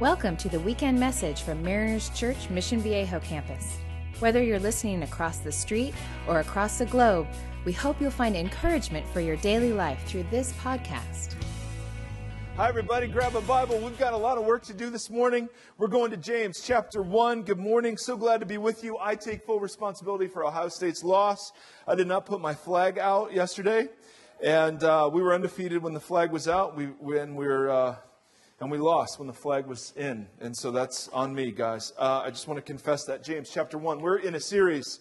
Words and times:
Welcome 0.00 0.36
to 0.38 0.48
the 0.48 0.58
weekend 0.58 0.98
message 0.98 1.42
from 1.42 1.62
Mariners 1.62 2.08
Church 2.16 2.50
Mission 2.50 2.80
Viejo 2.80 3.20
campus. 3.20 3.78
Whether 4.18 4.42
you're 4.42 4.58
listening 4.58 5.04
across 5.04 5.38
the 5.38 5.52
street 5.52 5.94
or 6.26 6.40
across 6.40 6.78
the 6.78 6.86
globe, 6.86 7.28
we 7.64 7.70
hope 7.70 8.00
you'll 8.00 8.10
find 8.10 8.34
encouragement 8.34 9.06
for 9.10 9.20
your 9.20 9.36
daily 9.36 9.72
life 9.72 10.02
through 10.06 10.24
this 10.32 10.52
podcast. 10.54 11.36
Hi, 12.56 12.68
everybody. 12.68 13.06
Grab 13.06 13.36
a 13.36 13.40
Bible. 13.42 13.78
We've 13.78 13.96
got 13.96 14.14
a 14.14 14.16
lot 14.16 14.36
of 14.36 14.44
work 14.44 14.64
to 14.64 14.74
do 14.74 14.90
this 14.90 15.10
morning. 15.10 15.48
We're 15.78 15.86
going 15.86 16.10
to 16.10 16.16
James 16.16 16.60
chapter 16.60 17.00
1. 17.00 17.42
Good 17.42 17.60
morning. 17.60 17.96
So 17.96 18.16
glad 18.16 18.40
to 18.40 18.46
be 18.46 18.58
with 18.58 18.82
you. 18.82 18.98
I 19.00 19.14
take 19.14 19.46
full 19.46 19.60
responsibility 19.60 20.26
for 20.26 20.44
Ohio 20.44 20.70
State's 20.70 21.04
loss. 21.04 21.52
I 21.86 21.94
did 21.94 22.08
not 22.08 22.26
put 22.26 22.40
my 22.40 22.52
flag 22.54 22.98
out 22.98 23.32
yesterday, 23.32 23.88
and 24.42 24.82
uh, 24.82 25.08
we 25.12 25.22
were 25.22 25.32
undefeated 25.32 25.84
when 25.84 25.94
the 25.94 26.00
flag 26.00 26.32
was 26.32 26.48
out. 26.48 26.76
We, 26.76 26.86
when 26.86 27.36
we 27.36 27.46
were. 27.46 27.70
Uh, 27.70 27.94
and 28.60 28.70
we 28.70 28.78
lost 28.78 29.18
when 29.18 29.26
the 29.26 29.34
flag 29.34 29.66
was 29.66 29.92
in. 29.96 30.26
And 30.40 30.56
so 30.56 30.70
that's 30.70 31.08
on 31.08 31.34
me, 31.34 31.50
guys. 31.50 31.92
Uh, 31.98 32.22
I 32.24 32.30
just 32.30 32.46
want 32.46 32.58
to 32.58 32.62
confess 32.62 33.04
that. 33.04 33.24
James 33.24 33.50
chapter 33.52 33.78
1. 33.78 34.00
We're 34.00 34.18
in 34.18 34.34
a 34.34 34.40
series. 34.40 35.00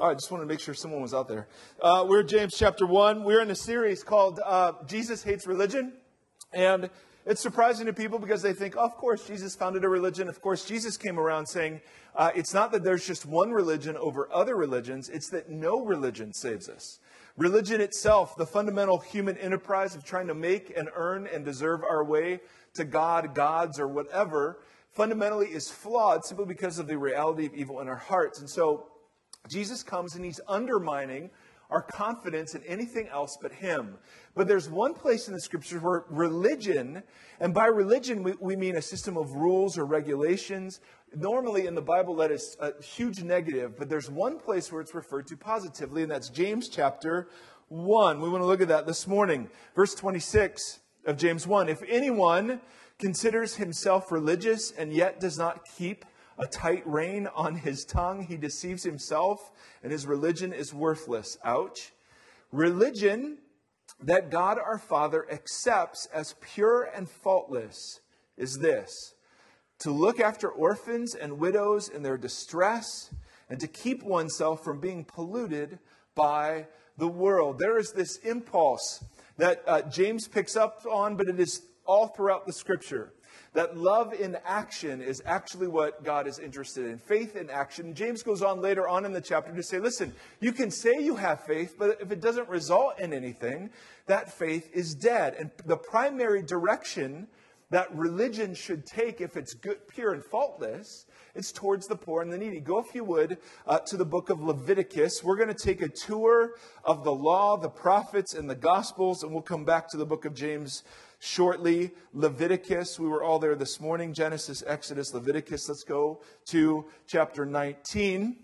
Oh, 0.00 0.06
I 0.06 0.14
just 0.14 0.30
wanted 0.30 0.44
to 0.44 0.48
make 0.48 0.58
sure 0.58 0.74
someone 0.74 1.02
was 1.02 1.14
out 1.14 1.28
there. 1.28 1.46
Uh, 1.80 2.04
we're 2.08 2.22
James 2.22 2.54
chapter 2.56 2.86
1. 2.86 3.22
We're 3.22 3.42
in 3.42 3.50
a 3.50 3.54
series 3.54 4.02
called 4.02 4.40
uh, 4.44 4.72
Jesus 4.86 5.22
Hates 5.22 5.46
Religion. 5.46 5.92
And 6.52 6.90
it's 7.24 7.40
surprising 7.40 7.86
to 7.86 7.92
people 7.92 8.18
because 8.18 8.42
they 8.42 8.52
think, 8.52 8.74
oh, 8.76 8.84
of 8.84 8.96
course, 8.96 9.26
Jesus 9.26 9.54
founded 9.54 9.84
a 9.84 9.88
religion. 9.88 10.28
Of 10.28 10.40
course, 10.40 10.64
Jesus 10.64 10.96
came 10.96 11.18
around 11.18 11.46
saying, 11.46 11.80
uh, 12.16 12.30
it's 12.34 12.52
not 12.52 12.72
that 12.72 12.82
there's 12.82 13.06
just 13.06 13.26
one 13.26 13.52
religion 13.52 13.96
over 13.96 14.28
other 14.32 14.56
religions, 14.56 15.08
it's 15.08 15.28
that 15.30 15.48
no 15.48 15.84
religion 15.84 16.32
saves 16.32 16.68
us. 16.68 16.98
Religion 17.36 17.80
itself, 17.80 18.36
the 18.36 18.44
fundamental 18.44 18.98
human 18.98 19.38
enterprise 19.38 19.94
of 19.94 20.04
trying 20.04 20.26
to 20.26 20.34
make 20.34 20.76
and 20.76 20.88
earn 20.94 21.26
and 21.26 21.44
deserve 21.44 21.82
our 21.82 22.04
way 22.04 22.40
to 22.74 22.84
God, 22.84 23.34
gods, 23.34 23.78
or 23.78 23.88
whatever, 23.88 24.58
fundamentally 24.90 25.46
is 25.46 25.70
flawed 25.70 26.24
simply 26.24 26.44
because 26.44 26.78
of 26.78 26.86
the 26.86 26.98
reality 26.98 27.46
of 27.46 27.54
evil 27.54 27.80
in 27.80 27.88
our 27.88 27.96
hearts. 27.96 28.40
And 28.40 28.50
so 28.50 28.88
Jesus 29.48 29.82
comes 29.82 30.14
and 30.14 30.24
he's 30.24 30.40
undermining 30.46 31.30
our 31.72 31.82
confidence 31.82 32.54
in 32.54 32.62
anything 32.64 33.08
else 33.08 33.38
but 33.40 33.52
Him. 33.52 33.96
But 34.34 34.46
there's 34.46 34.68
one 34.68 34.94
place 34.94 35.26
in 35.26 35.34
the 35.34 35.40
scriptures 35.40 35.82
where 35.82 36.04
religion, 36.08 37.02
and 37.40 37.52
by 37.52 37.66
religion 37.66 38.22
we, 38.22 38.34
we 38.40 38.56
mean 38.56 38.76
a 38.76 38.82
system 38.82 39.16
of 39.16 39.32
rules 39.32 39.78
or 39.78 39.84
regulations. 39.84 40.80
Normally 41.14 41.66
in 41.66 41.74
the 41.74 41.82
Bible 41.82 42.14
that 42.16 42.30
is 42.30 42.56
a 42.60 42.80
huge 42.82 43.22
negative, 43.22 43.78
but 43.78 43.88
there's 43.88 44.10
one 44.10 44.38
place 44.38 44.70
where 44.70 44.80
it's 44.80 44.94
referred 44.94 45.26
to 45.28 45.36
positively, 45.36 46.02
and 46.02 46.10
that's 46.10 46.28
James 46.28 46.68
chapter 46.68 47.28
1. 47.68 48.20
We 48.20 48.28
want 48.28 48.42
to 48.42 48.46
look 48.46 48.60
at 48.60 48.68
that 48.68 48.86
this 48.86 49.06
morning. 49.06 49.48
Verse 49.74 49.94
26 49.94 50.80
of 51.06 51.16
James 51.16 51.46
1. 51.46 51.68
If 51.68 51.82
anyone 51.88 52.60
considers 52.98 53.56
himself 53.56 54.12
religious 54.12 54.70
and 54.70 54.92
yet 54.92 55.18
does 55.20 55.38
not 55.38 55.66
keep 55.76 56.04
a 56.38 56.46
tight 56.46 56.86
rein 56.86 57.28
on 57.34 57.56
his 57.56 57.84
tongue. 57.84 58.22
He 58.22 58.36
deceives 58.36 58.82
himself, 58.82 59.50
and 59.82 59.92
his 59.92 60.06
religion 60.06 60.52
is 60.52 60.74
worthless. 60.74 61.38
Ouch. 61.44 61.92
Religion 62.50 63.38
that 64.02 64.30
God 64.30 64.58
our 64.58 64.78
Father 64.78 65.26
accepts 65.30 66.06
as 66.12 66.34
pure 66.40 66.82
and 66.94 67.08
faultless 67.08 68.00
is 68.36 68.58
this 68.58 69.14
to 69.78 69.90
look 69.90 70.20
after 70.20 70.48
orphans 70.48 71.14
and 71.14 71.40
widows 71.40 71.88
in 71.88 72.04
their 72.04 72.16
distress, 72.16 73.10
and 73.50 73.58
to 73.58 73.66
keep 73.66 74.02
oneself 74.04 74.62
from 74.62 74.78
being 74.78 75.04
polluted 75.04 75.78
by 76.14 76.66
the 76.98 77.08
world. 77.08 77.58
There 77.58 77.78
is 77.78 77.90
this 77.92 78.16
impulse 78.18 79.04
that 79.38 79.62
uh, 79.66 79.82
James 79.82 80.28
picks 80.28 80.56
up 80.56 80.86
on, 80.88 81.16
but 81.16 81.28
it 81.28 81.40
is 81.40 81.62
all 81.84 82.06
throughout 82.06 82.46
the 82.46 82.52
scripture 82.52 83.12
that 83.54 83.76
love 83.76 84.12
in 84.14 84.36
action 84.44 85.00
is 85.02 85.22
actually 85.26 85.68
what 85.68 86.04
God 86.04 86.26
is 86.26 86.38
interested 86.38 86.86
in. 86.86 86.98
Faith 86.98 87.36
in 87.36 87.50
action. 87.50 87.94
James 87.94 88.22
goes 88.22 88.42
on 88.42 88.60
later 88.60 88.88
on 88.88 89.04
in 89.04 89.12
the 89.12 89.20
chapter 89.20 89.54
to 89.54 89.62
say, 89.62 89.78
listen, 89.78 90.14
you 90.40 90.52
can 90.52 90.70
say 90.70 91.00
you 91.00 91.16
have 91.16 91.44
faith, 91.44 91.76
but 91.78 91.98
if 92.00 92.10
it 92.10 92.20
doesn't 92.20 92.48
result 92.48 92.98
in 92.98 93.12
anything, 93.12 93.70
that 94.06 94.32
faith 94.32 94.70
is 94.74 94.94
dead. 94.94 95.34
And 95.38 95.50
the 95.66 95.76
primary 95.76 96.42
direction 96.42 97.28
that 97.72 97.94
religion 97.96 98.54
should 98.54 98.84
take, 98.84 99.22
if 99.22 99.36
it's 99.36 99.54
good, 99.54 99.88
pure 99.88 100.12
and 100.12 100.22
faultless, 100.22 101.06
it's 101.34 101.50
towards 101.50 101.86
the 101.86 101.96
poor 101.96 102.20
and 102.20 102.30
the 102.30 102.36
needy. 102.36 102.60
Go, 102.60 102.78
if 102.78 102.94
you 102.94 103.02
would, 103.04 103.38
uh, 103.66 103.78
to 103.78 103.96
the 103.96 104.04
book 104.04 104.28
of 104.28 104.42
Leviticus. 104.42 105.24
We're 105.24 105.36
going 105.36 105.48
to 105.48 105.54
take 105.54 105.80
a 105.80 105.88
tour 105.88 106.52
of 106.84 107.02
the 107.02 107.12
law, 107.12 107.56
the 107.56 107.70
prophets, 107.70 108.34
and 108.34 108.48
the 108.48 108.54
gospels, 108.54 109.22
and 109.22 109.32
we'll 109.32 109.40
come 109.40 109.64
back 109.64 109.88
to 109.88 109.96
the 109.96 110.04
book 110.04 110.26
of 110.26 110.34
James 110.34 110.84
shortly. 111.22 111.92
Leviticus, 112.12 112.98
we 112.98 113.06
were 113.06 113.22
all 113.22 113.38
there 113.38 113.54
this 113.54 113.78
morning. 113.78 114.12
Genesis, 114.12 114.64
Exodus, 114.66 115.14
Leviticus. 115.14 115.68
Let's 115.68 115.84
go 115.84 116.20
to 116.46 116.84
chapter 117.06 117.46
19. 117.46 118.36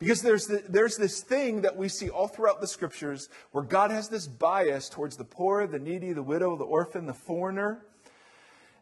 Because 0.00 0.20
there's, 0.20 0.46
the, 0.46 0.64
there's 0.68 0.96
this 0.96 1.20
thing 1.20 1.60
that 1.60 1.76
we 1.76 1.88
see 1.88 2.10
all 2.10 2.26
throughout 2.26 2.60
the 2.60 2.66
scriptures 2.66 3.28
where 3.52 3.62
God 3.62 3.92
has 3.92 4.08
this 4.08 4.26
bias 4.26 4.88
towards 4.88 5.16
the 5.16 5.24
poor, 5.24 5.64
the 5.68 5.78
needy, 5.78 6.12
the 6.12 6.24
widow, 6.24 6.56
the 6.56 6.64
orphan, 6.64 7.06
the 7.06 7.14
foreigner. 7.14 7.84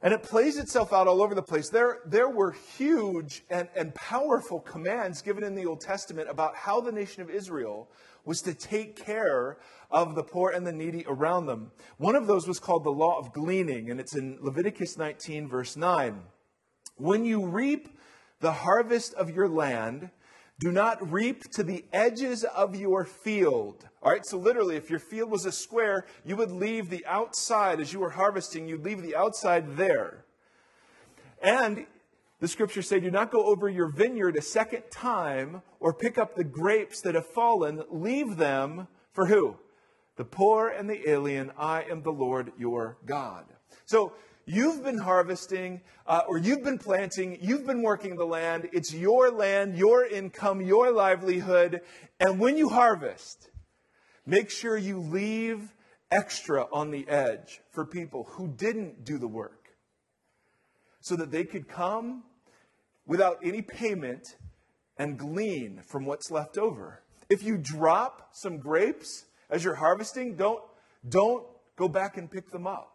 And 0.00 0.14
it 0.14 0.22
plays 0.22 0.56
itself 0.56 0.90
out 0.92 1.06
all 1.06 1.20
over 1.20 1.34
the 1.34 1.42
place. 1.42 1.68
There, 1.68 1.98
there 2.06 2.30
were 2.30 2.52
huge 2.78 3.42
and, 3.50 3.68
and 3.76 3.94
powerful 3.94 4.60
commands 4.60 5.20
given 5.20 5.44
in 5.44 5.54
the 5.54 5.66
Old 5.66 5.82
Testament 5.82 6.30
about 6.30 6.56
how 6.56 6.80
the 6.80 6.92
nation 6.92 7.20
of 7.20 7.28
Israel 7.28 7.90
was 8.28 8.42
to 8.42 8.52
take 8.52 8.94
care 8.94 9.56
of 9.90 10.14
the 10.14 10.22
poor 10.22 10.50
and 10.50 10.66
the 10.66 10.72
needy 10.72 11.02
around 11.08 11.46
them. 11.46 11.72
One 11.96 12.14
of 12.14 12.26
those 12.26 12.46
was 12.46 12.60
called 12.60 12.84
the 12.84 12.90
law 12.90 13.18
of 13.18 13.32
gleaning, 13.32 13.90
and 13.90 13.98
it's 13.98 14.14
in 14.14 14.36
Leviticus 14.42 14.98
19, 14.98 15.48
verse 15.48 15.78
9. 15.78 16.20
When 16.96 17.24
you 17.24 17.46
reap 17.46 17.88
the 18.40 18.52
harvest 18.52 19.14
of 19.14 19.30
your 19.30 19.48
land, 19.48 20.10
do 20.60 20.70
not 20.70 21.10
reap 21.10 21.50
to 21.52 21.62
the 21.62 21.86
edges 21.90 22.44
of 22.44 22.76
your 22.76 23.06
field. 23.06 23.88
All 24.02 24.12
right, 24.12 24.26
so 24.26 24.36
literally, 24.36 24.76
if 24.76 24.90
your 24.90 24.98
field 24.98 25.30
was 25.30 25.46
a 25.46 25.52
square, 25.52 26.04
you 26.22 26.36
would 26.36 26.50
leave 26.50 26.90
the 26.90 27.06
outside 27.06 27.80
as 27.80 27.94
you 27.94 28.00
were 28.00 28.10
harvesting, 28.10 28.68
you'd 28.68 28.84
leave 28.84 29.00
the 29.00 29.16
outside 29.16 29.78
there. 29.78 30.26
And 31.42 31.86
the 32.40 32.48
scriptures 32.48 32.88
say, 32.88 33.00
Do 33.00 33.10
not 33.10 33.32
go 33.32 33.44
over 33.44 33.68
your 33.68 33.88
vineyard 33.88 34.36
a 34.36 34.42
second 34.42 34.84
time 34.90 35.62
or 35.80 35.92
pick 35.92 36.18
up 36.18 36.34
the 36.34 36.44
grapes 36.44 37.00
that 37.00 37.14
have 37.14 37.26
fallen. 37.26 37.82
Leave 37.90 38.36
them 38.36 38.86
for 39.12 39.26
who? 39.26 39.56
The 40.16 40.24
poor 40.24 40.68
and 40.68 40.88
the 40.88 41.08
alien. 41.08 41.52
I 41.58 41.84
am 41.90 42.02
the 42.02 42.12
Lord 42.12 42.52
your 42.56 42.98
God. 43.06 43.44
So 43.86 44.12
you've 44.46 44.84
been 44.84 44.98
harvesting 44.98 45.80
uh, 46.06 46.22
or 46.28 46.38
you've 46.38 46.62
been 46.62 46.78
planting, 46.78 47.38
you've 47.40 47.66
been 47.66 47.82
working 47.82 48.16
the 48.16 48.24
land. 48.24 48.68
It's 48.72 48.94
your 48.94 49.30
land, 49.30 49.76
your 49.76 50.06
income, 50.06 50.60
your 50.60 50.92
livelihood. 50.92 51.80
And 52.20 52.38
when 52.38 52.56
you 52.56 52.68
harvest, 52.68 53.50
make 54.26 54.50
sure 54.50 54.76
you 54.76 55.00
leave 55.00 55.74
extra 56.10 56.66
on 56.72 56.92
the 56.92 57.06
edge 57.08 57.60
for 57.72 57.84
people 57.84 58.24
who 58.30 58.48
didn't 58.48 59.04
do 59.04 59.18
the 59.18 59.28
work 59.28 59.57
so 61.08 61.16
that 61.16 61.30
they 61.30 61.44
could 61.44 61.66
come 61.66 62.22
without 63.06 63.38
any 63.42 63.62
payment 63.62 64.36
and 64.98 65.18
glean 65.18 65.80
from 65.82 66.04
what's 66.04 66.30
left 66.30 66.58
over. 66.58 67.02
If 67.30 67.42
you 67.42 67.56
drop 67.56 68.28
some 68.32 68.58
grapes 68.58 69.24
as 69.48 69.64
you're 69.64 69.76
harvesting, 69.76 70.36
don't, 70.36 70.62
don't 71.08 71.46
go 71.76 71.88
back 71.88 72.18
and 72.18 72.30
pick 72.30 72.50
them 72.50 72.66
up. 72.66 72.94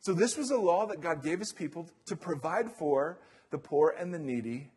So, 0.00 0.12
this 0.12 0.36
was 0.36 0.50
a 0.50 0.58
law 0.58 0.86
that 0.86 1.00
God 1.00 1.22
gave 1.22 1.38
his 1.38 1.52
people 1.52 1.88
to 2.04 2.14
provide 2.14 2.70
for 2.70 3.18
the 3.50 3.58
poor 3.58 3.94
and 3.98 4.12
the 4.12 4.18
needy 4.18 4.70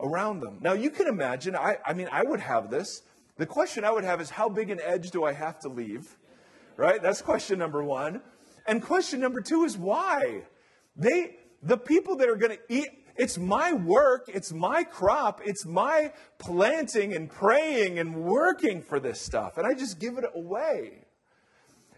around 0.00 0.40
them. 0.40 0.58
Now, 0.60 0.72
you 0.72 0.90
can 0.90 1.06
imagine, 1.06 1.54
I, 1.54 1.78
I 1.86 1.92
mean, 1.92 2.08
I 2.10 2.22
would 2.24 2.40
have 2.40 2.70
this. 2.70 3.02
The 3.36 3.46
question 3.46 3.84
I 3.84 3.92
would 3.92 4.04
have 4.04 4.20
is, 4.20 4.30
how 4.30 4.48
big 4.48 4.70
an 4.70 4.80
edge 4.82 5.12
do 5.12 5.24
I 5.24 5.32
have 5.32 5.60
to 5.60 5.68
leave? 5.68 6.18
Right? 6.76 7.00
That's 7.00 7.22
question 7.22 7.58
number 7.60 7.84
one. 7.84 8.20
And 8.66 8.82
question 8.82 9.20
number 9.20 9.40
two 9.40 9.62
is 9.62 9.78
why? 9.78 10.42
They, 10.96 11.36
the 11.66 11.76
people 11.76 12.16
that 12.16 12.28
are 12.28 12.36
going 12.36 12.56
to 12.56 12.74
eat, 12.74 12.88
it's 13.16 13.38
my 13.38 13.72
work, 13.72 14.26
it's 14.28 14.52
my 14.52 14.84
crop, 14.84 15.40
it's 15.44 15.66
my 15.66 16.12
planting 16.38 17.14
and 17.14 17.30
praying 17.30 17.98
and 17.98 18.14
working 18.14 18.82
for 18.82 19.00
this 19.00 19.20
stuff. 19.20 19.58
And 19.58 19.66
I 19.66 19.74
just 19.74 19.98
give 19.98 20.18
it 20.18 20.24
away. 20.34 21.04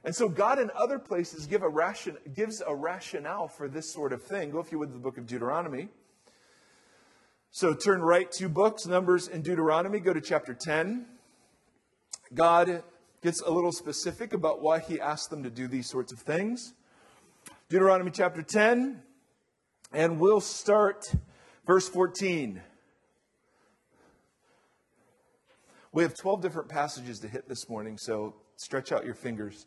And 0.05 0.15
so 0.15 0.29
God 0.29 0.59
in 0.59 0.71
other 0.75 0.99
places 0.99 1.47
give 1.47 1.63
a 1.63 1.69
ration, 1.69 2.17
gives 2.35 2.63
a 2.67 2.75
rationale 2.75 3.49
for 3.49 3.69
this 3.69 3.93
sort 3.93 4.13
of 4.13 4.23
thing. 4.23 4.51
Go, 4.51 4.61
if 4.61 4.73
you 4.73 4.79
would, 4.79 4.89
to 4.89 4.95
the 4.95 5.01
book 5.01 5.19
of 5.19 5.27
Deuteronomy. 5.27 5.89
So 7.51 7.75
turn 7.75 8.01
right 8.01 8.31
two 8.31 8.49
books, 8.49 8.87
Numbers 8.87 9.29
and 9.29 9.43
Deuteronomy. 9.43 10.01
Go 10.01 10.13
to 10.13 10.21
chapter 10.21 10.55
10. 10.55 11.07
God 12.33 12.83
gets 13.23 13.43
a 13.43 13.51
little 13.51 13.73
specific 13.73 14.33
about 14.33 14.63
why 14.63 14.79
he 14.79 15.01
asked 15.01 15.31
them 15.31 15.43
to 15.43 15.51
do 15.51 15.67
these 15.67 15.91
sorts 15.91 16.13
of 16.13 16.21
things. 16.21 16.75
Deuteronomy 17.69 18.11
chapter 18.11 18.43
10. 18.43 19.03
And 19.93 20.21
we'll 20.21 20.41
start 20.41 21.05
verse 21.67 21.89
14. 21.89 22.61
We 25.93 26.03
have 26.03 26.15
12 26.15 26.43
different 26.43 26.69
passages 26.69 27.19
to 27.21 27.29
hit 27.29 27.49
this 27.49 27.69
morning, 27.71 27.97
so 27.97 28.35
stretch 28.57 28.93
out 28.93 29.07
your 29.07 29.15
fingers. 29.15 29.67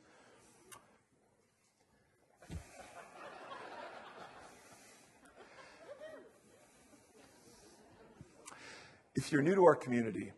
If 9.16 9.32
you're 9.32 9.42
new 9.42 9.56
to 9.56 9.66
our 9.66 9.76
community, 9.76 10.32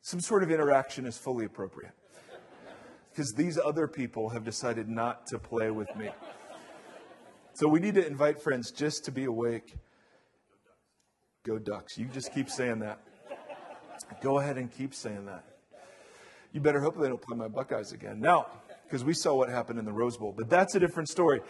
some 0.00 0.20
sort 0.20 0.42
of 0.42 0.50
interaction 0.50 1.04
is 1.04 1.18
fully 1.18 1.44
appropriate 1.44 1.92
because 3.10 3.32
these 3.32 3.58
other 3.58 3.86
people 3.86 4.30
have 4.30 4.44
decided 4.44 4.88
not 4.88 5.26
to 5.26 5.38
play 5.38 5.70
with 5.70 5.94
me. 5.94 6.10
So 7.58 7.66
we 7.66 7.80
need 7.80 7.94
to 7.94 8.06
invite 8.06 8.40
friends 8.40 8.70
just 8.70 9.04
to 9.06 9.10
be 9.10 9.24
awake. 9.24 9.74
Go 11.44 11.58
Ducks. 11.58 11.98
You 11.98 12.04
just 12.04 12.32
keep 12.32 12.48
saying 12.48 12.78
that. 12.78 13.00
Go 14.22 14.38
ahead 14.38 14.58
and 14.58 14.70
keep 14.70 14.94
saying 14.94 15.26
that. 15.26 15.42
You 16.52 16.60
better 16.60 16.80
hope 16.80 16.96
they 17.00 17.08
don't 17.08 17.20
play 17.20 17.36
my 17.36 17.48
Buckeyes 17.48 17.90
again. 17.90 18.20
Now, 18.20 18.46
because 18.84 19.04
we 19.04 19.12
saw 19.12 19.34
what 19.34 19.48
happened 19.48 19.80
in 19.80 19.84
the 19.84 19.92
Rose 19.92 20.16
Bowl, 20.16 20.32
but 20.38 20.48
that's 20.48 20.76
a 20.76 20.78
different 20.78 21.08
story. 21.08 21.40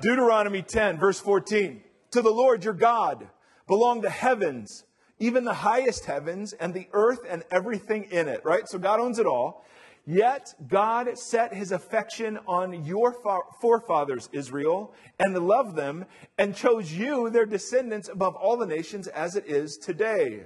Deuteronomy 0.00 0.62
10, 0.62 0.98
verse 0.98 1.20
14. 1.20 1.80
To 2.10 2.22
the 2.22 2.30
Lord 2.30 2.64
your 2.64 2.74
God 2.74 3.28
belong 3.68 4.00
the 4.00 4.10
heavens 4.10 4.82
even 5.22 5.44
the 5.44 5.54
highest 5.54 6.04
heavens 6.06 6.52
and 6.52 6.74
the 6.74 6.88
earth 6.92 7.20
and 7.28 7.44
everything 7.52 8.08
in 8.10 8.26
it, 8.26 8.40
right? 8.44 8.68
So 8.68 8.76
God 8.76 8.98
owns 8.98 9.20
it 9.20 9.26
all. 9.26 9.64
Yet 10.04 10.54
God 10.66 11.16
set 11.16 11.54
his 11.54 11.70
affection 11.70 12.38
on 12.46 12.84
your 12.84 13.14
forefathers, 13.60 14.28
Israel, 14.32 14.94
and 15.18 15.38
loved 15.38 15.76
them, 15.76 16.06
and 16.36 16.56
chose 16.56 16.92
you, 16.92 17.30
their 17.30 17.46
descendants, 17.46 18.08
above 18.08 18.34
all 18.34 18.56
the 18.56 18.66
nations 18.66 19.06
as 19.06 19.36
it 19.36 19.46
is 19.46 19.76
today. 19.76 20.42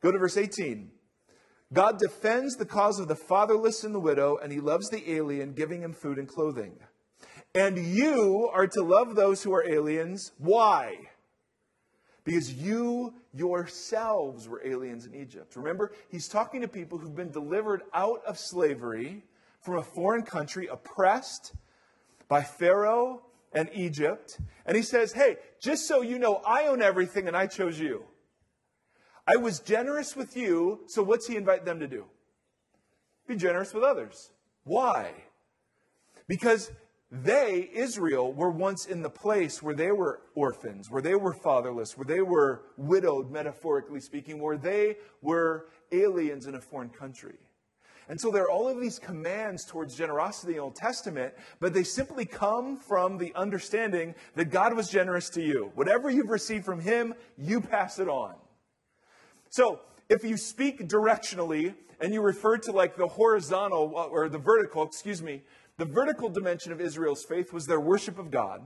Go 0.00 0.12
to 0.12 0.18
verse 0.18 0.36
18. 0.36 0.90
God 1.72 1.98
defends 1.98 2.56
the 2.56 2.66
cause 2.66 3.00
of 3.00 3.08
the 3.08 3.16
fatherless 3.16 3.82
and 3.82 3.94
the 3.94 4.00
widow, 4.00 4.36
and 4.36 4.52
he 4.52 4.60
loves 4.60 4.90
the 4.90 5.10
alien, 5.10 5.54
giving 5.54 5.82
him 5.82 5.92
food 5.92 6.18
and 6.18 6.28
clothing. 6.28 6.74
And 7.54 7.78
you 7.78 8.48
are 8.52 8.66
to 8.66 8.82
love 8.82 9.14
those 9.14 9.42
who 9.42 9.52
are 9.52 9.68
aliens. 9.68 10.32
Why? 10.38 11.08
Because 12.24 12.52
you 12.52 13.14
yourselves 13.32 14.48
were 14.48 14.64
aliens 14.64 15.06
in 15.06 15.14
Egypt. 15.14 15.56
Remember, 15.56 15.92
he's 16.08 16.28
talking 16.28 16.60
to 16.60 16.68
people 16.68 16.98
who've 16.98 17.16
been 17.16 17.30
delivered 17.30 17.82
out 17.94 18.22
of 18.26 18.38
slavery 18.38 19.24
from 19.60 19.76
a 19.76 19.82
foreign 19.82 20.22
country, 20.22 20.66
oppressed 20.66 21.54
by 22.28 22.42
Pharaoh 22.42 23.22
and 23.52 23.68
Egypt. 23.74 24.38
And 24.66 24.76
he 24.76 24.82
says, 24.82 25.12
Hey, 25.12 25.36
just 25.60 25.86
so 25.86 26.02
you 26.02 26.18
know, 26.18 26.42
I 26.46 26.66
own 26.66 26.82
everything 26.82 27.28
and 27.28 27.36
I 27.36 27.46
chose 27.46 27.78
you. 27.78 28.04
I 29.26 29.36
was 29.36 29.60
generous 29.60 30.16
with 30.16 30.36
you, 30.36 30.80
so 30.86 31.02
what's 31.02 31.28
he 31.28 31.36
invite 31.36 31.64
them 31.64 31.78
to 31.78 31.86
do? 31.86 32.06
Be 33.28 33.36
generous 33.36 33.72
with 33.72 33.84
others. 33.84 34.32
Why? 34.64 35.12
Because 36.26 36.72
they, 37.14 37.68
Israel, 37.74 38.32
were 38.32 38.50
once 38.50 38.86
in 38.86 39.02
the 39.02 39.10
place 39.10 39.62
where 39.62 39.74
they 39.74 39.92
were 39.92 40.22
orphans, 40.34 40.90
where 40.90 41.02
they 41.02 41.14
were 41.14 41.34
fatherless, 41.34 41.98
where 41.98 42.06
they 42.06 42.22
were 42.22 42.62
widowed, 42.78 43.30
metaphorically 43.30 44.00
speaking, 44.00 44.40
where 44.40 44.56
they 44.56 44.96
were 45.20 45.66
aliens 45.92 46.46
in 46.46 46.54
a 46.54 46.60
foreign 46.60 46.88
country. 46.88 47.34
And 48.08 48.18
so 48.18 48.30
there 48.30 48.44
are 48.44 48.50
all 48.50 48.66
of 48.66 48.80
these 48.80 48.98
commands 48.98 49.66
towards 49.66 49.94
generosity 49.94 50.52
in 50.52 50.56
the 50.56 50.62
Old 50.62 50.74
Testament, 50.74 51.34
but 51.60 51.74
they 51.74 51.84
simply 51.84 52.24
come 52.24 52.78
from 52.78 53.18
the 53.18 53.34
understanding 53.34 54.14
that 54.34 54.46
God 54.46 54.74
was 54.74 54.88
generous 54.88 55.28
to 55.30 55.42
you. 55.42 55.70
Whatever 55.74 56.08
you've 56.08 56.30
received 56.30 56.64
from 56.64 56.80
Him, 56.80 57.12
you 57.36 57.60
pass 57.60 57.98
it 57.98 58.08
on. 58.08 58.36
So 59.50 59.80
if 60.08 60.24
you 60.24 60.38
speak 60.38 60.88
directionally 60.88 61.74
and 62.00 62.12
you 62.14 62.22
refer 62.22 62.56
to 62.56 62.72
like 62.72 62.96
the 62.96 63.06
horizontal 63.06 63.92
or 63.94 64.28
the 64.30 64.38
vertical, 64.38 64.82
excuse 64.82 65.22
me, 65.22 65.42
the 65.78 65.84
vertical 65.84 66.28
dimension 66.28 66.72
of 66.72 66.80
Israel's 66.80 67.24
faith 67.24 67.52
was 67.52 67.66
their 67.66 67.80
worship 67.80 68.18
of 68.18 68.30
God. 68.30 68.62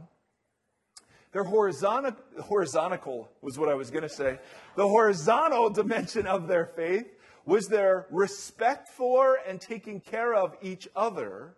Their 1.33 1.45
horizontal, 1.45 2.17
horizontal 2.43 3.29
was 3.43 3.59
what 3.59 3.69
I 3.69 3.75
was 3.75 3.91
going 3.91 4.03
to 4.03 4.09
say. 4.09 4.39
The 4.75 4.89
horizontal 4.89 5.71
dimension 5.83 6.27
of 6.27 6.49
their 6.49 6.67
faith 6.67 7.07
was 7.45 7.69
their 7.69 8.07
respect 8.11 8.89
for 8.89 9.39
and 9.47 9.61
taking 9.61 10.01
care 10.01 10.35
of 10.35 10.57
each 10.63 10.89
other. 10.97 11.55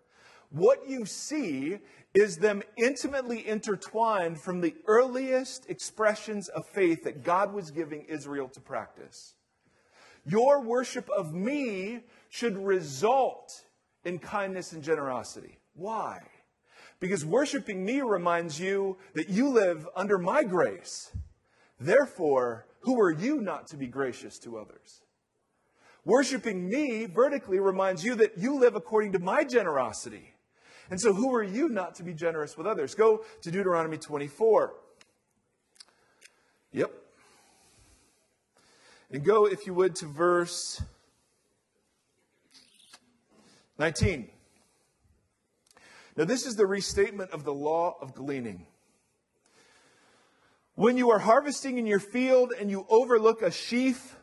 What 0.51 0.89
you 0.89 1.07
see 1.07 1.79
is 2.15 2.37
them 2.37 2.63
intimately 2.77 3.47
intertwined 3.47 4.41
from 4.41 4.61
the 4.61 4.75
earliest 4.87 5.69
expressions 5.69 6.49
of 6.49 6.67
faith 6.67 7.05
that 7.05 7.23
God 7.23 7.53
was 7.53 7.71
giving 7.71 8.05
Israel 8.05 8.49
to 8.49 8.61
practice. 8.61 9.35
Your 10.25 10.61
worship 10.61 11.09
of 11.11 11.33
me 11.35 12.01
should 12.29 12.57
result 12.59 13.65
in 14.09 14.19
kindness 14.19 14.73
and 14.73 14.83
generosity. 14.83 15.59
Why? 15.75 16.19
Because 16.99 17.25
worshiping 17.25 17.85
me 17.85 18.01
reminds 18.01 18.59
you 18.59 18.97
that 19.15 19.29
you 19.29 19.51
live 19.51 19.87
under 19.95 20.19
my 20.19 20.43
grace. 20.43 21.13
Therefore, 21.79 22.67
who 22.81 23.01
are 23.01 23.13
you 23.13 23.41
not 23.41 23.69
to 23.69 23.77
be 23.77 23.87
gracious 23.87 24.39
to 24.41 24.59
others? 24.59 25.03
Worshiping 26.05 26.69
me 26.69 27.05
vertically 27.05 27.61
reminds 27.61 28.03
you 28.03 28.15
that 28.17 28.39
you 28.39 28.59
live 28.59 28.75
according 28.75 29.13
to 29.13 29.19
my 29.19 29.45
generosity. 29.45 30.35
And 30.91 30.99
so, 30.99 31.13
who 31.13 31.35
are 31.35 31.43
you 31.43 31.69
not 31.69 31.95
to 31.97 32.03
be 32.03 32.15
generous 32.15 32.57
with 32.57 32.67
others? 32.67 32.95
Go 32.95 33.25
to 33.43 33.51
Deuteronomy 33.51 33.99
24. 33.99 34.73
Yep. 36.73 36.91
And 39.11 39.23
go, 39.23 39.47
if 39.47 39.67
you 39.67 39.75
would, 39.75 39.95
to 39.97 40.07
verse 40.07 40.83
19. 43.79 44.29
Now, 46.17 46.25
this 46.25 46.47
is 46.47 46.57
the 46.57 46.67
restatement 46.67 47.31
of 47.31 47.45
the 47.45 47.55
law 47.55 47.97
of 48.01 48.15
gleaning. 48.15 48.67
When 50.75 50.97
you 50.97 51.11
are 51.11 51.21
harvesting 51.21 51.79
in 51.79 51.87
your 51.87 52.01
field 52.01 52.53
and 52.59 52.71
you 52.71 52.87
overlook 52.89 53.43
a 53.43 53.51
sheaf, 53.51 54.17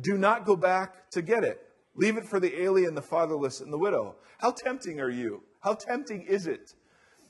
do 0.00 0.16
not 0.16 0.46
go 0.46 0.54
back 0.54 1.10
to 1.10 1.22
get 1.22 1.42
it. 1.42 1.60
Leave 1.94 2.16
it 2.16 2.26
for 2.26 2.38
the 2.40 2.62
alien, 2.62 2.94
the 2.94 3.02
fatherless, 3.02 3.60
and 3.60 3.72
the 3.72 3.78
widow. 3.78 4.14
How 4.38 4.52
tempting 4.52 5.00
are 5.00 5.10
you? 5.10 5.42
How 5.60 5.74
tempting 5.74 6.22
is 6.22 6.46
it? 6.46 6.74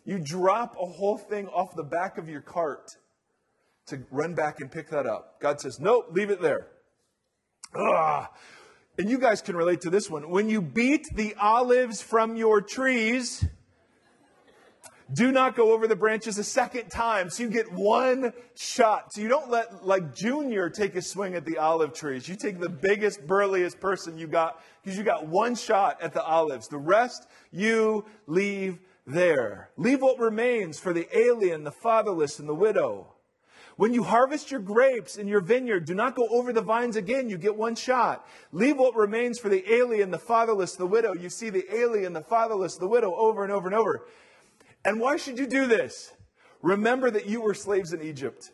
You 0.04 0.19
drop 0.19 0.76
a 0.80 0.86
whole 0.86 1.16
thing 1.16 1.48
off 1.48 1.74
the 1.74 1.82
back 1.82 2.19
of 2.19 2.28
your 2.28 2.40
cart 2.40 2.96
to 3.86 4.02
run 4.10 4.34
back 4.34 4.60
and 4.60 4.70
pick 4.70 4.90
that 4.90 5.06
up. 5.06 5.40
God 5.40 5.60
says, 5.60 5.80
Nope, 5.80 6.08
leave 6.12 6.30
it 6.30 6.40
there. 6.40 6.69
Ugh 7.74 8.26
and 8.99 9.09
you 9.09 9.19
guys 9.19 9.41
can 9.41 9.56
relate 9.56 9.81
to 9.83 9.91
this 9.91 10.11
one. 10.11 10.31
When 10.31 10.49
you 10.49 10.61
beat 10.61 11.08
the 11.15 11.34
olives 11.41 12.03
from 12.03 12.37
your 12.37 12.61
trees, 12.61 13.44
do 15.13 15.31
not 15.32 15.56
go 15.56 15.72
over 15.72 15.87
the 15.87 15.96
branches 15.96 16.39
a 16.39 16.44
second 16.44 16.91
time. 16.91 17.29
So 17.29 17.43
you 17.43 17.51
get 17.51 17.70
one 17.72 18.32
shot. 18.55 19.13
So 19.13 19.20
you 19.20 19.29
don't 19.29 19.51
let 19.51 19.84
like 19.84 20.15
Junior 20.15 20.70
take 20.70 20.94
a 20.94 21.03
swing 21.03 21.34
at 21.34 21.44
the 21.44 21.58
olive 21.58 21.93
trees. 21.93 22.29
You 22.29 22.37
take 22.37 22.61
the 22.61 22.69
biggest, 22.69 23.27
burliest 23.27 23.81
person 23.81 24.17
you 24.17 24.27
got 24.27 24.63
because 24.82 24.96
you 24.96 25.05
got 25.05 25.27
one 25.27 25.55
shot 25.55 26.01
at 26.01 26.15
the 26.15 26.22
olives. 26.22 26.69
The 26.69 26.79
rest 26.79 27.27
you 27.51 28.05
leave 28.27 28.79
there. 29.06 29.70
Leave 29.77 30.01
what 30.01 30.19
remains 30.19 30.79
for 30.79 30.93
the 30.93 31.06
alien, 31.17 31.65
the 31.65 31.72
fatherless, 31.72 32.39
and 32.39 32.49
the 32.49 32.55
widow. 32.55 33.11
When 33.76 33.94
you 33.94 34.02
harvest 34.02 34.50
your 34.50 34.60
grapes 34.60 35.17
in 35.17 35.26
your 35.26 35.41
vineyard, 35.41 35.86
do 35.86 35.94
not 35.94 36.14
go 36.14 36.26
over 36.29 36.52
the 36.52 36.60
vines 36.60 36.96
again. 36.96 37.31
You 37.31 37.38
get 37.38 37.56
one 37.56 37.74
shot. 37.74 38.26
Leave 38.52 38.76
what 38.76 38.94
remains 38.94 39.38
for 39.38 39.48
the 39.48 39.72
alien, 39.72 40.10
the 40.10 40.19
fatherless, 40.19 40.76
the 40.76 40.86
widow. 40.86 41.14
You 41.14 41.31
see 41.31 41.50
the 41.50 41.64
alien, 41.74 42.12
the 42.12 42.22
fatherless, 42.22 42.76
the 42.76 42.88
widow 42.88 43.14
over 43.14 43.43
and 43.43 43.52
over 43.52 43.69
and 43.69 43.74
over. 43.74 44.06
And 44.84 45.00
why 45.00 45.17
should 45.17 45.38
you 45.38 45.46
do 45.46 45.67
this? 45.67 46.12
Remember 46.60 47.10
that 47.10 47.26
you 47.26 47.41
were 47.41 47.55
slaves 47.55 47.93
in 47.93 48.02
Egypt. 48.02 48.50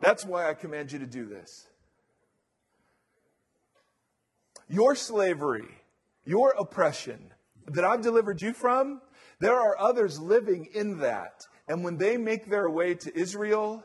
That's 0.00 0.24
why 0.24 0.48
I 0.48 0.54
command 0.54 0.92
you 0.92 0.98
to 1.00 1.06
do 1.06 1.26
this. 1.26 1.66
Your 4.68 4.94
slavery, 4.94 5.68
your 6.24 6.54
oppression 6.58 7.32
that 7.66 7.84
I've 7.84 8.02
delivered 8.02 8.40
you 8.40 8.52
from, 8.52 9.02
there 9.40 9.58
are 9.60 9.78
others 9.78 10.18
living 10.18 10.68
in 10.74 10.98
that. 10.98 11.46
And 11.68 11.84
when 11.84 11.98
they 11.98 12.16
make 12.16 12.48
their 12.48 12.70
way 12.70 12.94
to 12.94 13.18
Israel, 13.18 13.84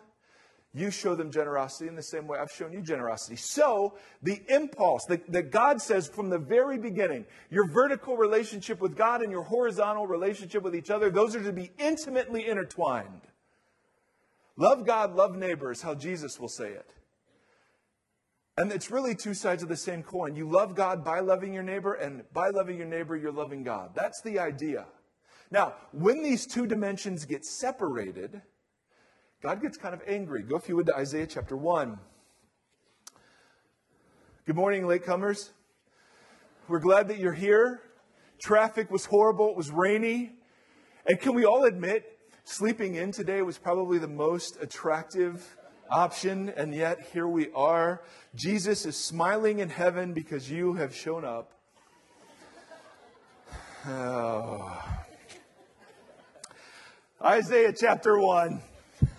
you 0.76 0.92
show 0.92 1.16
them 1.16 1.32
generosity 1.32 1.88
in 1.88 1.96
the 1.96 2.04
same 2.04 2.28
way 2.28 2.38
I've 2.38 2.52
shown 2.52 2.74
you 2.74 2.82
generosity. 2.82 3.38
So, 3.38 3.96
the 4.22 4.42
impulse 4.50 5.06
that, 5.06 5.32
that, 5.32 5.50
God 5.50 5.82
says 5.82 6.10
from 6.10 6.30
the 6.30 6.38
very 6.38 6.78
beginning, 6.78 7.26
your 7.50 7.66
vertical 7.70 8.18
relationship 8.18 8.82
with 8.82 8.98
God 8.98 9.22
and 9.22 9.32
your 9.32 9.44
horizontal 9.44 10.06
relationship 10.06 10.64
with 10.64 10.76
each 10.76 10.90
other, 10.90 11.10
those 11.10 11.34
are 11.34 11.44
to 11.44 11.54
be 11.54 11.72
intimately 11.80 12.46
intertwined. 12.46 13.22
Love 14.58 14.86
God, 14.86 15.16
love 15.16 15.38
neighbors, 15.38 15.82
how 15.82 15.96
Jesus 15.96 16.42
will 16.42 16.50
say 16.50 16.72
it. 16.72 16.90
And 18.58 18.70
it's 18.72 18.92
really 18.92 19.16
two 19.16 19.34
sides 19.34 19.64
of 19.64 19.70
the 19.70 19.78
same 19.78 20.04
coin. 20.04 20.36
You 20.36 20.50
love 20.50 20.76
God 20.76 21.06
by 21.06 21.22
loving 21.22 21.54
your 21.54 21.64
neighbor, 21.64 21.94
and 21.94 22.24
by 22.34 22.50
loving 22.50 22.78
your 22.78 22.88
neighbor, 22.88 23.16
you're 23.16 23.32
loving 23.32 23.64
God. 23.64 23.92
That's 23.96 24.22
the 24.22 24.40
idea. 24.40 24.86
Now, 25.52 25.76
when 25.94 26.22
these 26.22 26.46
two 26.46 26.68
dimensions 26.68 27.24
get 27.24 27.46
separated, 27.46 28.42
God 29.46 29.62
gets 29.62 29.78
kind 29.78 29.94
of 29.94 30.02
angry. 30.08 30.42
Go, 30.42 30.56
if 30.56 30.68
you 30.68 30.76
would, 30.76 30.88
to 30.88 30.96
Isaiah 30.96 31.28
chapter 31.28 31.56
1. 31.56 32.00
Good 34.48 34.56
morning, 34.56 34.86
latecomers. 34.86 35.50
We're 36.68 36.80
glad 36.80 37.10
that 37.10 37.20
you're 37.20 37.32
here. 37.32 37.80
Traffic 38.40 38.90
was 38.90 39.06
horrible, 39.06 39.52
it 39.52 39.56
was 39.56 39.70
rainy. 39.70 40.32
And 41.06 41.20
can 41.20 41.36
we 41.36 41.46
all 41.46 41.66
admit, 41.66 42.18
sleeping 42.44 42.96
in 42.96 43.12
today 43.12 43.44
was 43.44 43.60
probably 43.60 44.00
the 44.00 44.08
most 44.08 44.58
attractive 44.64 45.56
option, 45.92 46.50
and 46.58 46.74
yet 46.74 47.10
here 47.14 47.28
we 47.28 47.52
are. 47.52 48.02
Jesus 48.34 48.84
is 48.88 48.98
smiling 48.98 49.60
in 49.60 49.70
heaven 49.70 50.14
because 50.14 50.50
you 50.50 50.74
have 50.74 50.96
shown 50.96 51.24
up. 51.24 51.52
Oh. 53.88 54.84
Isaiah 57.22 57.72
chapter 57.80 58.20
1. 58.20 58.60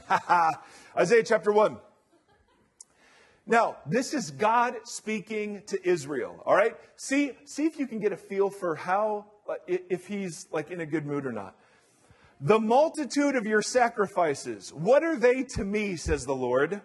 Isaiah 0.96 1.22
chapter 1.24 1.52
1. 1.52 1.78
Now, 3.46 3.76
this 3.86 4.12
is 4.12 4.30
God 4.32 4.74
speaking 4.84 5.62
to 5.66 5.88
Israel, 5.88 6.42
all 6.44 6.54
right? 6.54 6.76
See, 6.96 7.32
see 7.44 7.66
if 7.66 7.78
you 7.78 7.86
can 7.86 8.00
get 8.00 8.12
a 8.12 8.16
feel 8.16 8.50
for 8.50 8.74
how, 8.74 9.26
uh, 9.48 9.54
if 9.66 10.06
he's 10.08 10.48
like 10.50 10.70
in 10.70 10.80
a 10.80 10.86
good 10.86 11.06
mood 11.06 11.26
or 11.26 11.32
not. 11.32 11.56
The 12.40 12.58
multitude 12.58 13.36
of 13.36 13.46
your 13.46 13.62
sacrifices, 13.62 14.72
what 14.72 15.04
are 15.04 15.16
they 15.16 15.44
to 15.44 15.64
me, 15.64 15.96
says 15.96 16.26
the 16.26 16.34
Lord? 16.34 16.80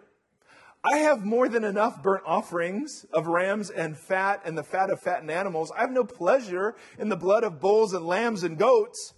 I 0.84 0.98
have 1.00 1.26
more 1.26 1.50
than 1.50 1.64
enough 1.64 2.02
burnt 2.02 2.24
offerings 2.26 3.06
of 3.14 3.28
rams 3.28 3.70
and 3.70 3.98
fat 3.98 4.42
and 4.46 4.58
the 4.58 4.64
fat 4.64 4.90
of 4.90 5.00
fattened 5.00 5.30
animals. 5.30 5.72
I 5.76 5.82
have 5.82 5.92
no 5.92 6.04
pleasure 6.04 6.76
in 6.98 7.10
the 7.10 7.18
blood 7.18 7.44
of 7.44 7.60
bulls 7.60 7.94
and 7.94 8.06
lambs 8.06 8.44
and 8.44 8.58
goats. 8.58 9.14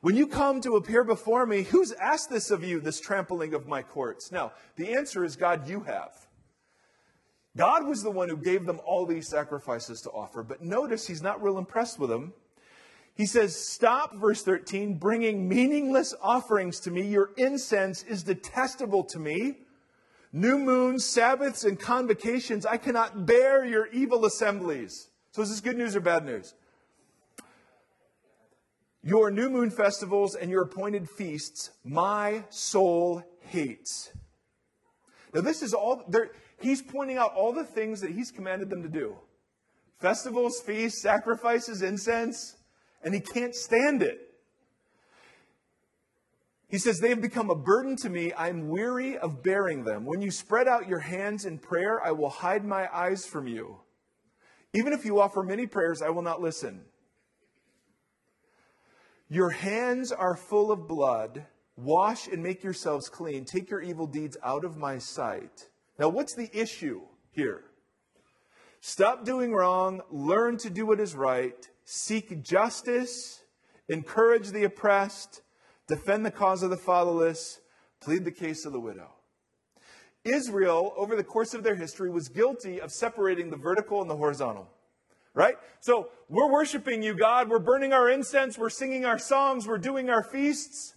When 0.00 0.16
you 0.16 0.26
come 0.26 0.62
to 0.62 0.76
appear 0.76 1.04
before 1.04 1.44
me, 1.44 1.62
who's 1.62 1.92
asked 1.92 2.30
this 2.30 2.50
of 2.50 2.64
you, 2.64 2.80
this 2.80 3.00
trampling 3.00 3.52
of 3.52 3.68
my 3.68 3.82
courts? 3.82 4.32
Now, 4.32 4.52
the 4.76 4.94
answer 4.94 5.24
is 5.24 5.36
God, 5.36 5.68
you 5.68 5.80
have. 5.80 6.12
God 7.56 7.86
was 7.86 8.02
the 8.02 8.10
one 8.10 8.28
who 8.28 8.36
gave 8.36 8.64
them 8.64 8.80
all 8.86 9.04
these 9.04 9.28
sacrifices 9.28 10.00
to 10.02 10.10
offer. 10.10 10.42
But 10.42 10.62
notice 10.62 11.06
he's 11.06 11.22
not 11.22 11.42
real 11.42 11.58
impressed 11.58 11.98
with 11.98 12.08
them. 12.08 12.32
He 13.14 13.26
says, 13.26 13.54
Stop, 13.54 14.16
verse 14.16 14.42
13, 14.42 14.94
bringing 14.94 15.46
meaningless 15.48 16.14
offerings 16.22 16.80
to 16.80 16.90
me. 16.90 17.02
Your 17.02 17.32
incense 17.36 18.02
is 18.04 18.22
detestable 18.22 19.04
to 19.04 19.18
me. 19.18 19.58
New 20.32 20.58
moons, 20.58 21.04
Sabbaths, 21.04 21.64
and 21.64 21.78
convocations, 21.78 22.64
I 22.64 22.76
cannot 22.76 23.26
bear 23.26 23.64
your 23.64 23.88
evil 23.88 24.24
assemblies. 24.24 25.08
So, 25.32 25.42
is 25.42 25.50
this 25.50 25.60
good 25.60 25.76
news 25.76 25.96
or 25.96 26.00
bad 26.00 26.24
news? 26.24 26.54
Your 29.02 29.30
new 29.30 29.48
moon 29.48 29.70
festivals 29.70 30.34
and 30.34 30.50
your 30.50 30.62
appointed 30.62 31.08
feasts, 31.08 31.70
my 31.84 32.44
soul 32.50 33.22
hates. 33.40 34.10
Now, 35.32 35.40
this 35.40 35.62
is 35.62 35.72
all, 35.72 36.02
he's 36.60 36.82
pointing 36.82 37.16
out 37.16 37.32
all 37.34 37.52
the 37.52 37.64
things 37.64 38.00
that 38.02 38.10
he's 38.10 38.30
commanded 38.30 38.68
them 38.68 38.82
to 38.82 38.88
do 38.88 39.16
festivals, 39.98 40.60
feasts, 40.60 41.02
sacrifices, 41.02 41.82
incense, 41.82 42.56
and 43.02 43.14
he 43.14 43.20
can't 43.20 43.54
stand 43.54 44.02
it. 44.02 44.30
He 46.68 46.78
says, 46.78 46.98
They 46.98 47.08
have 47.08 47.20
become 47.20 47.50
a 47.50 47.54
burden 47.54 47.96
to 47.96 48.08
me. 48.08 48.32
I'm 48.36 48.68
weary 48.68 49.18
of 49.18 49.42
bearing 49.42 49.84
them. 49.84 50.04
When 50.04 50.22
you 50.22 50.30
spread 50.30 50.68
out 50.68 50.88
your 50.88 51.00
hands 51.00 51.44
in 51.44 51.58
prayer, 51.58 52.00
I 52.04 52.12
will 52.12 52.30
hide 52.30 52.64
my 52.64 52.88
eyes 52.94 53.26
from 53.26 53.46
you. 53.46 53.80
Even 54.72 54.92
if 54.92 55.04
you 55.04 55.20
offer 55.20 55.42
many 55.42 55.66
prayers, 55.66 56.00
I 56.00 56.10
will 56.10 56.22
not 56.22 56.40
listen. 56.40 56.82
Your 59.30 59.48
hands 59.48 60.12
are 60.12 60.36
full 60.36 60.70
of 60.70 60.86
blood. 60.86 61.46
Wash 61.76 62.26
and 62.28 62.42
make 62.42 62.62
yourselves 62.62 63.08
clean. 63.08 63.46
Take 63.46 63.70
your 63.70 63.80
evil 63.80 64.06
deeds 64.06 64.36
out 64.44 64.66
of 64.66 64.76
my 64.76 64.98
sight. 64.98 65.70
Now, 65.98 66.10
what's 66.10 66.34
the 66.34 66.50
issue 66.52 67.00
here? 67.30 67.64
Stop 68.82 69.24
doing 69.24 69.52
wrong, 69.52 70.02
learn 70.10 70.58
to 70.58 70.68
do 70.68 70.84
what 70.84 71.00
is 71.00 71.14
right, 71.14 71.68
seek 71.84 72.42
justice, 72.42 73.42
encourage 73.88 74.48
the 74.50 74.64
oppressed 74.64 75.42
defend 75.90 76.24
the 76.24 76.30
cause 76.30 76.62
of 76.62 76.70
the 76.70 76.76
fatherless, 76.76 77.60
plead 78.00 78.24
the 78.24 78.30
case 78.30 78.64
of 78.64 78.72
the 78.72 78.80
widow. 78.80 79.10
Israel, 80.24 80.94
over 80.96 81.16
the 81.16 81.24
course 81.24 81.52
of 81.52 81.64
their 81.64 81.74
history, 81.74 82.10
was 82.10 82.28
guilty 82.28 82.80
of 82.80 82.92
separating 82.92 83.50
the 83.50 83.56
vertical 83.56 84.00
and 84.00 84.08
the 84.08 84.16
horizontal. 84.16 84.68
Right? 85.32 85.54
So 85.80 86.08
we're 86.28 86.50
worshiping 86.50 87.02
you, 87.02 87.14
God. 87.14 87.48
We're 87.48 87.60
burning 87.60 87.92
our 87.92 88.10
incense. 88.10 88.58
We're 88.58 88.70
singing 88.70 89.04
our 89.04 89.18
songs. 89.18 89.66
We're 89.66 89.78
doing 89.78 90.10
our 90.10 90.22
feasts. 90.22 90.94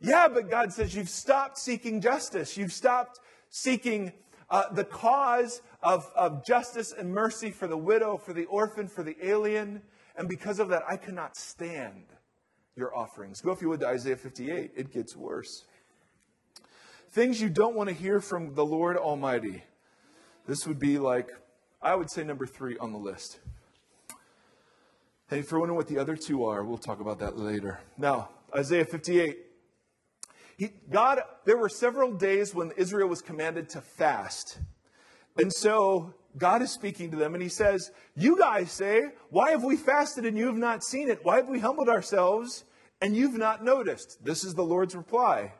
Yeah, 0.00 0.28
but 0.28 0.50
God 0.50 0.72
says 0.72 0.94
you've 0.94 1.10
stopped 1.10 1.58
seeking 1.58 2.00
justice. 2.00 2.56
You've 2.56 2.72
stopped 2.72 3.20
seeking 3.50 4.12
uh, 4.48 4.72
the 4.72 4.84
cause 4.84 5.60
of, 5.82 6.10
of 6.16 6.44
justice 6.44 6.92
and 6.96 7.12
mercy 7.12 7.50
for 7.50 7.66
the 7.66 7.76
widow, 7.76 8.16
for 8.16 8.32
the 8.32 8.46
orphan, 8.46 8.88
for 8.88 9.02
the 9.02 9.16
alien. 9.22 9.82
And 10.16 10.28
because 10.28 10.58
of 10.58 10.68
that, 10.68 10.82
I 10.88 10.96
cannot 10.96 11.36
stand 11.36 12.04
your 12.76 12.96
offerings. 12.96 13.40
Go, 13.40 13.52
if 13.52 13.60
you 13.60 13.68
would, 13.68 13.80
to 13.80 13.86
Isaiah 13.86 14.16
58. 14.16 14.72
It 14.74 14.92
gets 14.92 15.14
worse. 15.14 15.64
Things 17.10 17.40
you 17.40 17.50
don't 17.50 17.74
want 17.74 17.88
to 17.88 17.94
hear 17.94 18.20
from 18.20 18.54
the 18.54 18.64
Lord 18.64 18.96
Almighty. 18.96 19.64
This 20.46 20.66
would 20.66 20.78
be 20.78 20.98
like, 20.98 21.28
I 21.82 21.94
would 21.94 22.10
say, 22.10 22.24
number 22.24 22.46
three 22.46 22.76
on 22.78 22.92
the 22.92 22.98
list. 22.98 23.38
Hey, 25.28 25.38
if 25.38 25.50
you're 25.50 25.60
wondering 25.60 25.76
what 25.76 25.88
the 25.88 25.98
other 25.98 26.16
two 26.16 26.44
are, 26.44 26.62
we'll 26.62 26.76
talk 26.76 27.00
about 27.00 27.20
that 27.20 27.38
later. 27.38 27.80
Now, 27.96 28.30
Isaiah 28.54 28.84
58. 28.84 29.38
He, 30.58 30.70
God, 30.90 31.20
there 31.46 31.56
were 31.56 31.70
several 31.70 32.12
days 32.12 32.54
when 32.54 32.72
Israel 32.76 33.08
was 33.08 33.22
commanded 33.22 33.70
to 33.70 33.80
fast. 33.80 34.58
And 35.38 35.50
so 35.50 36.12
God 36.36 36.60
is 36.60 36.70
speaking 36.70 37.10
to 37.12 37.16
them 37.16 37.34
and 37.34 37.42
he 37.42 37.48
says, 37.48 37.90
You 38.14 38.36
guys 38.36 38.70
say, 38.70 39.04
Why 39.30 39.52
have 39.52 39.64
we 39.64 39.76
fasted 39.76 40.26
and 40.26 40.36
you 40.36 40.46
have 40.46 40.58
not 40.58 40.84
seen 40.84 41.08
it? 41.08 41.20
Why 41.22 41.36
have 41.36 41.48
we 41.48 41.60
humbled 41.60 41.88
ourselves 41.88 42.64
and 43.00 43.16
you've 43.16 43.38
not 43.38 43.64
noticed? 43.64 44.22
This 44.22 44.44
is 44.44 44.54
the 44.54 44.64
Lord's 44.64 44.94
reply. 44.94 45.54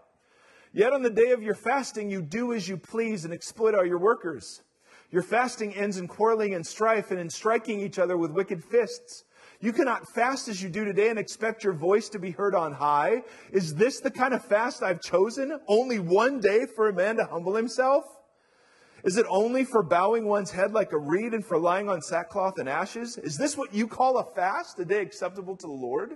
Yet 0.72 0.92
on 0.92 1.02
the 1.02 1.10
day 1.10 1.30
of 1.30 1.42
your 1.42 1.54
fasting, 1.54 2.10
you 2.10 2.22
do 2.22 2.52
as 2.52 2.68
you 2.68 2.76
please 2.76 3.24
and 3.24 3.32
exploit 3.32 3.74
all 3.74 3.86
your 3.86 3.98
workers. 3.98 4.62
Your 5.10 5.22
fasting 5.22 5.74
ends 5.74 5.98
in 5.98 6.06
quarreling 6.06 6.54
and 6.54 6.66
strife 6.66 7.10
and 7.10 7.18
in 7.18 7.30
striking 7.30 7.80
each 7.80 7.98
other 7.98 8.16
with 8.16 8.30
wicked 8.30 8.62
fists. 8.64 9.24
You 9.60 9.72
cannot 9.72 10.08
fast 10.08 10.48
as 10.48 10.62
you 10.62 10.70
do 10.70 10.84
today 10.84 11.10
and 11.10 11.18
expect 11.18 11.64
your 11.64 11.74
voice 11.74 12.08
to 12.10 12.18
be 12.18 12.30
heard 12.30 12.54
on 12.54 12.72
high. 12.72 13.22
Is 13.52 13.74
this 13.74 14.00
the 14.00 14.10
kind 14.10 14.32
of 14.32 14.44
fast 14.44 14.82
I've 14.82 15.02
chosen? 15.02 15.58
Only 15.68 15.98
one 15.98 16.40
day 16.40 16.64
for 16.64 16.88
a 16.88 16.92
man 16.92 17.16
to 17.16 17.24
humble 17.24 17.54
himself? 17.54 18.04
Is 19.04 19.16
it 19.16 19.26
only 19.28 19.64
for 19.64 19.82
bowing 19.82 20.26
one's 20.26 20.50
head 20.50 20.72
like 20.72 20.92
a 20.92 20.98
reed 20.98 21.34
and 21.34 21.44
for 21.44 21.58
lying 21.58 21.88
on 21.88 22.00
sackcloth 22.00 22.58
and 22.58 22.68
ashes? 22.68 23.18
Is 23.18 23.36
this 23.36 23.56
what 23.56 23.74
you 23.74 23.86
call 23.86 24.18
a 24.18 24.24
fast, 24.24 24.78
a 24.78 24.84
day 24.84 25.00
acceptable 25.00 25.56
to 25.56 25.66
the 25.66 25.72
Lord? 25.72 26.12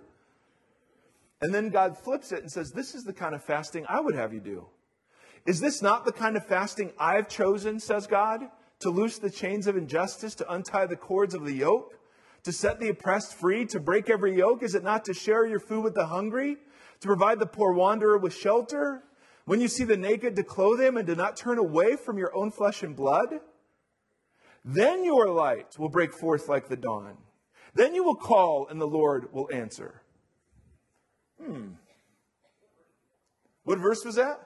And 1.40 1.54
then 1.54 1.70
God 1.70 1.98
flips 1.98 2.32
it 2.32 2.40
and 2.40 2.50
says, 2.50 2.72
This 2.72 2.94
is 2.94 3.04
the 3.04 3.12
kind 3.12 3.34
of 3.34 3.42
fasting 3.42 3.84
I 3.88 4.00
would 4.00 4.14
have 4.14 4.32
you 4.32 4.40
do. 4.40 4.66
Is 5.46 5.60
this 5.60 5.82
not 5.82 6.04
the 6.04 6.12
kind 6.12 6.36
of 6.36 6.46
fasting 6.46 6.92
I've 6.98 7.28
chosen, 7.28 7.78
says 7.80 8.06
God, 8.06 8.48
to 8.80 8.90
loose 8.90 9.18
the 9.18 9.30
chains 9.30 9.66
of 9.66 9.76
injustice, 9.76 10.34
to 10.36 10.52
untie 10.52 10.86
the 10.86 10.96
cords 10.96 11.34
of 11.34 11.44
the 11.44 11.52
yoke, 11.52 11.98
to 12.42 12.52
set 12.52 12.80
the 12.80 12.88
oppressed 12.88 13.34
free, 13.34 13.64
to 13.66 13.80
break 13.80 14.10
every 14.10 14.36
yoke? 14.36 14.62
Is 14.62 14.74
it 14.74 14.84
not 14.84 15.04
to 15.06 15.14
share 15.14 15.46
your 15.46 15.60
food 15.60 15.84
with 15.84 15.94
the 15.94 16.06
hungry, 16.06 16.56
to 17.00 17.06
provide 17.06 17.38
the 17.38 17.46
poor 17.46 17.72
wanderer 17.72 18.18
with 18.18 18.34
shelter? 18.34 19.02
When 19.46 19.60
you 19.60 19.68
see 19.68 19.84
the 19.84 19.96
naked, 19.96 20.36
to 20.36 20.42
clothe 20.42 20.80
him 20.80 20.96
and 20.96 21.06
to 21.06 21.14
not 21.14 21.36
turn 21.36 21.58
away 21.58 21.96
from 21.96 22.18
your 22.18 22.34
own 22.34 22.50
flesh 22.50 22.82
and 22.82 22.96
blood? 22.96 23.40
Then 24.64 25.04
your 25.04 25.28
light 25.30 25.78
will 25.78 25.90
break 25.90 26.12
forth 26.12 26.48
like 26.48 26.68
the 26.68 26.76
dawn. 26.76 27.18
Then 27.74 27.94
you 27.94 28.04
will 28.04 28.14
call 28.14 28.66
and 28.68 28.80
the 28.80 28.86
Lord 28.86 29.32
will 29.32 29.48
answer. 29.52 30.02
Hmm. 31.42 31.72
What 33.64 33.78
verse 33.78 34.04
was 34.04 34.14
that? 34.14 34.40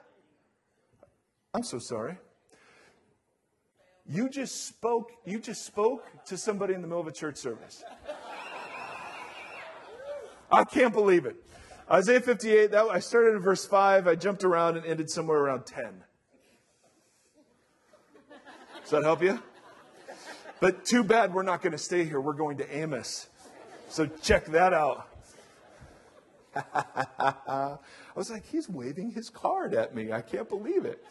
I'm 1.53 1.63
so 1.63 1.79
sorry. 1.79 2.17
You 4.11 4.27
just 4.27 4.65
spoke, 4.65 5.11
you 5.23 5.39
just 5.39 5.65
spoke 5.65 6.03
to 6.25 6.37
somebody 6.37 6.73
in 6.73 6.81
the 6.81 6.87
middle 6.87 7.01
of 7.01 7.07
a 7.07 7.11
church 7.11 7.37
service. 7.37 7.83
I 10.51 10.63
can't 10.63 10.93
believe 10.93 11.27
it. 11.27 11.35
Isaiah 11.91 12.19
58, 12.19 12.71
that, 12.71 12.85
I 12.85 12.99
started 12.99 13.35
in 13.35 13.39
verse 13.39 13.65
5. 13.65 14.07
I 14.07 14.15
jumped 14.15 14.43
around 14.43 14.77
and 14.77 14.85
ended 14.85 15.11
somewhere 15.11 15.37
around 15.37 15.67
10. 15.67 16.03
Does 18.81 18.89
that 18.89 19.03
help 19.03 19.21
you? 19.21 19.39
But 20.59 20.85
too 20.85 21.03
bad 21.03 21.31
we're 21.31 21.43
not 21.43 21.61
going 21.61 21.73
to 21.73 21.77
stay 21.77 22.03
here. 22.03 22.19
We're 22.19 22.33
going 22.33 22.57
to 22.57 22.75
Amos. 22.75 23.27
So 23.89 24.07
check 24.07 24.45
that 24.47 24.73
out. 24.73 25.07
I 26.55 27.77
was 28.15 28.31
like, 28.31 28.45
he's 28.47 28.67
waving 28.67 29.11
his 29.11 29.29
card 29.29 29.75
at 29.75 29.93
me. 29.93 30.11
I 30.11 30.21
can't 30.21 30.49
believe 30.49 30.85
it. 30.85 31.03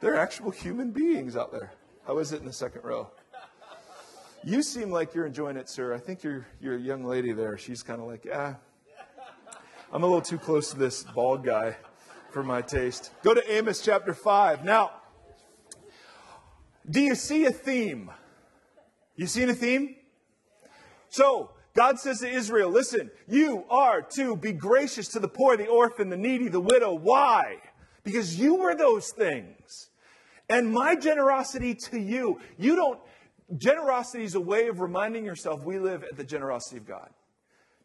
There 0.00 0.14
are 0.14 0.18
actual 0.18 0.50
human 0.50 0.90
beings 0.90 1.34
out 1.34 1.50
there. 1.50 1.72
How 2.10 2.18
is 2.18 2.32
it 2.32 2.40
in 2.40 2.46
the 2.46 2.52
second 2.52 2.82
row? 2.82 3.08
You 4.42 4.64
seem 4.64 4.90
like 4.90 5.14
you're 5.14 5.26
enjoying 5.26 5.56
it, 5.56 5.68
sir. 5.68 5.94
I 5.94 5.98
think 5.98 6.24
you're, 6.24 6.44
a 6.60 6.76
young 6.76 7.04
lady 7.04 7.30
there. 7.30 7.56
She's 7.56 7.84
kind 7.84 8.00
of 8.00 8.08
like, 8.08 8.26
ah, 8.34 8.56
I'm 9.92 10.02
a 10.02 10.06
little 10.06 10.20
too 10.20 10.36
close 10.36 10.72
to 10.72 10.76
this 10.76 11.04
bald 11.04 11.44
guy 11.44 11.76
for 12.32 12.42
my 12.42 12.62
taste. 12.62 13.12
Go 13.22 13.32
to 13.32 13.52
Amos 13.52 13.80
chapter 13.80 14.12
5. 14.12 14.64
Now, 14.64 14.90
Do 16.90 17.00
you 17.00 17.14
see 17.14 17.44
a 17.44 17.52
theme? 17.52 18.10
You 19.14 19.28
seen 19.28 19.48
a 19.48 19.54
theme? 19.54 19.94
So, 21.10 21.52
God 21.74 22.00
says 22.00 22.18
to 22.22 22.28
Israel, 22.28 22.70
listen, 22.70 23.12
you 23.28 23.66
are 23.70 24.02
to 24.16 24.34
be 24.34 24.50
gracious 24.50 25.06
to 25.10 25.20
the 25.20 25.28
poor, 25.28 25.56
the 25.56 25.68
orphan, 25.68 26.08
the 26.08 26.16
needy, 26.16 26.48
the 26.48 26.58
widow. 26.58 26.92
Why? 26.92 27.58
Because 28.02 28.36
you 28.36 28.56
were 28.56 28.74
those 28.74 29.10
things. 29.10 29.89
And 30.50 30.72
my 30.72 30.96
generosity 30.96 31.74
to 31.90 31.98
you, 31.98 32.40
you 32.58 32.74
don't, 32.74 32.98
generosity 33.56 34.24
is 34.24 34.34
a 34.34 34.40
way 34.40 34.66
of 34.66 34.80
reminding 34.80 35.24
yourself 35.24 35.64
we 35.64 35.78
live 35.78 36.02
at 36.02 36.16
the 36.16 36.24
generosity 36.24 36.76
of 36.76 36.86
God, 36.86 37.08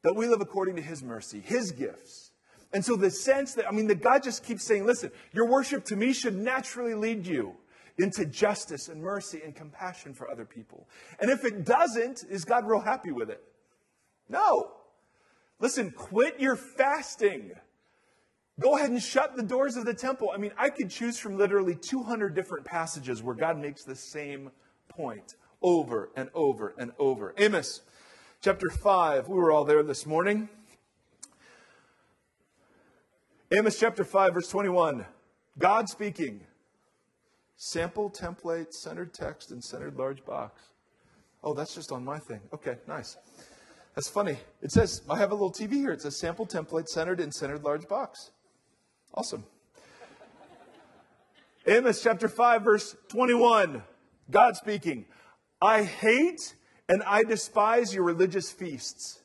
that 0.02 0.16
we 0.16 0.28
live 0.28 0.42
according 0.42 0.76
to 0.78 0.82
His 0.82 1.04
mercy, 1.04 1.40
His 1.40 1.72
gifts. 1.72 2.32
And 2.74 2.84
so 2.84 2.96
the 2.96 3.12
sense 3.12 3.54
that, 3.54 3.68
I 3.68 3.72
mean, 3.72 3.88
that 3.88 4.02
God 4.02 4.24
just 4.24 4.44
keeps 4.44 4.66
saying, 4.66 4.86
listen, 4.86 5.12
your 5.32 5.48
worship 5.48 5.86
to 5.86 5.96
me 5.96 6.12
should 6.12 6.36
naturally 6.36 6.96
lead 6.96 7.28
you 7.28 7.54
into 7.98 8.26
justice 8.26 8.90
and 8.90 9.02
mercy 9.02 9.42
and 9.46 9.56
compassion 9.56 10.14
for 10.14 10.30
other 10.30 10.44
people. 10.44 10.90
And 11.20 11.30
if 11.30 11.46
it 11.46 11.64
doesn't, 11.64 12.26
is 12.30 12.44
God 12.44 12.68
real 12.68 12.82
happy 12.82 13.12
with 13.12 13.30
it? 13.30 13.42
No. 14.28 14.72
Listen, 15.60 15.92
quit 15.92 16.40
your 16.40 16.56
fasting. 16.56 17.52
Go 18.60 18.78
ahead 18.78 18.90
and 18.90 19.02
shut 19.04 19.36
the 19.36 19.44
doors 19.44 19.76
of 19.76 19.86
the 19.86 19.94
temple. 19.94 20.32
I 20.34 20.38
mean, 20.38 20.52
I 20.58 20.70
could 20.70 20.90
choose 20.90 21.20
from 21.20 21.38
literally 21.38 21.76
200 21.76 22.34
different 22.34 22.66
passages 22.66 23.22
where 23.22 23.36
God 23.36 23.58
makes 23.58 23.84
the 23.84 23.96
same 23.96 24.50
point 24.88 25.36
over 25.62 26.10
and 26.16 26.30
over 26.34 26.74
and 26.78 26.92
over. 26.98 27.34
Amos 27.38 27.82
chapter 28.42 28.70
5, 28.70 29.28
we 29.28 29.36
were 29.36 29.52
all 29.52 29.66
there 29.66 29.84
this 29.84 30.06
morning. 30.06 30.48
Amos 33.52 33.78
chapter 33.78 34.06
5, 34.06 34.34
verse 34.34 34.48
21. 34.48 35.06
God 35.58 35.90
speaking. 35.90 36.42
Sample, 37.58 38.10
template, 38.10 38.74
centered 38.74 39.14
text, 39.14 39.52
and 39.52 39.64
centered 39.64 39.98
large 39.98 40.24
box. 40.26 40.62
Oh, 41.44 41.54
that's 41.54 41.76
just 41.76 41.92
on 41.92 42.04
my 42.04 42.20
thing. 42.20 42.42
Okay, 42.54 42.78
nice. 42.88 43.18
That's 43.96 44.10
funny. 44.10 44.38
It 44.62 44.72
says, 44.72 45.02
I 45.10 45.18
have 45.18 45.32
a 45.32 45.36
little 45.36 45.54
TV 45.54 45.74
here. 45.74 45.92
It 45.92 46.02
says 46.02 46.18
sample, 46.18 46.46
template, 46.46 46.88
centered, 46.88 47.20
and 47.20 47.34
centered 47.34 47.64
large 47.64 47.88
box. 47.88 48.32
Awesome. 49.16 49.46
Amos 51.66 52.04
chapter 52.04 52.28
5, 52.28 52.62
verse 52.64 52.96
21. 53.08 53.82
God 54.30 54.58
speaking. 54.58 55.06
I 55.62 55.84
hate 55.84 56.54
and 56.90 57.02
I 57.04 57.24
despise 57.24 57.94
your 57.94 58.04
religious 58.04 58.52
feasts. 58.52 59.22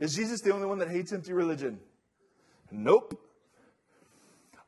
Is 0.00 0.16
Jesus 0.16 0.40
the 0.40 0.52
only 0.52 0.66
one 0.66 0.78
that 0.78 0.90
hates 0.90 1.12
empty 1.12 1.32
religion? 1.32 1.78
Nope. 2.72 3.20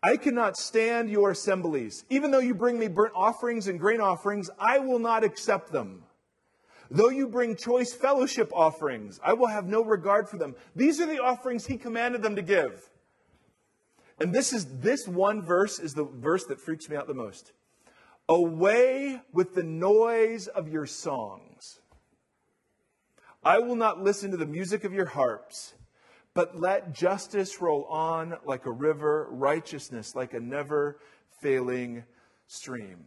I 0.00 0.16
cannot 0.16 0.56
stand 0.56 1.10
your 1.10 1.32
assemblies. 1.32 2.04
Even 2.08 2.30
though 2.30 2.38
you 2.38 2.54
bring 2.54 2.78
me 2.78 2.86
burnt 2.86 3.14
offerings 3.16 3.66
and 3.66 3.80
grain 3.80 4.00
offerings, 4.00 4.48
I 4.60 4.78
will 4.78 5.00
not 5.00 5.24
accept 5.24 5.72
them. 5.72 6.04
Though 6.88 7.08
you 7.08 7.26
bring 7.26 7.56
choice 7.56 7.92
fellowship 7.92 8.52
offerings, 8.54 9.18
I 9.24 9.32
will 9.32 9.48
have 9.48 9.66
no 9.66 9.82
regard 9.82 10.28
for 10.28 10.38
them. 10.38 10.54
These 10.76 11.00
are 11.00 11.06
the 11.06 11.20
offerings 11.20 11.66
he 11.66 11.76
commanded 11.76 12.22
them 12.22 12.36
to 12.36 12.42
give. 12.42 12.88
And 14.18 14.34
this 14.34 14.52
is 14.52 14.80
this 14.80 15.06
one 15.06 15.42
verse 15.42 15.78
is 15.78 15.94
the 15.94 16.04
verse 16.04 16.44
that 16.46 16.60
freaks 16.60 16.88
me 16.88 16.96
out 16.96 17.06
the 17.06 17.14
most. 17.14 17.52
Away 18.28 19.20
with 19.32 19.54
the 19.54 19.62
noise 19.62 20.48
of 20.48 20.68
your 20.68 20.86
songs. 20.86 21.80
I 23.44 23.58
will 23.58 23.76
not 23.76 24.02
listen 24.02 24.30
to 24.32 24.36
the 24.36 24.46
music 24.46 24.84
of 24.84 24.92
your 24.92 25.06
harps. 25.06 25.74
But 26.34 26.60
let 26.60 26.92
justice 26.92 27.62
roll 27.62 27.84
on 27.84 28.36
like 28.44 28.66
a 28.66 28.70
river, 28.70 29.28
righteousness 29.30 30.14
like 30.14 30.34
a 30.34 30.40
never 30.40 30.98
failing 31.40 32.04
stream. 32.46 32.98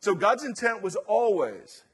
So 0.00 0.14
God's 0.14 0.44
intent 0.44 0.82
was 0.82 0.96
always 0.96 1.84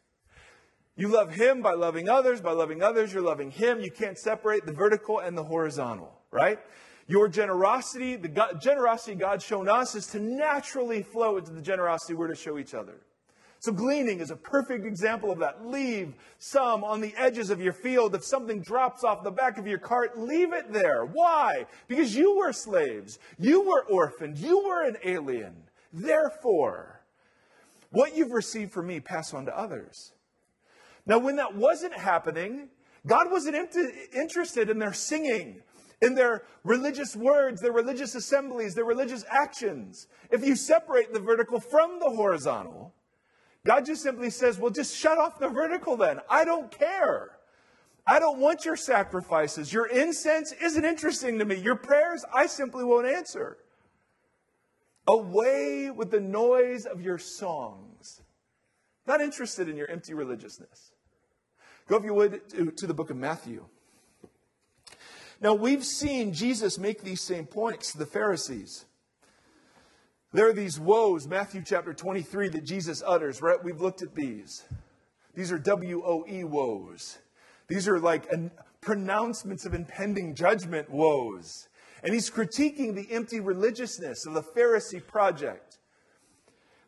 you 0.96 1.08
love 1.08 1.34
Him 1.34 1.60
by 1.60 1.74
loving 1.74 2.08
others. 2.08 2.40
By 2.40 2.52
loving 2.52 2.82
others, 2.82 3.12
you're 3.12 3.22
loving 3.22 3.50
Him. 3.50 3.80
You 3.80 3.90
can't 3.90 4.18
separate 4.18 4.64
the 4.64 4.72
vertical 4.72 5.18
and 5.18 5.36
the 5.36 5.44
horizontal, 5.44 6.18
right? 6.30 6.58
Your 7.08 7.28
generosity, 7.28 8.16
the 8.16 8.28
God, 8.28 8.60
generosity 8.60 9.14
God's 9.14 9.44
shown 9.44 9.68
us, 9.68 9.94
is 9.94 10.06
to 10.08 10.20
naturally 10.20 11.02
flow 11.02 11.36
into 11.36 11.52
the 11.52 11.62
generosity 11.62 12.14
we're 12.14 12.28
to 12.28 12.34
show 12.34 12.58
each 12.58 12.74
other. 12.74 12.94
So, 13.58 13.72
gleaning 13.72 14.20
is 14.20 14.30
a 14.30 14.36
perfect 14.36 14.84
example 14.84 15.30
of 15.30 15.38
that. 15.38 15.66
Leave 15.66 16.14
some 16.38 16.84
on 16.84 17.00
the 17.00 17.14
edges 17.16 17.50
of 17.50 17.60
your 17.60 17.72
field. 17.72 18.14
If 18.14 18.24
something 18.24 18.60
drops 18.60 19.02
off 19.02 19.24
the 19.24 19.30
back 19.30 19.56
of 19.56 19.66
your 19.66 19.78
cart, 19.78 20.18
leave 20.18 20.52
it 20.52 20.72
there. 20.72 21.04
Why? 21.04 21.66
Because 21.88 22.14
you 22.14 22.36
were 22.36 22.52
slaves. 22.52 23.18
You 23.38 23.62
were 23.62 23.84
orphaned. 23.84 24.38
You 24.38 24.64
were 24.64 24.84
an 24.84 24.96
alien. 25.04 25.54
Therefore, 25.92 27.00
what 27.90 28.16
you've 28.16 28.32
received 28.32 28.72
from 28.72 28.88
me, 28.88 29.00
pass 29.00 29.32
on 29.32 29.46
to 29.46 29.58
others. 29.58 30.12
Now, 31.06 31.18
when 31.18 31.36
that 31.36 31.54
wasn't 31.54 31.94
happening, 31.94 32.68
God 33.06 33.30
wasn't 33.30 33.56
interested 34.14 34.68
in 34.68 34.78
their 34.78 34.92
singing, 34.92 35.62
in 36.02 36.14
their 36.14 36.42
religious 36.64 37.16
words, 37.16 37.60
their 37.60 37.72
religious 37.72 38.14
assemblies, 38.14 38.74
their 38.74 38.84
religious 38.84 39.24
actions. 39.30 40.08
If 40.30 40.44
you 40.44 40.56
separate 40.56 41.12
the 41.12 41.20
vertical 41.20 41.60
from 41.60 41.98
the 42.00 42.10
horizontal, 42.10 42.94
God 43.64 43.86
just 43.86 44.02
simply 44.02 44.30
says, 44.30 44.58
well, 44.58 44.70
just 44.70 44.96
shut 44.96 45.18
off 45.18 45.38
the 45.38 45.48
vertical 45.48 45.96
then. 45.96 46.20
I 46.30 46.44
don't 46.44 46.70
care. 46.70 47.30
I 48.06 48.20
don't 48.20 48.38
want 48.38 48.64
your 48.64 48.76
sacrifices. 48.76 49.72
Your 49.72 49.86
incense 49.86 50.52
isn't 50.52 50.84
interesting 50.84 51.38
to 51.40 51.44
me. 51.44 51.56
Your 51.56 51.74
prayers, 51.74 52.24
I 52.32 52.46
simply 52.46 52.84
won't 52.84 53.08
answer. 53.08 53.56
Away 55.08 55.90
with 55.90 56.10
the 56.10 56.20
noise 56.20 56.84
of 56.84 57.00
your 57.00 57.18
songs. 57.18 58.20
Not 59.06 59.20
interested 59.20 59.68
in 59.68 59.76
your 59.76 59.90
empty 59.90 60.14
religiousness. 60.14 60.92
Go, 61.88 61.96
if 61.96 62.04
you 62.04 62.14
would, 62.14 62.48
to, 62.50 62.70
to 62.70 62.86
the 62.86 62.94
book 62.94 63.10
of 63.10 63.16
Matthew. 63.16 63.64
Now, 65.40 65.54
we've 65.54 65.84
seen 65.84 66.32
Jesus 66.32 66.78
make 66.78 67.02
these 67.02 67.20
same 67.20 67.46
points 67.46 67.92
to 67.92 67.98
the 67.98 68.06
Pharisees. 68.06 68.86
There 70.32 70.48
are 70.48 70.54
these 70.54 70.80
woes, 70.80 71.26
Matthew 71.26 71.62
chapter 71.64 71.92
23, 71.92 72.48
that 72.48 72.64
Jesus 72.64 73.02
utters, 73.06 73.42
right? 73.42 73.62
We've 73.62 73.80
looked 73.80 74.02
at 74.02 74.14
these. 74.14 74.64
These 75.34 75.52
are 75.52 75.58
W 75.58 76.02
O 76.04 76.24
E 76.28 76.44
woes. 76.44 77.18
These 77.68 77.86
are 77.86 77.98
like 77.98 78.30
an, 78.32 78.50
pronouncements 78.80 79.66
of 79.66 79.74
impending 79.74 80.34
judgment 80.34 80.90
woes. 80.90 81.68
And 82.02 82.14
he's 82.14 82.30
critiquing 82.30 82.94
the 82.94 83.10
empty 83.12 83.40
religiousness 83.40 84.26
of 84.26 84.34
the 84.34 84.42
Pharisee 84.42 85.04
project. 85.04 85.78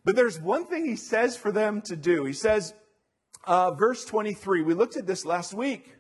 But 0.05 0.17
there's 0.17 0.41
one 0.41 0.65
thing 0.65 0.87
he 0.87 0.97
says 0.97 1.37
for 1.37 1.53
them 1.53 1.83
to 1.83 1.97
do. 1.97 2.25
He 2.25 2.33
says, 2.33 2.73
uh, 3.47 3.73
verse 3.73 4.05
23, 4.05 4.63
we 4.63 4.75
looked 4.75 4.97
at 4.97 5.07
this 5.07 5.27
last 5.27 5.53
week. 5.53 5.98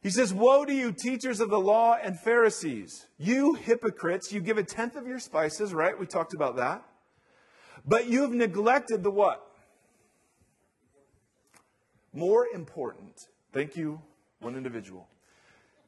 He 0.00 0.10
says, 0.10 0.32
Woe 0.32 0.64
to 0.64 0.72
you, 0.72 0.92
teachers 0.92 1.40
of 1.40 1.50
the 1.50 1.58
law 1.58 1.96
and 2.00 2.18
Pharisees, 2.18 3.06
you 3.18 3.54
hypocrites, 3.54 4.32
you 4.32 4.40
give 4.40 4.58
a 4.58 4.62
tenth 4.62 4.96
of 4.96 5.06
your 5.06 5.18
spices, 5.18 5.74
right? 5.74 5.98
We 5.98 6.06
talked 6.06 6.34
about 6.34 6.56
that. 6.56 6.84
But 7.84 8.08
you've 8.08 8.32
neglected 8.32 9.02
the 9.02 9.10
what? 9.10 9.44
More 12.12 12.46
important. 12.54 13.18
Thank 13.52 13.76
you, 13.76 14.00
one 14.40 14.56
individual. 14.56 15.08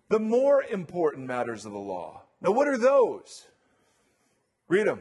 The 0.09 0.18
more 0.18 0.62
important 0.62 1.27
matters 1.27 1.64
of 1.64 1.73
the 1.73 1.79
law. 1.79 2.23
Now, 2.40 2.51
what 2.51 2.66
are 2.66 2.79
those? 2.79 3.46
Read 4.68 4.87
them. 4.87 5.01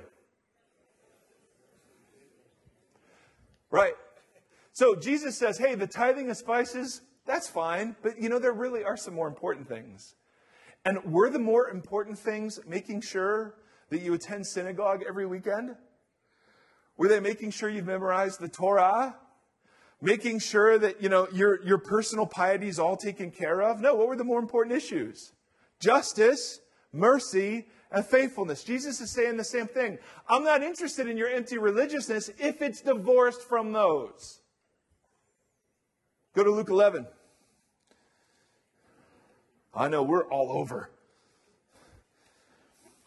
Right. 3.72 3.94
So 4.74 4.96
Jesus 4.96 5.38
says, 5.38 5.58
hey, 5.58 5.76
the 5.76 5.88
tithing 5.88 6.30
of 6.30 6.38
spices, 6.38 7.02
that's 7.30 7.48
fine, 7.48 7.96
but 8.02 8.20
you 8.20 8.28
know, 8.28 8.40
there 8.40 8.52
really 8.52 8.84
are 8.84 8.98
some 8.98 9.14
more 9.14 9.28
important 9.28 9.68
things. 9.68 10.16
And 10.84 11.14
were 11.14 11.30
the 11.30 11.40
more 11.40 11.70
important 11.70 12.18
things 12.18 12.60
making 12.68 13.02
sure 13.02 13.56
that 13.90 14.02
you 14.02 14.14
attend 14.16 14.48
synagogue 14.48 15.04
every 15.08 15.28
weekend? 15.28 15.76
Were 16.98 17.08
they 17.08 17.20
making 17.20 17.52
sure 17.52 17.70
you've 17.70 17.86
memorized 17.86 18.40
the 18.40 18.50
Torah? 18.50 19.16
Making 20.02 20.40
sure 20.40 20.80
that, 20.80 21.04
you 21.04 21.10
know, 21.10 21.28
your, 21.32 21.64
your 21.64 21.78
personal 21.78 22.26
piety 22.26 22.68
is 22.68 22.80
all 22.80 22.98
taken 22.98 23.30
care 23.30 23.62
of? 23.62 23.80
No, 23.80 23.94
what 23.94 24.08
were 24.08 24.16
the 24.16 24.24
more 24.24 24.40
important 24.40 24.76
issues? 24.76 25.34
Justice, 25.80 26.60
mercy, 26.92 27.68
and 27.92 28.06
faithfulness. 28.06 28.64
Jesus 28.64 29.02
is 29.02 29.12
saying 29.12 29.38
the 29.38 29.44
same 29.44 29.68
thing. 29.68 30.00
I'm 30.28 30.44
not 30.44 30.64
interested 30.64 31.08
in 31.08 31.16
your 31.16 31.30
empty 31.30 31.58
religiousness 31.58 32.30
if 32.40 32.62
it's 32.62 32.82
divorced 32.82 33.42
from 33.42 33.72
those. 33.72 34.40
Go 36.36 36.44
to 36.44 36.52
Luke 36.52 36.70
11. 36.70 37.06
I 39.74 39.88
know 39.88 40.04
we're 40.04 40.26
all 40.26 40.52
over. 40.52 40.90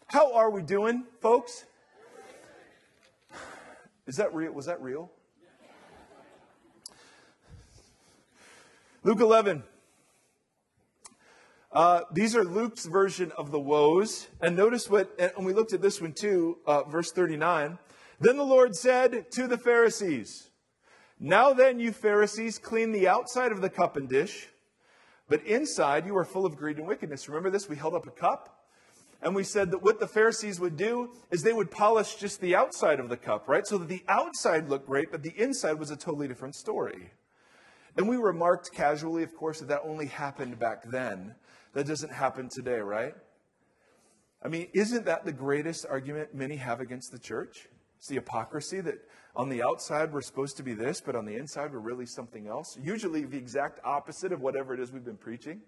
How 0.07 0.33
are 0.33 0.49
we 0.49 0.61
doing, 0.61 1.05
folks? 1.21 1.65
Is 4.05 4.17
that 4.17 4.33
real? 4.33 4.51
Was 4.51 4.67
that 4.67 4.81
real? 4.81 5.11
Luke 9.03 9.19
11. 9.19 9.63
Uh, 11.71 12.01
these 12.11 12.35
are 12.35 12.43
Luke's 12.43 12.85
version 12.85 13.31
of 13.37 13.51
the 13.51 13.59
woes. 13.59 14.27
And 14.39 14.55
notice 14.55 14.89
what, 14.89 15.09
and 15.19 15.45
we 15.45 15.53
looked 15.53 15.73
at 15.73 15.81
this 15.81 15.99
one 15.99 16.13
too, 16.13 16.59
uh, 16.65 16.83
verse 16.83 17.11
39. 17.11 17.79
Then 18.19 18.37
the 18.37 18.45
Lord 18.45 18.75
said 18.75 19.31
to 19.31 19.47
the 19.47 19.57
Pharisees, 19.57 20.49
Now 21.19 21.51
then, 21.51 21.79
you 21.79 21.91
Pharisees, 21.91 22.59
clean 22.59 22.91
the 22.91 23.07
outside 23.07 23.51
of 23.51 23.59
the 23.59 23.69
cup 23.69 23.97
and 23.97 24.07
dish, 24.07 24.47
but 25.33 25.43
inside 25.47 26.05
you 26.05 26.15
are 26.15 26.25
full 26.25 26.45
of 26.45 26.55
greed 26.55 26.77
and 26.77 26.87
wickedness. 26.87 27.27
Remember 27.27 27.49
this? 27.49 27.67
We 27.67 27.75
held 27.75 27.95
up 27.95 28.05
a 28.05 28.11
cup 28.11 28.67
and 29.23 29.33
we 29.33 29.43
said 29.43 29.71
that 29.71 29.81
what 29.81 29.99
the 29.99 30.05
Pharisees 30.05 30.59
would 30.59 30.77
do 30.77 31.09
is 31.31 31.41
they 31.41 31.53
would 31.53 31.71
polish 31.71 32.17
just 32.17 32.39
the 32.39 32.55
outside 32.55 32.99
of 32.99 33.09
the 33.09 33.17
cup, 33.17 33.47
right? 33.47 33.65
So 33.65 33.79
that 33.79 33.87
the 33.87 34.03
outside 34.07 34.69
looked 34.69 34.85
great, 34.85 35.09
but 35.09 35.23
the 35.23 35.33
inside 35.35 35.79
was 35.79 35.89
a 35.89 35.95
totally 35.95 36.27
different 36.27 36.53
story. 36.53 37.09
And 37.97 38.07
we 38.07 38.15
remarked 38.15 38.71
casually, 38.73 39.23
of 39.23 39.35
course, 39.35 39.59
that 39.59 39.69
that 39.69 39.81
only 39.83 40.05
happened 40.05 40.59
back 40.59 40.83
then. 40.91 41.33
That 41.73 41.87
doesn't 41.87 42.13
happen 42.13 42.47
today, 42.47 42.81
right? 42.81 43.15
I 44.43 44.49
mean, 44.49 44.67
isn't 44.71 45.05
that 45.05 45.25
the 45.25 45.33
greatest 45.33 45.87
argument 45.89 46.35
many 46.35 46.57
have 46.57 46.79
against 46.79 47.11
the 47.11 47.17
church? 47.17 47.69
It's 47.97 48.07
the 48.07 48.15
hypocrisy 48.15 48.81
that 48.81 48.99
on 49.35 49.49
the 49.49 49.63
outside 49.63 50.13
we're 50.13 50.21
supposed 50.21 50.57
to 50.57 50.63
be 50.63 50.73
this, 50.73 51.01
but 51.01 51.15
on 51.15 51.25
the 51.25 51.35
inside 51.35 51.73
we're 51.73 51.79
really 51.79 52.05
something 52.05 52.47
else. 52.47 52.77
Usually 52.81 53.25
the 53.25 53.37
exact 53.37 53.79
opposite 53.83 54.31
of 54.31 54.41
whatever 54.41 54.73
it 54.73 54.79
is 54.79 54.91
we've 54.91 55.05
been 55.05 55.17
preaching. 55.17 55.61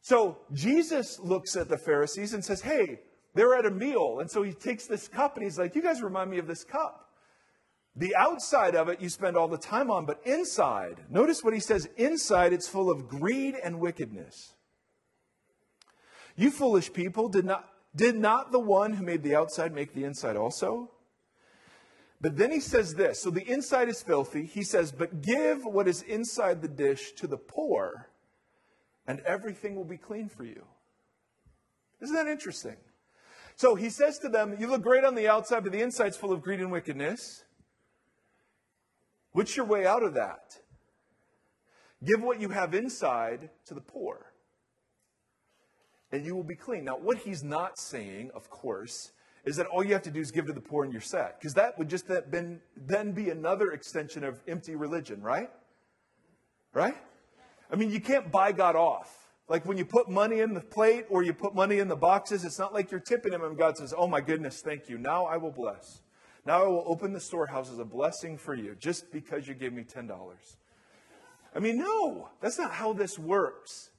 So 0.00 0.38
Jesus 0.52 1.18
looks 1.18 1.56
at 1.56 1.68
the 1.68 1.78
Pharisees 1.78 2.34
and 2.34 2.44
says, 2.44 2.60
Hey, 2.60 3.00
they're 3.34 3.56
at 3.56 3.66
a 3.66 3.70
meal. 3.70 4.18
And 4.20 4.30
so 4.30 4.42
he 4.42 4.52
takes 4.52 4.86
this 4.86 5.08
cup 5.08 5.36
and 5.36 5.44
he's 5.44 5.58
like, 5.58 5.74
You 5.74 5.82
guys 5.82 6.02
remind 6.02 6.30
me 6.30 6.38
of 6.38 6.46
this 6.46 6.62
cup. 6.62 7.08
The 7.96 8.14
outside 8.16 8.74
of 8.74 8.88
it 8.88 9.00
you 9.00 9.08
spend 9.08 9.36
all 9.36 9.48
the 9.48 9.56
time 9.56 9.90
on, 9.90 10.04
but 10.04 10.20
inside, 10.24 11.04
notice 11.08 11.44
what 11.44 11.54
he 11.54 11.60
says 11.60 11.88
inside, 11.96 12.52
it's 12.52 12.68
full 12.68 12.90
of 12.90 13.08
greed 13.08 13.54
and 13.62 13.78
wickedness. 13.78 14.54
You 16.36 16.50
foolish 16.50 16.92
people, 16.92 17.28
did 17.28 17.44
not, 17.44 17.68
did 17.94 18.16
not 18.16 18.50
the 18.50 18.58
one 18.58 18.94
who 18.94 19.04
made 19.04 19.22
the 19.22 19.36
outside 19.36 19.72
make 19.72 19.94
the 19.94 20.02
inside 20.02 20.36
also? 20.36 20.90
But 22.24 22.38
then 22.38 22.50
he 22.50 22.60
says 22.60 22.94
this 22.94 23.20
so 23.20 23.28
the 23.28 23.46
inside 23.46 23.90
is 23.90 24.02
filthy. 24.02 24.46
He 24.46 24.62
says, 24.62 24.92
But 24.92 25.20
give 25.20 25.66
what 25.66 25.86
is 25.86 26.00
inside 26.00 26.62
the 26.62 26.68
dish 26.68 27.12
to 27.16 27.26
the 27.26 27.36
poor 27.36 28.08
and 29.06 29.20
everything 29.26 29.76
will 29.76 29.84
be 29.84 29.98
clean 29.98 30.30
for 30.30 30.42
you. 30.42 30.64
Isn't 32.00 32.16
that 32.16 32.26
interesting? 32.26 32.76
So 33.56 33.74
he 33.74 33.90
says 33.90 34.18
to 34.20 34.30
them, 34.30 34.56
You 34.58 34.68
look 34.68 34.80
great 34.80 35.04
on 35.04 35.14
the 35.14 35.28
outside, 35.28 35.64
but 35.64 35.72
the 35.72 35.82
inside's 35.82 36.16
full 36.16 36.32
of 36.32 36.40
greed 36.40 36.60
and 36.60 36.72
wickedness. 36.72 37.44
What's 39.32 39.54
your 39.54 39.66
way 39.66 39.84
out 39.84 40.02
of 40.02 40.14
that? 40.14 40.58
Give 42.02 42.22
what 42.22 42.40
you 42.40 42.48
have 42.48 42.72
inside 42.72 43.50
to 43.66 43.74
the 43.74 43.82
poor, 43.82 44.32
and 46.10 46.24
you 46.24 46.34
will 46.34 46.42
be 46.42 46.56
clean. 46.56 46.84
Now, 46.84 46.96
what 46.96 47.18
he's 47.18 47.44
not 47.44 47.78
saying, 47.78 48.30
of 48.34 48.48
course, 48.48 49.12
is 49.44 49.56
that 49.56 49.66
all 49.66 49.84
you 49.84 49.92
have 49.92 50.02
to 50.02 50.10
do 50.10 50.20
is 50.20 50.30
give 50.30 50.46
to 50.46 50.52
the 50.52 50.60
poor 50.60 50.84
and 50.84 50.92
you're 50.92 51.02
set. 51.02 51.38
Because 51.38 51.54
that 51.54 51.78
would 51.78 51.88
just 51.88 52.06
then 52.08 53.12
be 53.12 53.30
another 53.30 53.72
extension 53.72 54.24
of 54.24 54.40
empty 54.48 54.74
religion, 54.74 55.22
right? 55.22 55.50
Right? 56.72 56.96
I 57.70 57.76
mean, 57.76 57.90
you 57.90 58.00
can't 58.00 58.30
buy 58.32 58.52
God 58.52 58.76
off. 58.76 59.24
Like 59.48 59.66
when 59.66 59.76
you 59.76 59.84
put 59.84 60.08
money 60.08 60.40
in 60.40 60.54
the 60.54 60.60
plate 60.60 61.04
or 61.10 61.22
you 61.22 61.34
put 61.34 61.54
money 61.54 61.78
in 61.78 61.88
the 61.88 61.96
boxes, 61.96 62.44
it's 62.44 62.58
not 62.58 62.72
like 62.72 62.90
you're 62.90 63.00
tipping 63.00 63.32
him 63.32 63.44
and 63.44 63.58
God 63.58 63.76
says, 63.76 63.92
Oh 63.96 64.06
my 64.06 64.20
goodness, 64.20 64.62
thank 64.62 64.88
you. 64.88 64.96
Now 64.96 65.26
I 65.26 65.36
will 65.36 65.50
bless. 65.50 66.00
Now 66.46 66.64
I 66.64 66.66
will 66.66 66.84
open 66.86 67.12
the 67.12 67.20
storehouse 67.20 67.70
as 67.70 67.78
a 67.78 67.84
blessing 67.84 68.38
for 68.38 68.54
you 68.54 68.74
just 68.78 69.12
because 69.12 69.46
you 69.46 69.54
gave 69.54 69.72
me 69.72 69.82
$10. 69.82 70.10
I 71.54 71.58
mean, 71.58 71.78
no, 71.78 72.30
that's 72.40 72.58
not 72.58 72.72
how 72.72 72.92
this 72.92 73.18
works. 73.18 73.90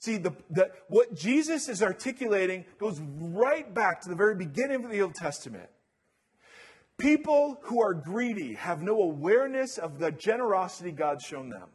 See, 0.00 0.16
the, 0.16 0.32
the, 0.50 0.70
what 0.88 1.14
Jesus 1.14 1.68
is 1.68 1.82
articulating 1.82 2.64
goes 2.78 3.00
right 3.00 3.72
back 3.72 4.00
to 4.02 4.08
the 4.08 4.14
very 4.14 4.36
beginning 4.36 4.84
of 4.84 4.90
the 4.90 5.02
Old 5.02 5.14
Testament. 5.14 5.68
People 6.98 7.58
who 7.62 7.80
are 7.80 7.94
greedy 7.94 8.54
have 8.54 8.82
no 8.82 9.02
awareness 9.02 9.78
of 9.78 9.98
the 9.98 10.12
generosity 10.12 10.92
God's 10.92 11.24
shown 11.24 11.48
them. 11.48 11.68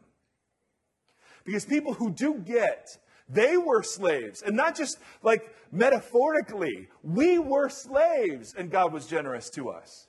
Because 1.44 1.64
people 1.64 1.92
who 1.92 2.10
do 2.10 2.34
get, 2.34 2.88
they 3.28 3.56
were 3.56 3.82
slaves. 3.82 4.42
And 4.42 4.56
not 4.56 4.76
just 4.76 4.98
like 5.22 5.54
metaphorically, 5.70 6.88
we 7.02 7.38
were 7.38 7.68
slaves 7.68 8.54
and 8.56 8.70
God 8.70 8.92
was 8.92 9.06
generous 9.06 9.50
to 9.50 9.70
us. 9.70 10.06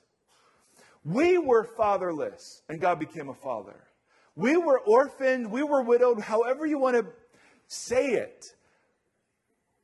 We 1.04 1.38
were 1.38 1.64
fatherless 1.64 2.62
and 2.68 2.80
God 2.80 2.98
became 2.98 3.28
a 3.28 3.34
father. 3.34 3.84
We 4.34 4.58
were 4.58 4.80
orphaned, 4.80 5.50
we 5.50 5.62
were 5.62 5.82
widowed, 5.82 6.20
however 6.20 6.66
you 6.66 6.78
want 6.78 6.96
to 6.96 7.06
say 7.68 8.12
it. 8.12 8.46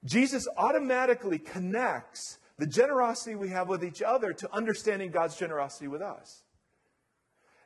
Jesus 0.05 0.49
automatically 0.57 1.39
connects 1.39 2.39
the 2.59 2.67
generosity 2.67 3.35
we 3.35 3.49
have 3.49 3.69
with 3.69 3.85
each 3.85 4.03
other 4.03 4.33
to 4.33 4.53
understanding 4.53 5.11
God's 5.11 5.37
generosity 5.37 5.89
with 5.89 6.03
us. 6.03 6.43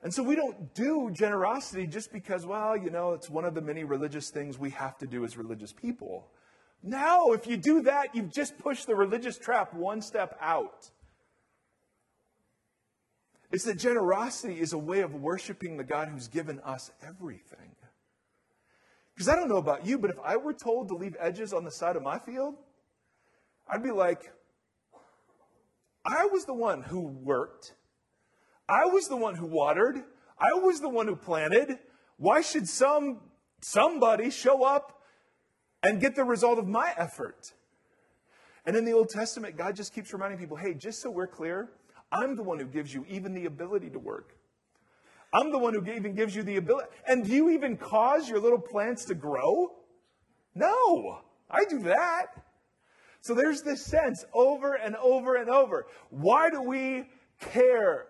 And 0.02 0.12
so 0.12 0.22
we 0.22 0.37
don't 0.37 0.74
do 0.74 1.11
generosity 1.12 1.87
just 1.87 2.12
because, 2.12 2.46
well, 2.46 2.76
you 2.76 2.90
know, 2.90 3.12
it's 3.12 3.29
one 3.29 3.44
of 3.44 3.55
the 3.55 3.61
many 3.61 3.85
religious 3.85 4.31
things 4.31 4.59
we 4.59 4.70
have 4.70 4.96
to 4.98 5.07
do 5.07 5.24
as 5.24 5.37
religious 5.37 5.72
people. 5.72 6.29
No, 6.83 7.33
if 7.33 7.46
you 7.46 7.57
do 7.57 7.83
that, 7.83 8.14
you've 8.14 8.33
just 8.33 8.59
pushed 8.59 8.87
the 8.87 8.94
religious 8.94 9.38
trap 9.38 9.74
one 9.74 10.00
step 10.00 10.37
out. 10.40 10.90
It's 13.50 13.64
that 13.64 13.79
generosity 13.79 14.61
is 14.61 14.72
a 14.72 14.79
way 14.79 15.00
of 15.00 15.14
worshiping 15.14 15.76
the 15.76 15.85
God 15.85 16.09
who's 16.09 16.29
given 16.29 16.61
us 16.61 16.90
everything. 17.02 17.74
Because 19.16 19.29
I 19.29 19.35
don't 19.35 19.48
know 19.48 19.57
about 19.57 19.87
you, 19.87 19.98
but 19.98 20.11
if 20.11 20.18
I 20.22 20.37
were 20.37 20.52
told 20.52 20.88
to 20.88 20.94
leave 20.94 21.16
edges 21.18 21.52
on 21.52 21.64
the 21.64 21.70
side 21.70 21.96
of 21.96 22.02
my 22.02 22.18
field, 22.18 22.55
I'd 23.66 23.83
be 23.83 23.90
like, 23.90 24.31
I 26.05 26.26
was 26.26 26.44
the 26.44 26.55
one 26.55 26.83
who 26.83 27.00
worked 27.00 27.72
I 28.68 28.87
was 28.87 29.09
the 29.09 29.16
one 29.16 29.35
who 29.35 29.46
watered. 29.46 30.02
I 30.38 30.55
was 30.55 30.81
the 30.81 30.88
one 30.88 31.07
who 31.07 31.16
planted. 31.16 31.79
Why 32.16 32.40
should 32.40 32.68
some 32.68 33.20
somebody 33.61 34.31
show 34.31 34.64
up 34.64 35.00
and 35.83 36.00
get 36.00 36.14
the 36.14 36.24
result 36.24 36.59
of 36.59 36.66
my 36.66 36.92
effort? 36.96 37.52
And 38.64 38.76
in 38.76 38.85
the 38.85 38.92
Old 38.92 39.09
Testament, 39.09 39.57
God 39.57 39.76
just 39.76 39.94
keeps 39.94 40.12
reminding 40.12 40.38
people, 40.38 40.57
hey, 40.57 40.74
just 40.74 41.00
so 41.00 41.11
we're 41.11 41.29
clear, 41.29 41.70
I'm 42.11 42.35
the 42.35 42.42
one 42.42 42.59
who 42.59 42.66
gives 42.66 42.92
you 42.92 43.05
even 43.09 43.33
the 43.33 43.46
ability 43.46 43.90
to 43.90 43.98
work. 43.98 44.37
I'm 45.37 45.53
the 45.53 45.59
one 45.59 45.75
who 45.75 45.85
even 45.90 46.14
gives 46.14 46.35
you 46.35 46.42
the 46.42 46.57
ability. 46.57 46.88
And 47.07 47.25
do 47.25 47.33
you 47.33 47.51
even 47.51 47.77
cause 47.77 48.29
your 48.29 48.40
little 48.40 48.59
plants 48.59 49.05
to 49.07 49.14
grow? 49.14 49.72
No, 50.55 51.20
I 51.51 51.64
do 51.64 51.81
that. 51.81 52.27
So 53.20 53.35
there's 53.35 53.62
this 53.62 53.85
sense 53.85 54.25
over 54.33 54.75
and 54.75 54.96
over 54.96 55.37
and 55.37 55.51
over. 55.51 55.87
Why 56.11 56.49
do 56.49 56.62
we 56.62 57.05
care 57.40 58.07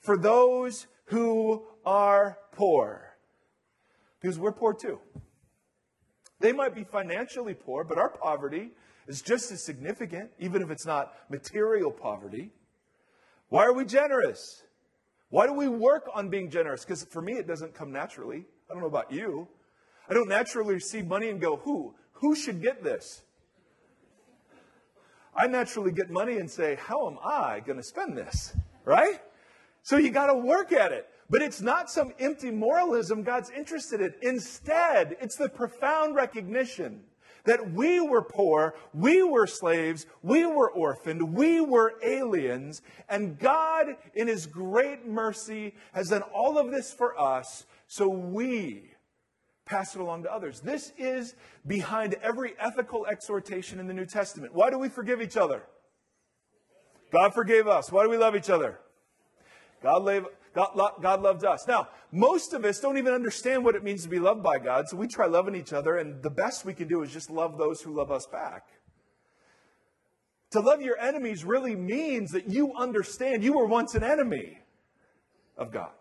for 0.00 0.18
those 0.18 0.86
who 1.06 1.64
are 1.84 2.38
poor. 2.52 3.16
Because 4.20 4.38
we're 4.38 4.52
poor 4.52 4.74
too. 4.74 5.00
They 6.40 6.52
might 6.52 6.74
be 6.74 6.84
financially 6.84 7.54
poor, 7.54 7.84
but 7.84 7.98
our 7.98 8.10
poverty 8.10 8.70
is 9.06 9.22
just 9.22 9.50
as 9.52 9.62
significant, 9.62 10.30
even 10.38 10.62
if 10.62 10.70
it's 10.70 10.86
not 10.86 11.14
material 11.28 11.90
poverty. 11.90 12.50
Why 13.48 13.64
are 13.64 13.72
we 13.72 13.84
generous? 13.84 14.62
Why 15.32 15.46
do 15.46 15.54
we 15.54 15.66
work 15.66 16.10
on 16.12 16.28
being 16.28 16.50
generous? 16.50 16.84
Because 16.84 17.04
for 17.04 17.22
me, 17.22 17.32
it 17.32 17.46
doesn't 17.46 17.74
come 17.74 17.90
naturally. 17.90 18.44
I 18.68 18.74
don't 18.74 18.82
know 18.82 18.88
about 18.88 19.10
you. 19.10 19.48
I 20.06 20.12
don't 20.12 20.28
naturally 20.28 20.74
receive 20.74 21.06
money 21.06 21.30
and 21.30 21.40
go, 21.40 21.56
who? 21.56 21.94
Who 22.16 22.36
should 22.36 22.60
get 22.60 22.84
this? 22.84 23.22
I 25.34 25.46
naturally 25.46 25.90
get 25.90 26.10
money 26.10 26.36
and 26.36 26.50
say, 26.50 26.74
how 26.74 27.08
am 27.08 27.16
I 27.24 27.60
going 27.60 27.78
to 27.78 27.82
spend 27.82 28.14
this? 28.14 28.54
Right? 28.84 29.22
So 29.82 29.96
you 29.96 30.10
got 30.10 30.26
to 30.26 30.34
work 30.34 30.70
at 30.70 30.92
it. 30.92 31.08
But 31.30 31.40
it's 31.40 31.62
not 31.62 31.90
some 31.90 32.12
empty 32.18 32.50
moralism 32.50 33.22
God's 33.22 33.48
interested 33.48 34.02
in. 34.02 34.12
Instead, 34.20 35.16
it's 35.18 35.36
the 35.36 35.48
profound 35.48 36.14
recognition 36.14 37.04
that 37.44 37.72
we 37.72 38.00
were 38.00 38.22
poor, 38.22 38.74
we 38.94 39.22
were 39.22 39.46
slaves, 39.46 40.06
we 40.22 40.46
were 40.46 40.70
orphaned, 40.70 41.34
we 41.34 41.60
were 41.60 41.94
aliens, 42.02 42.82
and 43.08 43.38
God, 43.38 43.96
in 44.14 44.28
His 44.28 44.46
great 44.46 45.06
mercy, 45.06 45.74
has 45.92 46.08
done 46.10 46.22
all 46.22 46.58
of 46.58 46.70
this 46.70 46.92
for 46.92 47.18
us 47.20 47.66
so 47.86 48.08
we 48.08 48.92
pass 49.64 49.94
it 49.94 50.00
along 50.00 50.22
to 50.24 50.32
others. 50.32 50.60
This 50.60 50.92
is 50.98 51.34
behind 51.66 52.14
every 52.22 52.54
ethical 52.58 53.06
exhortation 53.06 53.78
in 53.78 53.86
the 53.86 53.94
New 53.94 54.06
Testament. 54.06 54.54
Why 54.54 54.70
do 54.70 54.78
we 54.78 54.88
forgive 54.88 55.22
each 55.22 55.36
other? 55.36 55.62
God 57.12 57.34
forgave 57.34 57.68
us. 57.68 57.92
Why 57.92 58.02
do 58.02 58.10
we 58.10 58.16
love 58.16 58.34
each 58.34 58.50
other? 58.50 58.78
God, 59.82 60.04
God, 60.54 60.92
God 61.00 61.22
loved 61.22 61.44
us. 61.44 61.66
Now, 61.66 61.88
most 62.10 62.52
of 62.52 62.64
us 62.64 62.78
don't 62.78 62.98
even 62.98 63.14
understand 63.14 63.64
what 63.64 63.74
it 63.74 63.82
means 63.82 64.02
to 64.02 64.08
be 64.08 64.18
loved 64.18 64.42
by 64.42 64.58
God, 64.58 64.88
so 64.88 64.96
we 64.96 65.08
try 65.08 65.26
loving 65.26 65.54
each 65.54 65.72
other, 65.72 65.96
and 65.96 66.22
the 66.22 66.30
best 66.30 66.64
we 66.64 66.74
can 66.74 66.88
do 66.88 67.02
is 67.02 67.10
just 67.10 67.30
love 67.30 67.56
those 67.56 67.80
who 67.80 67.94
love 67.94 68.10
us 68.10 68.26
back. 68.26 68.68
To 70.50 70.60
love 70.60 70.82
your 70.82 70.98
enemies 70.98 71.44
really 71.44 71.74
means 71.74 72.32
that 72.32 72.48
you 72.48 72.74
understand 72.74 73.42
you 73.42 73.54
were 73.54 73.66
once 73.66 73.94
an 73.94 74.04
enemy 74.04 74.58
of 75.56 75.72
God. 75.72 75.92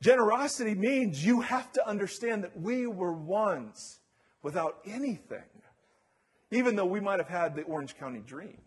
Generosity 0.00 0.74
means 0.74 1.24
you 1.24 1.40
have 1.40 1.72
to 1.72 1.88
understand 1.88 2.42
that 2.44 2.58
we 2.60 2.86
were 2.86 3.12
once 3.12 4.00
without 4.42 4.78
anything, 4.84 5.42
even 6.50 6.74
though 6.74 6.86
we 6.86 7.00
might 7.00 7.20
have 7.20 7.28
had 7.28 7.54
the 7.54 7.62
Orange 7.62 7.96
County 7.96 8.20
dream. 8.20 8.58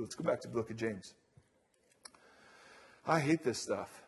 Let's 0.00 0.14
go 0.14 0.24
back 0.24 0.40
to 0.42 0.48
the 0.48 0.54
book 0.54 0.70
of 0.70 0.76
James. 0.76 1.14
I 3.06 3.20
hate 3.20 3.42
this 3.42 3.58
stuff. 3.58 4.02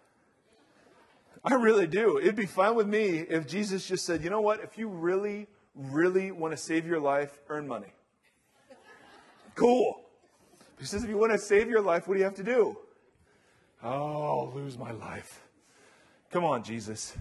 I 1.44 1.54
really 1.54 1.87
do. 1.87 2.18
It'd 2.18 2.37
be 2.37 2.46
fine 2.46 2.74
with 2.74 2.87
me 2.87 3.18
if 3.18 3.46
Jesus 3.46 3.87
just 3.87 4.07
said, 4.07 4.24
you 4.24 4.30
know 4.30 4.40
what? 4.40 4.61
If 4.61 4.78
you 4.78 4.88
really, 4.88 5.46
really 5.74 6.30
want 6.30 6.52
to 6.52 6.57
save 6.57 6.87
your 6.87 7.00
life, 7.00 7.38
earn 7.48 7.68
money. 7.68 7.92
Cool. 9.54 10.00
He 10.78 10.87
says, 10.87 11.04
if 11.04 11.11
you 11.11 11.18
want 11.18 11.33
to 11.33 11.38
save 11.38 11.68
your 11.68 11.83
life, 11.83 12.09
what 12.09 12.14
do 12.14 12.20
you 12.20 12.24
have 12.24 12.35
to 12.37 12.42
do? 12.42 12.76
Oh, 13.83 14.40
I'll 14.40 14.52
lose 14.54 14.78
my 14.78 14.92
life. 14.92 15.42
Come 16.30 16.44
on, 16.44 16.64
Jesus. 16.64 17.14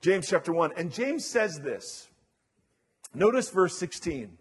James 0.00 0.28
chapter 0.28 0.52
1. 0.52 0.72
And 0.76 0.92
James 0.92 1.24
says 1.24 1.60
this. 1.60 2.05
Notice 3.14 3.50
verse 3.50 3.76
16. 3.78 4.36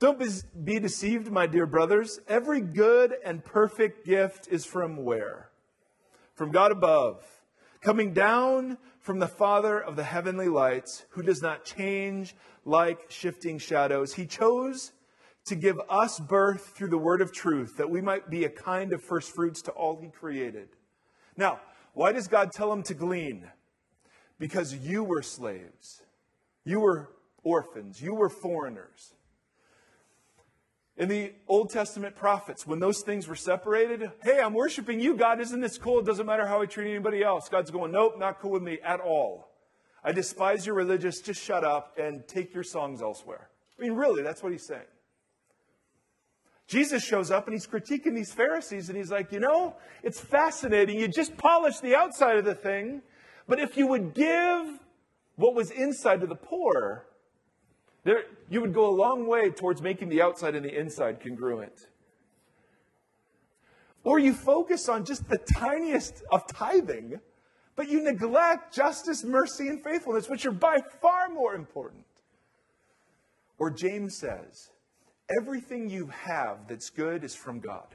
Don't 0.00 0.22
be 0.64 0.78
deceived, 0.78 1.30
my 1.30 1.46
dear 1.46 1.66
brothers. 1.66 2.20
Every 2.28 2.60
good 2.60 3.14
and 3.24 3.44
perfect 3.44 4.06
gift 4.06 4.46
is 4.48 4.64
from 4.64 5.04
where? 5.04 5.50
From 6.34 6.52
God 6.52 6.70
above, 6.70 7.24
coming 7.80 8.12
down 8.12 8.78
from 9.00 9.18
the 9.18 9.26
Father 9.26 9.80
of 9.80 9.96
the 9.96 10.04
heavenly 10.04 10.48
lights, 10.48 11.04
who 11.10 11.22
does 11.22 11.42
not 11.42 11.64
change 11.64 12.36
like 12.64 13.10
shifting 13.10 13.58
shadows. 13.58 14.14
He 14.14 14.26
chose 14.26 14.92
to 15.46 15.56
give 15.56 15.80
us 15.88 16.20
birth 16.20 16.74
through 16.76 16.90
the 16.90 16.98
word 16.98 17.20
of 17.20 17.32
truth, 17.32 17.76
that 17.78 17.90
we 17.90 18.00
might 18.00 18.30
be 18.30 18.44
a 18.44 18.50
kind 18.50 18.92
of 18.92 19.02
first 19.02 19.34
fruits 19.34 19.62
to 19.62 19.72
all 19.72 19.96
he 19.96 20.08
created. 20.08 20.68
Now, 21.36 21.60
why 21.94 22.12
does 22.12 22.28
God 22.28 22.52
tell 22.52 22.72
him 22.72 22.82
to 22.84 22.94
glean? 22.94 23.48
Because 24.38 24.74
you 24.74 25.02
were 25.02 25.22
slaves, 25.22 26.02
you 26.68 26.80
were 26.80 27.08
orphans, 27.42 28.02
you 28.02 28.14
were 28.14 28.28
foreigners. 28.28 29.14
In 30.98 31.08
the 31.08 31.32
Old 31.46 31.70
Testament 31.70 32.16
prophets, 32.16 32.66
when 32.66 32.80
those 32.80 33.02
things 33.02 33.28
were 33.28 33.36
separated, 33.36 34.10
hey, 34.22 34.40
I'm 34.40 34.52
worshiping 34.52 35.00
you, 35.00 35.14
God. 35.14 35.40
Isn't 35.40 35.60
this 35.60 35.78
cool? 35.78 36.00
It 36.00 36.06
doesn't 36.06 36.26
matter 36.26 36.44
how 36.44 36.60
I 36.60 36.66
treat 36.66 36.90
anybody 36.90 37.22
else. 37.22 37.48
God's 37.48 37.70
going, 37.70 37.92
nope, 37.92 38.18
not 38.18 38.40
cool 38.40 38.50
with 38.50 38.64
me 38.64 38.80
at 38.84 39.00
all. 39.00 39.48
I 40.02 40.10
despise 40.10 40.66
your 40.66 40.74
religious. 40.74 41.20
Just 41.20 41.40
shut 41.40 41.64
up 41.64 41.96
and 41.98 42.26
take 42.26 42.52
your 42.52 42.64
songs 42.64 43.00
elsewhere. 43.00 43.48
I 43.78 43.82
mean, 43.82 43.92
really, 43.92 44.22
that's 44.24 44.42
what 44.42 44.50
he's 44.50 44.66
saying. 44.66 44.82
Jesus 46.66 47.02
shows 47.02 47.30
up 47.30 47.46
and 47.46 47.54
he's 47.54 47.66
critiquing 47.66 48.14
these 48.14 48.32
Pharisees 48.32 48.88
and 48.88 48.98
he's 48.98 49.10
like, 49.10 49.32
you 49.32 49.40
know, 49.40 49.76
it's 50.02 50.20
fascinating. 50.20 50.98
You 50.98 51.08
just 51.08 51.36
polish 51.36 51.78
the 51.78 51.94
outside 51.94 52.36
of 52.36 52.44
the 52.44 52.54
thing, 52.54 53.02
but 53.46 53.58
if 53.60 53.76
you 53.76 53.86
would 53.86 54.12
give 54.12 54.80
what 55.38 55.54
was 55.54 55.70
inside 55.70 56.20
to 56.20 56.26
the 56.26 56.34
poor, 56.34 57.06
there, 58.02 58.24
you 58.50 58.60
would 58.60 58.74
go 58.74 58.90
a 58.90 58.94
long 58.94 59.26
way 59.26 59.50
towards 59.50 59.80
making 59.80 60.08
the 60.08 60.20
outside 60.20 60.56
and 60.56 60.64
the 60.64 60.78
inside 60.78 61.22
congruent. 61.22 61.86
Or 64.02 64.18
you 64.18 64.34
focus 64.34 64.88
on 64.88 65.04
just 65.04 65.28
the 65.28 65.38
tiniest 65.56 66.24
of 66.32 66.46
tithing, 66.48 67.20
but 67.76 67.88
you 67.88 68.02
neglect 68.02 68.74
justice, 68.74 69.22
mercy, 69.22 69.68
and 69.68 69.82
faithfulness, 69.82 70.28
which 70.28 70.44
are 70.44 70.50
by 70.50 70.78
far 71.00 71.28
more 71.28 71.54
important. 71.54 72.04
Or 73.58 73.70
James 73.70 74.16
says, 74.16 74.70
everything 75.40 75.88
you 75.88 76.08
have 76.08 76.66
that's 76.68 76.90
good 76.90 77.22
is 77.22 77.36
from 77.36 77.60
God. 77.60 77.94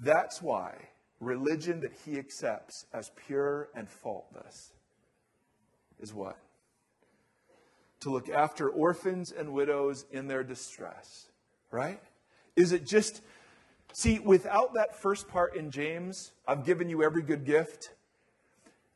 That's 0.00 0.40
why 0.40 0.88
religion 1.20 1.80
that 1.80 1.92
he 2.04 2.18
accepts 2.18 2.86
as 2.92 3.10
pure 3.26 3.68
and 3.74 3.88
faultless 3.88 4.72
is 5.98 6.12
what? 6.12 6.38
to 8.00 8.10
look 8.10 8.28
after 8.28 8.68
orphans 8.68 9.32
and 9.32 9.52
widows 9.52 10.04
in 10.10 10.28
their 10.28 10.44
distress, 10.44 11.26
right? 11.70 12.00
Is 12.54 12.72
it 12.72 12.86
just, 12.86 13.22
see, 13.92 14.18
without 14.18 14.74
that 14.74 14.96
first 14.96 15.28
part 15.28 15.56
in 15.56 15.70
James, 15.70 16.32
I've 16.46 16.64
given 16.64 16.88
you 16.88 17.02
every 17.02 17.22
good 17.22 17.44
gift, 17.44 17.90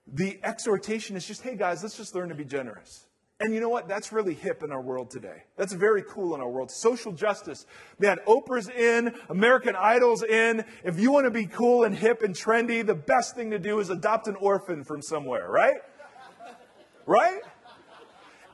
the 0.07 0.39
exhortation 0.43 1.17
is 1.17 1.27
just, 1.27 1.43
hey 1.43 1.57
guys, 1.57 1.83
let's 1.83 1.97
just 1.97 2.15
learn 2.15 2.29
to 2.29 2.35
be 2.35 2.45
generous. 2.45 3.07
And 3.41 3.55
you 3.55 3.61
know 3.61 3.71
what? 3.71 3.89
That's 3.89 4.13
really 4.13 4.35
hip 4.35 4.63
in 4.63 4.71
our 4.71 4.83
world 4.83 5.11
today. 5.11 5.45
That's 5.57 5.73
very 5.73 6.03
cool 6.07 6.35
in 6.35 6.43
our 6.43 6.49
world. 6.49 6.71
Social 6.71 7.11
justice. 7.11 7.65
Man, 7.99 8.19
Oprah's 8.27 8.69
in, 8.69 9.15
American 9.31 9.75
Idol's 9.75 10.23
in. 10.23 10.63
If 10.85 11.01
you 11.01 11.11
want 11.11 11.25
to 11.25 11.31
be 11.31 11.47
cool 11.47 11.85
and 11.85 11.95
hip 11.95 12.23
and 12.23 12.35
trendy, 12.35 12.87
the 12.87 12.95
best 12.95 13.35
thing 13.35 13.51
to 13.53 13.59
do 13.59 13.81
is 13.81 13.89
adopt 13.89 14.29
an 14.29 14.37
orphan 14.37 14.85
from 14.85 15.01
somewhere, 15.01 15.51
right? 15.51 15.81
Right? 17.07 17.41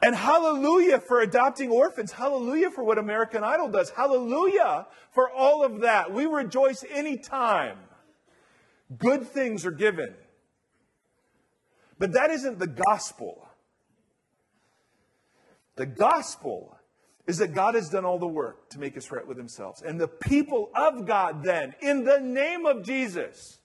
And 0.05 0.15
hallelujah 0.15 1.01
for 1.01 1.21
adopting 1.21 1.71
orphans. 1.71 2.13
Hallelujah 2.13 2.71
for 2.71 2.85
what 2.85 2.97
American 2.97 3.43
Idol 3.43 3.69
does. 3.69 3.91
Hallelujah 3.91 4.87
for 5.11 5.29
all 5.29 5.65
of 5.65 5.81
that. 5.81 6.13
We 6.13 6.27
rejoice 6.27 6.85
anytime 6.89 7.79
good 8.99 9.27
things 9.27 9.67
are 9.67 9.73
given. 9.73 10.15
But 11.99 12.13
that 12.13 12.31
isn't 12.31 12.61
the 12.61 12.69
gospel. 12.69 13.46
The 15.77 15.87
gospel 15.87 16.77
is 17.27 17.39
that 17.39 17.55
God 17.55 17.75
has 17.75 17.89
done 17.89 18.05
all 18.05 18.19
the 18.19 18.27
work 18.27 18.71
to 18.71 18.79
make 18.79 18.97
us 18.97 19.11
right 19.11 19.27
with 19.27 19.37
Himself. 19.37 19.83
And 19.85 20.01
the 20.01 20.09
people 20.09 20.71
of 20.75 21.07
God, 21.07 21.43
then, 21.43 21.75
in 21.81 22.05
the 22.05 22.19
name 22.19 22.67
of 22.67 22.83
Jesus, 22.83 23.59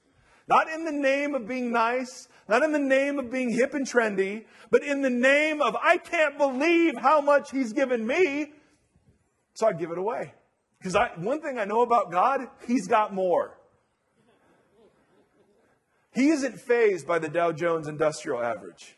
not 0.48 0.70
in 0.70 0.84
the 0.84 0.92
name 0.92 1.36
of 1.36 1.48
being 1.48 1.72
nice, 1.72 2.28
not 2.50 2.64
in 2.64 2.72
the 2.72 2.80
name 2.80 3.20
of 3.20 3.32
being 3.32 3.50
hip 3.50 3.74
and 3.74 3.86
trendy, 3.86 4.46
but 4.70 4.84
in 4.84 5.02
the 5.02 5.10
name 5.10 5.62
of, 5.62 5.76
I 5.82 5.98
can't 5.98 6.38
believe 6.38 6.98
how 6.98 7.22
much 7.22 7.52
He's 7.52 7.72
given 7.72 8.06
me. 8.06 8.52
So 9.54 9.68
I 9.68 9.74
give 9.74 9.92
it 9.92 9.98
away. 9.98 10.34
Because 10.80 10.98
one 11.18 11.42
thing 11.42 11.60
I 11.60 11.66
know 11.66 11.82
about 11.82 12.12
God, 12.12 12.42
He's 12.68 12.88
got 12.88 13.14
more. 13.14 13.58
He 16.14 16.30
isn't 16.30 16.60
fazed 16.60 17.08
by 17.08 17.20
the 17.20 17.30
Dow 17.30 17.52
Jones 17.52 17.88
Industrial 17.88 18.44
Average. 18.44 18.98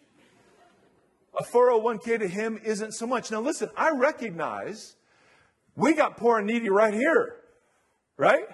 A 1.37 1.43
401k 1.43 2.19
to 2.19 2.27
Him 2.27 2.59
isn't 2.63 2.93
so 2.93 3.07
much. 3.07 3.31
Now, 3.31 3.41
listen, 3.41 3.69
I 3.75 3.91
recognize 3.91 4.95
we 5.75 5.93
got 5.93 6.17
poor 6.17 6.37
and 6.37 6.47
needy 6.47 6.69
right 6.69 6.93
here, 6.93 7.35
right? 8.17 8.45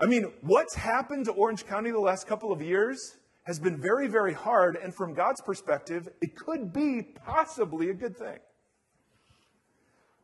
I 0.00 0.06
mean, 0.06 0.32
what's 0.40 0.74
happened 0.74 1.26
to 1.26 1.32
Orange 1.32 1.66
County 1.66 1.90
the 1.90 1.98
last 1.98 2.26
couple 2.26 2.52
of 2.52 2.62
years 2.62 3.16
has 3.44 3.58
been 3.58 3.80
very, 3.80 4.08
very 4.08 4.34
hard. 4.34 4.76
And 4.76 4.94
from 4.94 5.14
God's 5.14 5.40
perspective, 5.40 6.08
it 6.20 6.36
could 6.36 6.72
be 6.72 7.02
possibly 7.02 7.90
a 7.90 7.94
good 7.94 8.16
thing. 8.16 8.38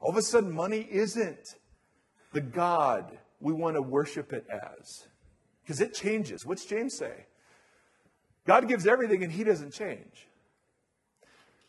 All 0.00 0.10
of 0.10 0.16
a 0.16 0.22
sudden, 0.22 0.52
money 0.52 0.86
isn't 0.90 1.54
the 2.32 2.40
God 2.40 3.18
we 3.40 3.52
want 3.52 3.76
to 3.76 3.82
worship 3.82 4.32
it 4.32 4.46
as. 4.50 5.06
Because 5.62 5.80
it 5.80 5.94
changes. 5.94 6.44
What's 6.44 6.66
James 6.66 6.96
say? 6.96 7.26
God 8.46 8.68
gives 8.68 8.86
everything 8.86 9.22
and 9.22 9.32
he 9.32 9.42
doesn't 9.42 9.72
change. 9.72 10.28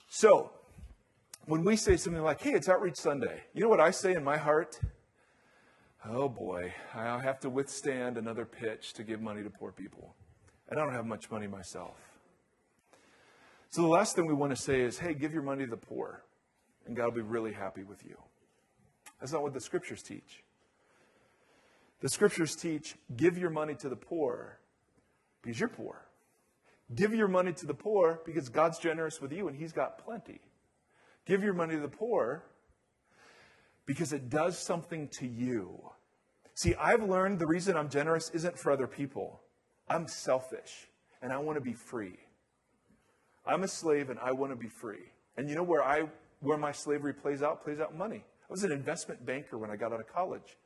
So, 0.07 0.51
when 1.45 1.63
we 1.63 1.75
say 1.75 1.97
something 1.97 2.23
like, 2.23 2.41
hey, 2.41 2.51
it's 2.51 2.69
Outreach 2.69 2.95
Sunday, 2.97 3.43
you 3.53 3.61
know 3.61 3.69
what 3.69 3.79
I 3.79 3.91
say 3.91 4.13
in 4.13 4.23
my 4.23 4.37
heart? 4.37 4.79
oh 6.09 6.29
boy, 6.29 6.73
I'll 6.93 7.19
have 7.19 7.39
to 7.41 7.49
withstand 7.49 8.17
another 8.17 8.45
pitch 8.45 8.93
to 8.93 9.03
give 9.03 9.21
money 9.21 9.43
to 9.43 9.49
poor 9.49 9.71
people. 9.71 10.15
And 10.69 10.79
I 10.79 10.83
don't 10.83 10.93
have 10.93 11.05
much 11.05 11.31
money 11.31 11.47
myself. 11.47 11.97
So 13.69 13.81
the 13.81 13.87
last 13.87 14.15
thing 14.15 14.25
we 14.25 14.33
want 14.33 14.55
to 14.55 14.61
say 14.61 14.81
is, 14.81 14.99
hey, 14.99 15.13
give 15.13 15.33
your 15.33 15.43
money 15.43 15.65
to 15.65 15.69
the 15.69 15.77
poor, 15.77 16.23
and 16.85 16.95
God 16.95 17.05
will 17.05 17.11
be 17.11 17.21
really 17.21 17.53
happy 17.53 17.83
with 17.83 18.05
you. 18.05 18.17
That's 19.19 19.33
not 19.33 19.41
what 19.41 19.53
the 19.53 19.59
scriptures 19.59 20.01
teach. 20.01 20.43
The 22.01 22.09
scriptures 22.09 22.55
teach, 22.55 22.95
give 23.15 23.37
your 23.37 23.49
money 23.49 23.75
to 23.75 23.89
the 23.89 23.95
poor 23.95 24.59
because 25.41 25.59
you're 25.59 25.69
poor. 25.69 26.05
Give 26.93 27.13
your 27.13 27.27
money 27.27 27.51
to 27.53 27.65
the 27.65 27.73
poor 27.73 28.21
because 28.25 28.49
God's 28.49 28.77
generous 28.77 29.19
with 29.19 29.31
you 29.31 29.47
and 29.47 29.57
He's 29.57 29.73
got 29.73 29.97
plenty. 29.97 30.41
Give 31.25 31.43
your 31.43 31.53
money 31.53 31.75
to 31.75 31.81
the 31.81 31.87
poor 31.87 32.43
because 33.85 34.13
it 34.13 34.29
does 34.29 34.57
something 34.59 35.07
to 35.09 35.27
you. 35.27 35.81
See, 36.53 36.75
I've 36.75 37.03
learned 37.03 37.39
the 37.39 37.47
reason 37.47 37.75
I'm 37.75 37.89
generous 37.89 38.29
isn't 38.33 38.57
for 38.57 38.71
other 38.71 38.87
people. 38.87 39.41
I'm 39.89 40.07
selfish 40.07 40.87
and 41.21 41.33
I 41.33 41.37
want 41.37 41.57
to 41.57 41.61
be 41.61 41.73
free. 41.73 42.17
I'm 43.45 43.63
a 43.63 43.67
slave 43.67 44.09
and 44.09 44.19
I 44.19 44.31
want 44.31 44.51
to 44.51 44.55
be 44.55 44.69
free. 44.69 45.11
And 45.37 45.49
you 45.49 45.55
know 45.55 45.63
where 45.63 45.83
I 45.83 46.07
where 46.41 46.57
my 46.57 46.71
slavery 46.71 47.13
plays 47.13 47.41
out? 47.41 47.63
Plays 47.63 47.79
out 47.79 47.95
money. 47.95 48.23
I 48.47 48.51
was 48.51 48.63
an 48.63 48.71
investment 48.71 49.25
banker 49.25 49.57
when 49.57 49.71
I 49.71 49.75
got 49.75 49.91
out 49.91 49.99
of 49.99 50.07
college. 50.07 50.57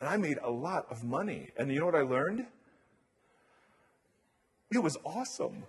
And 0.00 0.08
I 0.08 0.16
made 0.16 0.38
a 0.42 0.50
lot 0.50 0.86
of 0.90 1.04
money. 1.04 1.50
And 1.56 1.70
you 1.70 1.78
know 1.78 1.86
what 1.86 1.94
I 1.94 2.00
learned? 2.00 2.46
It 4.74 4.82
was 4.82 4.96
awesome. 5.04 5.64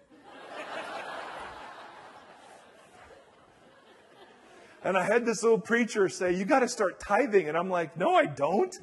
and 4.84 4.98
I 4.98 5.04
had 5.04 5.26
this 5.26 5.44
little 5.44 5.60
preacher 5.60 6.10
say, 6.10 6.34
You 6.34 6.46
got 6.46 6.60
to 6.60 6.68
start 6.68 7.00
tithing. 7.00 7.48
And 7.50 7.58
I'm 7.58 7.70
like, 7.70 7.98
No, 7.98 8.16
I 8.16 8.26
don't. 8.26 8.76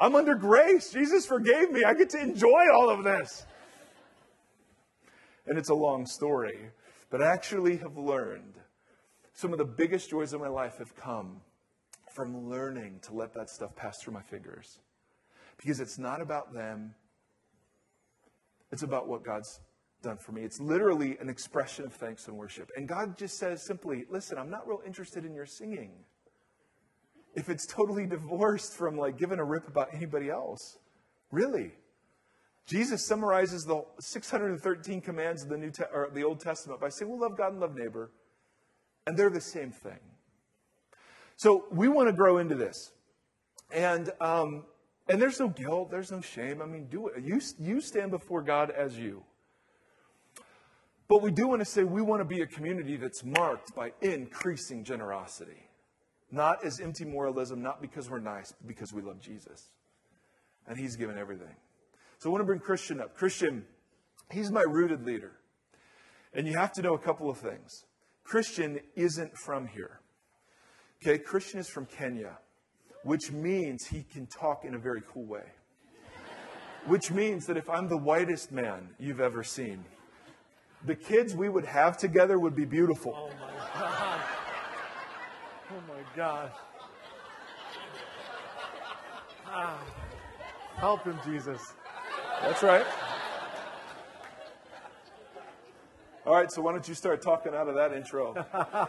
I'm 0.00 0.14
under 0.14 0.34
grace. 0.34 0.90
Jesus 0.90 1.26
forgave 1.26 1.70
me. 1.70 1.84
I 1.84 1.94
get 1.94 2.10
to 2.10 2.20
enjoy 2.20 2.62
all 2.72 2.90
of 2.90 3.04
this. 3.04 3.46
And 5.46 5.58
it's 5.58 5.68
a 5.68 5.74
long 5.74 6.06
story. 6.06 6.58
But 7.10 7.22
I 7.22 7.32
actually 7.32 7.76
have 7.76 7.96
learned 7.96 8.54
some 9.34 9.52
of 9.52 9.58
the 9.58 9.64
biggest 9.64 10.10
joys 10.10 10.32
of 10.32 10.40
my 10.40 10.48
life 10.48 10.78
have 10.78 10.94
come 10.96 11.40
from 12.12 12.48
learning 12.48 13.00
to 13.02 13.12
let 13.12 13.34
that 13.34 13.50
stuff 13.50 13.74
pass 13.74 14.00
through 14.00 14.14
my 14.14 14.22
fingers. 14.22 14.78
Because 15.56 15.80
it's 15.80 15.98
not 15.98 16.20
about 16.20 16.54
them, 16.54 16.94
it's 18.70 18.82
about 18.82 19.08
what 19.08 19.24
God's 19.24 19.60
done 20.04 20.16
for 20.18 20.32
me. 20.32 20.42
It's 20.42 20.60
literally 20.60 21.16
an 21.20 21.28
expression 21.28 21.84
of 21.84 21.92
thanks 21.92 22.28
and 22.28 22.36
worship. 22.36 22.70
And 22.76 22.86
God 22.86 23.18
just 23.18 23.38
says 23.38 23.64
simply, 23.64 24.04
listen, 24.08 24.38
I'm 24.38 24.50
not 24.50 24.68
real 24.68 24.80
interested 24.86 25.24
in 25.24 25.34
your 25.34 25.46
singing. 25.46 25.92
If 27.34 27.48
it's 27.48 27.66
totally 27.66 28.06
divorced 28.06 28.74
from 28.74 28.96
like 28.96 29.18
giving 29.18 29.40
a 29.40 29.44
rip 29.44 29.66
about 29.66 29.88
anybody 29.92 30.30
else, 30.30 30.78
really. 31.32 31.72
Jesus 32.66 33.06
summarizes 33.06 33.64
the 33.64 33.82
613 33.98 35.00
commands 35.00 35.42
of 35.42 35.48
the 35.48 35.58
New 35.58 35.70
Te- 35.70 35.84
or 35.92 36.10
the 36.12 36.24
Old 36.24 36.40
Testament 36.40 36.80
by 36.80 36.88
saying, 36.88 37.10
"We'll 37.10 37.20
love 37.20 37.36
God 37.36 37.52
and 37.52 37.60
love 37.60 37.74
neighbor," 37.74 38.10
and 39.06 39.18
they're 39.18 39.30
the 39.30 39.40
same 39.40 39.70
thing. 39.70 39.98
So 41.36 41.66
we 41.70 41.88
want 41.88 42.08
to 42.08 42.14
grow 42.14 42.38
into 42.38 42.54
this, 42.54 42.92
and 43.70 44.10
um, 44.20 44.64
and 45.08 45.20
there's 45.20 45.38
no 45.38 45.48
guilt, 45.48 45.90
there's 45.90 46.10
no 46.10 46.22
shame. 46.22 46.62
I 46.62 46.66
mean, 46.66 46.86
do 46.86 47.08
it. 47.08 47.22
You 47.22 47.40
you 47.58 47.80
stand 47.80 48.10
before 48.10 48.40
God 48.40 48.70
as 48.70 48.96
you. 48.96 49.24
But 51.08 51.22
we 51.22 51.30
do 51.30 51.48
want 51.48 51.60
to 51.60 51.66
say 51.66 51.84
we 51.84 52.02
want 52.02 52.20
to 52.20 52.24
be 52.24 52.40
a 52.40 52.46
community 52.46 52.96
that's 52.96 53.24
marked 53.24 53.74
by 53.74 53.92
increasing 54.00 54.84
generosity, 54.84 55.68
not 56.30 56.64
as 56.64 56.80
empty 56.80 57.04
moralism, 57.04 57.62
not 57.62 57.82
because 57.82 58.08
we're 58.08 58.20
nice, 58.20 58.52
but 58.52 58.66
because 58.66 58.92
we 58.92 59.02
love 59.02 59.20
Jesus, 59.20 59.68
and 60.66 60.78
He's 60.78 60.96
given 60.96 61.18
everything. 61.18 61.54
So 62.18 62.30
I 62.30 62.32
want 62.32 62.40
to 62.40 62.46
bring 62.46 62.60
Christian 62.60 63.00
up. 63.02 63.14
Christian, 63.14 63.64
he's 64.30 64.50
my 64.50 64.62
rooted 64.62 65.04
leader. 65.04 65.32
And 66.32 66.46
you 66.46 66.56
have 66.56 66.72
to 66.72 66.82
know 66.82 66.94
a 66.94 66.98
couple 66.98 67.28
of 67.28 67.36
things. 67.36 67.84
Christian 68.24 68.80
isn't 68.96 69.36
from 69.36 69.66
here. 69.66 70.00
Okay, 71.02 71.18
Christian 71.18 71.60
is 71.60 71.68
from 71.68 71.84
Kenya, 71.84 72.38
which 73.02 73.30
means 73.30 73.86
he 73.86 74.04
can 74.04 74.26
talk 74.26 74.64
in 74.64 74.74
a 74.74 74.78
very 74.78 75.02
cool 75.12 75.26
way. 75.26 75.44
which 76.86 77.10
means 77.10 77.44
that 77.46 77.58
if 77.58 77.68
I'm 77.68 77.88
the 77.88 77.98
whitest 77.98 78.50
man 78.50 78.88
you've 78.98 79.20
ever 79.20 79.42
seen, 79.42 79.84
the 80.84 80.94
kids 80.94 81.34
we 81.34 81.48
would 81.48 81.64
have 81.64 81.96
together 81.96 82.38
would 82.38 82.54
be 82.54 82.64
beautiful. 82.64 83.14
Oh 83.16 83.30
my 83.40 83.80
God. 83.80 84.20
Oh 85.70 85.82
my 85.88 86.16
God. 86.16 86.52
Ah. 89.46 89.80
Help 90.76 91.04
him, 91.04 91.18
Jesus. 91.24 91.72
That's 92.42 92.62
right. 92.62 92.84
All 96.26 96.34
right, 96.34 96.50
so 96.50 96.62
why 96.62 96.72
don't 96.72 96.86
you 96.88 96.94
start 96.94 97.22
talking 97.22 97.54
out 97.54 97.68
of 97.68 97.74
that 97.74 97.92
intro? 97.92 98.34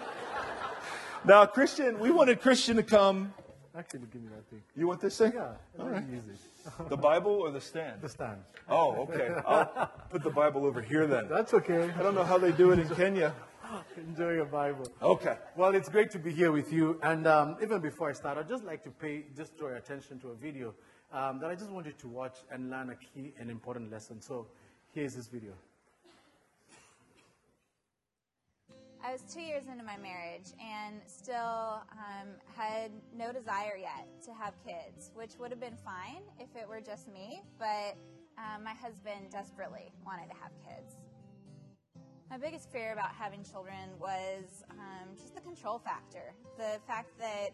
now, 1.25 1.45
Christian, 1.45 1.99
we 1.99 2.09
wanted 2.09 2.41
Christian 2.41 2.77
to 2.77 2.83
come. 2.83 3.33
Actually, 3.77 4.07
give 4.11 4.21
me 4.21 4.29
that 4.29 4.49
thing. 4.49 4.61
You 4.75 4.87
want 4.87 5.01
this 5.01 5.17
thing? 5.17 5.33
Yeah, 5.35 5.55
All 5.79 5.89
right. 5.89 6.03
easy. 6.09 6.37
The 6.89 6.97
Bible 6.97 7.31
or 7.31 7.51
the 7.51 7.59
stand? 7.59 8.01
The 8.01 8.09
stand. 8.09 8.39
Oh, 8.69 8.95
okay. 9.03 9.29
I'll 9.45 9.91
put 10.09 10.23
the 10.23 10.29
Bible 10.29 10.65
over 10.65 10.81
here 10.81 11.05
then. 11.07 11.27
That's 11.29 11.53
okay. 11.53 11.91
I 11.97 12.01
don't 12.01 12.15
know 12.15 12.23
how 12.23 12.37
they 12.37 12.51
do 12.51 12.71
it 12.71 12.79
in 12.79 12.89
Kenya. 12.89 13.33
Enjoy 13.97 14.31
your 14.33 14.45
Bible. 14.45 14.87
Okay. 15.01 15.37
Well, 15.57 15.75
it's 15.75 15.89
great 15.89 16.09
to 16.11 16.19
be 16.19 16.31
here 16.31 16.51
with 16.51 16.71
you. 16.71 16.99
And 17.03 17.27
um, 17.27 17.57
even 17.61 17.81
before 17.81 18.09
I 18.09 18.13
start, 18.13 18.37
I'd 18.37 18.47
just 18.47 18.63
like 18.63 18.83
to 18.85 18.91
pay, 18.91 19.25
just 19.35 19.57
draw 19.57 19.67
your 19.69 19.77
attention 19.77 20.19
to 20.19 20.29
a 20.29 20.35
video 20.35 20.73
um, 21.11 21.39
that 21.39 21.49
I 21.49 21.55
just 21.55 21.69
wanted 21.69 21.97
to 21.99 22.07
watch 22.07 22.37
and 22.51 22.69
learn 22.69 22.89
a 22.91 22.95
key 22.95 23.33
and 23.39 23.51
important 23.51 23.91
lesson. 23.91 24.21
So 24.21 24.47
here's 24.93 25.15
this 25.15 25.27
video. 25.27 25.51
I 29.05 29.11
was 29.11 29.21
two 29.31 29.41
years 29.41 29.65
into 29.71 29.83
my 29.83 29.97
marriage 29.97 30.47
and 30.59 30.95
still 31.05 31.83
um, 31.91 32.27
had 32.55 32.91
no 33.15 33.31
desire 33.31 33.77
yet 33.79 34.07
to 34.25 34.33
have 34.33 34.53
kids, 34.65 35.11
which 35.13 35.31
would 35.39 35.51
have 35.51 35.59
been 35.59 35.77
fine 35.85 36.23
if 36.39 36.47
it 36.59 36.67
were 36.67 36.81
just 36.81 37.07
me, 37.07 37.43
but 37.59 37.95
um, 38.39 38.63
my 38.63 38.73
husband 38.73 39.29
desperately 39.31 39.91
wanted 40.03 40.27
to 40.31 40.35
have 40.41 40.51
kids. 40.67 40.95
My 42.31 42.37
biggest 42.39 42.71
fear 42.71 42.93
about 42.93 43.13
having 43.13 43.43
children 43.43 43.77
was 43.99 44.63
um, 44.71 45.09
just 45.19 45.35
the 45.35 45.41
control 45.41 45.77
factor. 45.77 46.33
The 46.57 46.79
fact 46.87 47.09
that 47.19 47.49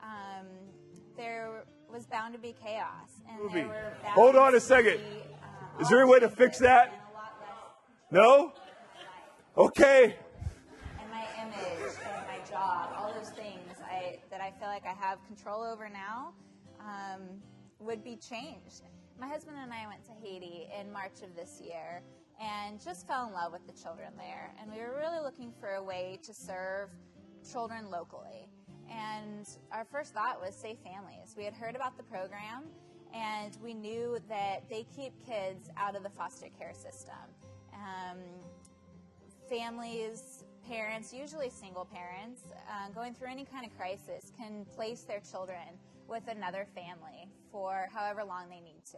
um, 0.00 0.46
there 1.16 1.64
was 1.92 2.06
bound 2.06 2.32
to 2.34 2.38
be 2.40 2.54
chaos. 2.62 3.10
And 3.28 3.52
there 3.52 3.66
were 3.66 3.92
Hold 4.10 4.36
on 4.36 4.54
a 4.54 4.60
second. 4.60 4.98
be, 4.98 5.22
um, 5.42 5.80
Is 5.80 5.88
there 5.88 6.02
a 6.02 6.06
way 6.06 6.20
to 6.20 6.28
fix 6.28 6.58
that? 6.58 6.92
and 6.92 6.94
a 7.12 7.14
lot 7.16 7.32
less 7.40 8.12
No? 8.12 8.52
Okay. 9.58 10.16
and 11.00 11.10
my 11.10 11.26
image 11.42 11.94
and 12.04 12.26
my 12.28 12.38
job, 12.52 12.90
all 12.98 13.12
those 13.14 13.30
things 13.30 13.80
I, 13.82 14.18
that 14.30 14.42
I 14.42 14.50
feel 14.50 14.68
like 14.68 14.84
I 14.84 14.92
have 14.92 15.24
control 15.26 15.62
over 15.62 15.88
now, 15.88 16.34
um, 16.80 17.22
would 17.78 18.04
be 18.04 18.16
changed. 18.16 18.82
My 19.18 19.26
husband 19.26 19.56
and 19.62 19.72
I 19.72 19.86
went 19.86 20.04
to 20.04 20.12
Haiti 20.22 20.68
in 20.78 20.92
March 20.92 21.22
of 21.22 21.34
this 21.34 21.62
year 21.64 22.02
and 22.40 22.78
just 22.82 23.06
fell 23.06 23.26
in 23.26 23.32
love 23.32 23.52
with 23.52 23.66
the 23.66 23.72
children 23.72 24.12
there. 24.18 24.52
And 24.60 24.70
we 24.70 24.78
were 24.78 24.96
really 24.98 25.20
looking 25.22 25.52
for 25.60 25.74
a 25.74 25.82
way 25.82 26.18
to 26.24 26.34
serve 26.34 26.90
children 27.50 27.90
locally. 27.90 28.48
And 28.90 29.48
our 29.70 29.84
first 29.84 30.12
thought 30.12 30.38
was 30.40 30.54
Safe 30.54 30.78
Families. 30.84 31.34
We 31.36 31.44
had 31.44 31.54
heard 31.54 31.74
about 31.74 31.96
the 31.96 32.02
program 32.02 32.64
and 33.14 33.56
we 33.62 33.72
knew 33.72 34.18
that 34.28 34.68
they 34.68 34.86
keep 34.94 35.12
kids 35.24 35.70
out 35.78 35.96
of 35.96 36.02
the 36.02 36.10
foster 36.10 36.48
care 36.58 36.74
system. 36.74 37.14
Um, 37.72 38.18
families, 39.48 40.41
parents, 40.72 41.12
usually 41.12 41.50
single 41.50 41.84
parents, 41.84 42.40
uh, 42.66 42.88
going 42.94 43.12
through 43.12 43.30
any 43.30 43.44
kind 43.44 43.66
of 43.66 43.76
crisis 43.76 44.32
can 44.38 44.64
place 44.74 45.02
their 45.02 45.20
children 45.20 45.58
with 46.08 46.22
another 46.28 46.66
family 46.74 47.28
for 47.50 47.88
however 47.92 48.24
long 48.24 48.48
they 48.48 48.60
need 48.60 48.82
to. 48.90 48.96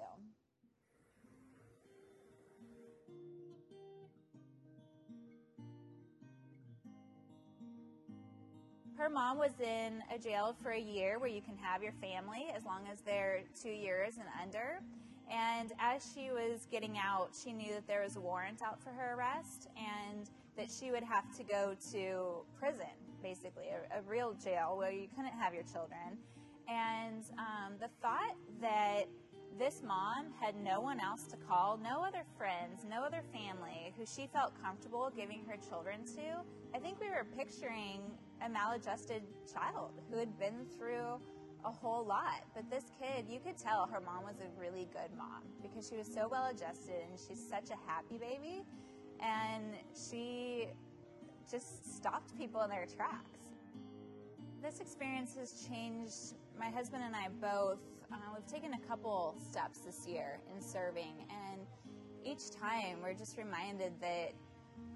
Her 8.97 9.11
mom 9.11 9.39
was 9.39 9.59
in 9.59 10.01
a 10.15 10.19
jail 10.19 10.55
for 10.63 10.71
a 10.71 10.81
year 10.81 11.19
where 11.19 11.29
you 11.29 11.43
can 11.43 11.57
have 11.57 11.83
your 11.83 11.95
family 12.01 12.53
as 12.55 12.65
long 12.65 12.83
as 12.91 13.01
they're 13.01 13.41
two 13.61 13.73
years 13.73 14.15
and 14.15 14.27
under. 14.41 14.81
And 15.29 15.73
as 15.81 16.09
she 16.15 16.31
was 16.31 16.69
getting 16.71 16.97
out, 16.97 17.31
she 17.43 17.53
knew 17.53 17.73
that 17.73 17.89
there 17.89 18.03
was 18.03 18.15
a 18.15 18.21
warrant 18.21 18.63
out 18.63 18.81
for 18.81 18.91
her 18.91 19.17
arrest 19.19 19.67
and 19.77 20.31
that 20.57 20.69
she 20.71 20.91
would 20.91 21.05
have 21.05 21.37
to 21.37 21.45
go 21.45 21.75
to 21.93 22.45
prison, 22.59 22.95
basically, 23.23 23.67
a, 23.69 23.99
a 23.99 24.03
real 24.03 24.35
jail 24.35 24.77
where 24.77 24.93
you 24.93 25.09
couldn't 25.15 25.33
have 25.39 25.55
your 25.55 25.65
children. 25.65 26.19
And 26.69 27.25
um, 27.39 27.75
the 27.81 27.89
thought 28.01 28.37
that 28.61 29.05
this 29.59 29.83
mom 29.87 30.33
had 30.41 30.57
no 30.57 30.81
one 30.81 30.99
else 30.99 31.25
to 31.25 31.37
call, 31.37 31.79
no 31.79 32.03
other 32.03 32.25
friends, 32.37 32.85
no 32.89 33.03
other 33.05 33.23
family 33.33 33.95
who 33.97 34.05
she 34.05 34.27
felt 34.27 34.53
comfortable 34.61 35.13
giving 35.15 35.45
her 35.49 35.57
children 35.69 36.05
to, 36.17 36.43
I 36.75 36.79
think 36.79 37.01
we 37.01 37.09
were 37.09 37.27
picturing 37.37 38.01
a 38.45 38.49
maladjusted 38.49 39.23
child 39.53 39.93
who 40.11 40.19
had 40.19 40.37
been 40.39 40.67
through 40.77 41.21
a 41.65 41.71
whole 41.71 42.05
lot. 42.05 42.43
But 42.55 42.69
this 42.69 42.85
kid, 43.01 43.27
you 43.29 43.39
could 43.39 43.57
tell 43.57 43.87
her 43.87 44.01
mom 44.01 44.25
was 44.25 44.37
a 44.41 44.61
really 44.61 44.89
good 44.93 45.17
mom 45.17 45.43
because 45.63 45.89
she 45.89 45.97
was 45.97 46.07
so 46.13 46.29
well 46.29 46.47
adjusted 46.47 46.97
and 47.09 47.19
she's 47.19 47.43
such 47.49 47.71
a 47.71 47.91
happy 47.91 48.19
baby. 48.19 48.65
And 49.25 49.75
she 49.95 50.69
just 51.51 51.97
stopped 51.97 52.37
people 52.37 52.63
in 52.63 52.71
their 52.71 52.87
tracks. 52.87 53.41
This 54.63 54.81
experience 54.81 55.35
has 55.39 55.67
changed 55.69 56.35
my 56.59 56.71
husband 56.71 57.03
and 57.05 57.15
I 57.17 57.29
both. 57.41 57.81
Uh, 58.13 58.17
we've 58.35 58.47
taken 58.47 58.75
a 58.75 58.89
couple 58.89 59.37
steps 59.51 59.79
this 59.81 60.07
year 60.07 60.39
in 60.55 60.63
serving, 60.63 61.27
and 61.31 61.63
each 62.25 62.51
time 62.51 62.99
we're 63.03 63.15
just 63.15 63.37
reminded 63.37 63.93
that 64.01 64.33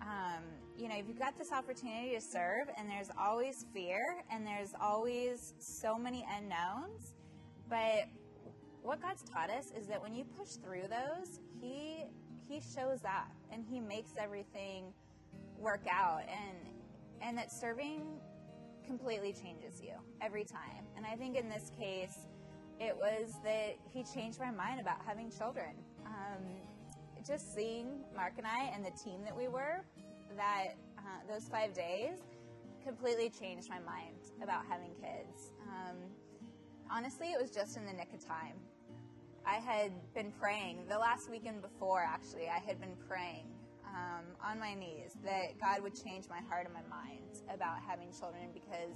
um, 0.01 0.45
you 0.77 0.89
know, 0.89 0.97
if 0.97 1.09
you've 1.09 1.19
got 1.19 1.37
this 1.37 1.53
opportunity 1.53 2.15
to 2.15 2.21
serve, 2.21 2.69
and 2.77 2.89
there's 2.89 3.11
always 3.19 3.67
fear, 3.75 3.99
and 4.33 4.47
there's 4.47 4.73
always 4.81 5.55
so 5.59 5.99
many 5.99 6.25
unknowns. 6.37 7.15
But 7.69 8.09
what 8.83 9.03
God's 9.03 9.23
taught 9.23 9.51
us 9.51 9.73
is 9.77 9.87
that 9.89 10.01
when 10.01 10.15
you 10.15 10.25
push 10.25 10.51
through 10.51 10.85
those, 10.89 11.41
He 11.61 12.05
He 12.49 12.61
shows 12.61 13.05
up, 13.05 13.31
and 13.53 13.65
He 13.65 13.81
makes 13.81 14.11
everything 14.19 14.93
work 15.59 15.87
out, 15.91 16.23
and 16.23 16.57
and 17.21 17.37
that 17.37 17.53
serving 17.53 18.03
completely 18.87 19.33
changes 19.33 19.83
you 19.83 19.93
every 20.23 20.45
time. 20.45 20.87
And 20.97 21.05
I 21.05 21.17
think 21.17 21.37
in 21.37 21.49
this 21.49 21.73
case, 21.79 22.27
it 22.81 22.97
was 22.97 23.35
that 23.45 23.77
He 23.93 24.05
changed 24.05 24.39
my 24.41 24.51
mind 24.51 24.81
about 24.81 24.99
having 25.07 25.31
children. 25.31 25.75
Um, 26.07 26.45
just 27.27 27.55
seeing 27.55 28.05
Mark 28.15 28.35
and 28.39 28.47
I 28.47 28.71
and 28.75 28.85
the 28.85 28.93
team 28.93 29.23
that 29.25 29.37
we 29.37 29.49
were, 29.49 29.85
that 30.37 30.77
uh, 30.97 31.03
those 31.29 31.49
five 31.49 31.75
days 31.75 32.19
completely 32.85 33.29
changed 33.29 33.69
my 33.69 33.81
mind 33.81 34.17
about 34.43 34.65
having 34.67 34.93
kids. 34.95 35.53
Um, 35.69 35.97
honestly, 36.91 37.29
it 37.29 37.41
was 37.41 37.51
just 37.51 37.77
in 37.77 37.85
the 37.85 37.93
nick 37.93 38.13
of 38.15 38.25
time. 38.25 38.55
I 39.49 39.61
had 39.61 39.93
been 40.15 40.31
praying 40.31 40.85
the 40.91 40.99
last 40.99 41.31
weekend 41.31 41.63
before, 41.63 42.03
actually, 42.07 42.49
I 42.49 42.59
had 42.59 42.79
been 42.81 42.97
praying 43.09 43.47
um, 43.87 44.25
on 44.45 44.61
my 44.61 44.75
knees 44.75 45.17
that 45.25 45.59
God 45.59 45.83
would 45.83 45.95
change 45.95 46.27
my 46.29 46.41
heart 46.51 46.67
and 46.67 46.75
my 46.75 46.83
mind 46.83 47.41
about 47.53 47.79
having 47.87 48.09
children 48.13 48.51
because 48.53 48.93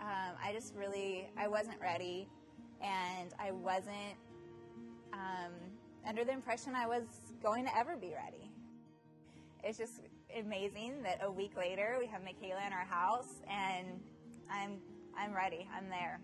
um, 0.00 0.34
I 0.42 0.52
just 0.54 0.74
really 0.74 1.28
I 1.36 1.46
wasn't 1.46 1.78
ready, 1.78 2.26
and 2.80 3.34
I 3.38 3.52
wasn't 3.52 4.16
um, 5.12 5.52
under 6.08 6.24
the 6.24 6.32
impression 6.32 6.74
I 6.74 6.86
was 6.86 7.04
going 7.42 7.66
to 7.66 7.76
ever 7.76 7.94
be 7.94 8.14
ready. 8.14 8.50
It's 9.62 9.76
just 9.76 10.00
amazing 10.34 11.02
that 11.02 11.20
a 11.22 11.30
week 11.30 11.54
later 11.54 11.96
we 12.00 12.06
have 12.06 12.24
Michaela 12.24 12.66
in 12.66 12.72
our 12.72 12.86
house, 12.86 13.42
and 13.46 14.00
I'm 14.50 14.78
I'm 15.16 15.34
ready. 15.34 15.68
I'm 15.76 15.90
there. 15.90 16.18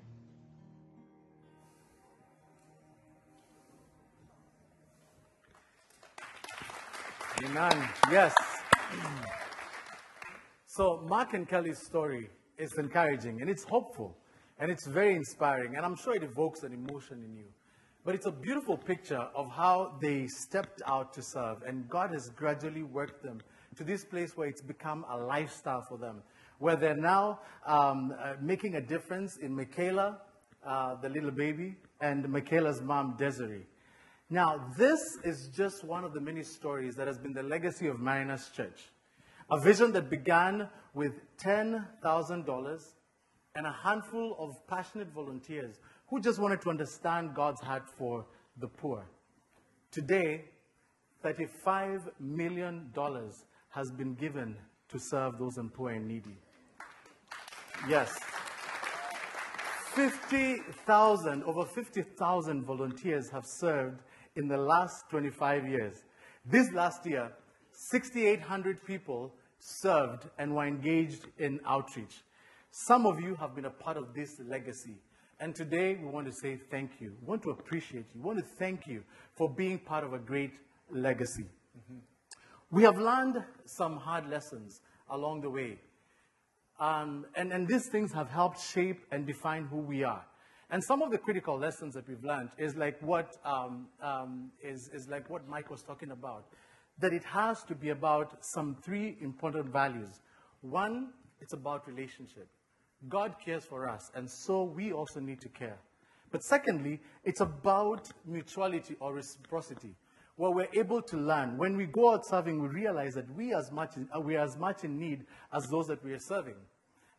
Amen. 7.44 7.88
Yes. 8.10 8.34
So, 10.66 11.04
Mark 11.08 11.34
and 11.34 11.48
Kelly's 11.48 11.78
story 11.78 12.30
is 12.58 12.72
encouraging 12.78 13.40
and 13.40 13.48
it's 13.48 13.64
hopeful 13.64 14.16
and 14.58 14.70
it's 14.70 14.86
very 14.86 15.14
inspiring, 15.14 15.76
and 15.76 15.84
I'm 15.84 15.94
sure 15.94 16.16
it 16.16 16.24
evokes 16.24 16.62
an 16.64 16.72
emotion 16.72 17.22
in 17.24 17.36
you. 17.36 17.44
But 18.04 18.14
it's 18.16 18.26
a 18.26 18.32
beautiful 18.32 18.76
picture 18.76 19.28
of 19.36 19.50
how 19.50 19.98
they 20.00 20.26
stepped 20.26 20.82
out 20.86 21.12
to 21.14 21.22
serve, 21.22 21.62
and 21.66 21.88
God 21.88 22.10
has 22.10 22.30
gradually 22.30 22.82
worked 22.82 23.22
them 23.22 23.40
to 23.76 23.84
this 23.84 24.04
place 24.04 24.36
where 24.36 24.48
it's 24.48 24.62
become 24.62 25.04
a 25.08 25.16
lifestyle 25.16 25.82
for 25.88 25.96
them, 25.96 26.22
where 26.58 26.74
they're 26.74 26.96
now 26.96 27.40
um, 27.66 28.12
uh, 28.18 28.34
making 28.40 28.74
a 28.74 28.80
difference 28.80 29.36
in 29.36 29.54
Michaela, 29.54 30.18
uh, 30.66 30.96
the 30.96 31.08
little 31.08 31.30
baby, 31.30 31.76
and 32.00 32.28
Michaela's 32.28 32.82
mom, 32.82 33.14
Desiree. 33.16 33.66
Now, 34.30 34.70
this 34.76 35.00
is 35.24 35.48
just 35.56 35.84
one 35.84 36.04
of 36.04 36.12
the 36.12 36.20
many 36.20 36.42
stories 36.42 36.94
that 36.96 37.06
has 37.06 37.16
been 37.16 37.32
the 37.32 37.42
legacy 37.42 37.86
of 37.86 37.98
Mariners 37.98 38.50
Church. 38.54 38.90
A 39.50 39.58
vision 39.58 39.90
that 39.92 40.10
began 40.10 40.68
with 40.92 41.12
$10,000 41.38 42.82
and 43.54 43.66
a 43.66 43.72
handful 43.72 44.36
of 44.38 44.66
passionate 44.66 45.08
volunteers 45.14 45.76
who 46.08 46.20
just 46.20 46.38
wanted 46.38 46.60
to 46.60 46.68
understand 46.68 47.34
God's 47.34 47.62
heart 47.62 47.88
for 47.96 48.26
the 48.58 48.68
poor. 48.68 49.06
Today, 49.90 50.44
$35 51.24 52.10
million 52.20 52.92
has 53.70 53.90
been 53.90 54.14
given 54.14 54.56
to 54.90 54.98
serve 54.98 55.38
those 55.38 55.56
in 55.56 55.70
poor 55.70 55.92
and 55.92 56.06
needy. 56.06 56.36
Yes. 57.88 58.12
50,000, 59.94 61.42
over 61.44 61.64
50,000 61.64 62.64
volunteers 62.64 63.30
have 63.30 63.44
served 63.46 64.02
in 64.38 64.46
the 64.46 64.56
last 64.56 65.04
25 65.10 65.68
years. 65.68 66.04
This 66.46 66.70
last 66.72 67.04
year, 67.04 67.32
6,800 67.90 68.84
people 68.86 69.34
served 69.58 70.28
and 70.38 70.54
were 70.54 70.66
engaged 70.66 71.26
in 71.38 71.60
outreach. 71.66 72.22
Some 72.70 73.04
of 73.04 73.20
you 73.20 73.34
have 73.34 73.56
been 73.56 73.64
a 73.64 73.70
part 73.70 73.96
of 73.96 74.14
this 74.14 74.30
legacy. 74.48 74.94
And 75.40 75.54
today 75.54 75.96
we 76.00 76.06
want 76.06 76.26
to 76.26 76.32
say 76.32 76.58
thank 76.70 77.00
you. 77.00 77.12
We 77.20 77.26
want 77.26 77.42
to 77.42 77.50
appreciate 77.50 78.06
you. 78.14 78.20
We 78.20 78.26
want 78.26 78.38
to 78.38 78.44
thank 78.58 78.86
you 78.86 79.02
for 79.36 79.50
being 79.52 79.78
part 79.78 80.04
of 80.04 80.12
a 80.12 80.18
great 80.18 80.52
legacy. 80.90 81.44
Mm-hmm. 81.44 81.98
We 82.70 82.84
have 82.84 82.98
learned 82.98 83.44
some 83.64 83.96
hard 83.96 84.28
lessons 84.30 84.80
along 85.10 85.40
the 85.40 85.50
way. 85.50 85.78
Um, 86.78 87.26
and, 87.34 87.52
and 87.52 87.66
these 87.66 87.88
things 87.88 88.12
have 88.12 88.28
helped 88.30 88.60
shape 88.60 89.00
and 89.10 89.26
define 89.26 89.64
who 89.64 89.78
we 89.78 90.04
are. 90.04 90.24
And 90.70 90.84
some 90.84 91.00
of 91.00 91.10
the 91.10 91.18
critical 91.18 91.58
lessons 91.58 91.94
that 91.94 92.06
we've 92.06 92.22
learned 92.22 92.50
is 92.58 92.76
like 92.76 93.00
what, 93.00 93.36
um, 93.44 93.88
um, 94.02 94.50
is, 94.62 94.90
is 94.92 95.08
like 95.08 95.30
what 95.30 95.48
Mike 95.48 95.70
was 95.70 95.82
talking 95.82 96.10
about. 96.10 96.44
That 96.98 97.12
it 97.12 97.24
has 97.24 97.62
to 97.64 97.74
be 97.74 97.90
about 97.90 98.44
some 98.44 98.76
three 98.82 99.16
important 99.22 99.72
values. 99.72 100.20
One, 100.60 101.08
it's 101.40 101.54
about 101.54 101.86
relationship. 101.86 102.48
God 103.08 103.36
cares 103.42 103.64
for 103.64 103.88
us, 103.88 104.10
and 104.14 104.28
so 104.28 104.64
we 104.64 104.92
also 104.92 105.20
need 105.20 105.40
to 105.40 105.48
care. 105.48 105.78
But 106.30 106.42
secondly, 106.42 107.00
it's 107.24 107.40
about 107.40 108.10
mutuality 108.26 108.96
or 109.00 109.14
reciprocity, 109.14 109.94
where 110.36 110.50
we're 110.50 110.68
able 110.74 111.00
to 111.02 111.16
learn. 111.16 111.56
When 111.56 111.76
we 111.76 111.86
go 111.86 112.12
out 112.12 112.26
serving, 112.26 112.60
we 112.60 112.68
realize 112.68 113.14
that 113.14 113.32
we, 113.34 113.54
as 113.54 113.70
much 113.70 113.96
in, 113.96 114.08
we 114.24 114.36
are 114.36 114.44
as 114.44 114.56
much 114.58 114.84
in 114.84 114.98
need 114.98 115.24
as 115.52 115.68
those 115.70 115.86
that 115.86 116.04
we 116.04 116.12
are 116.12 116.18
serving. 116.18 116.56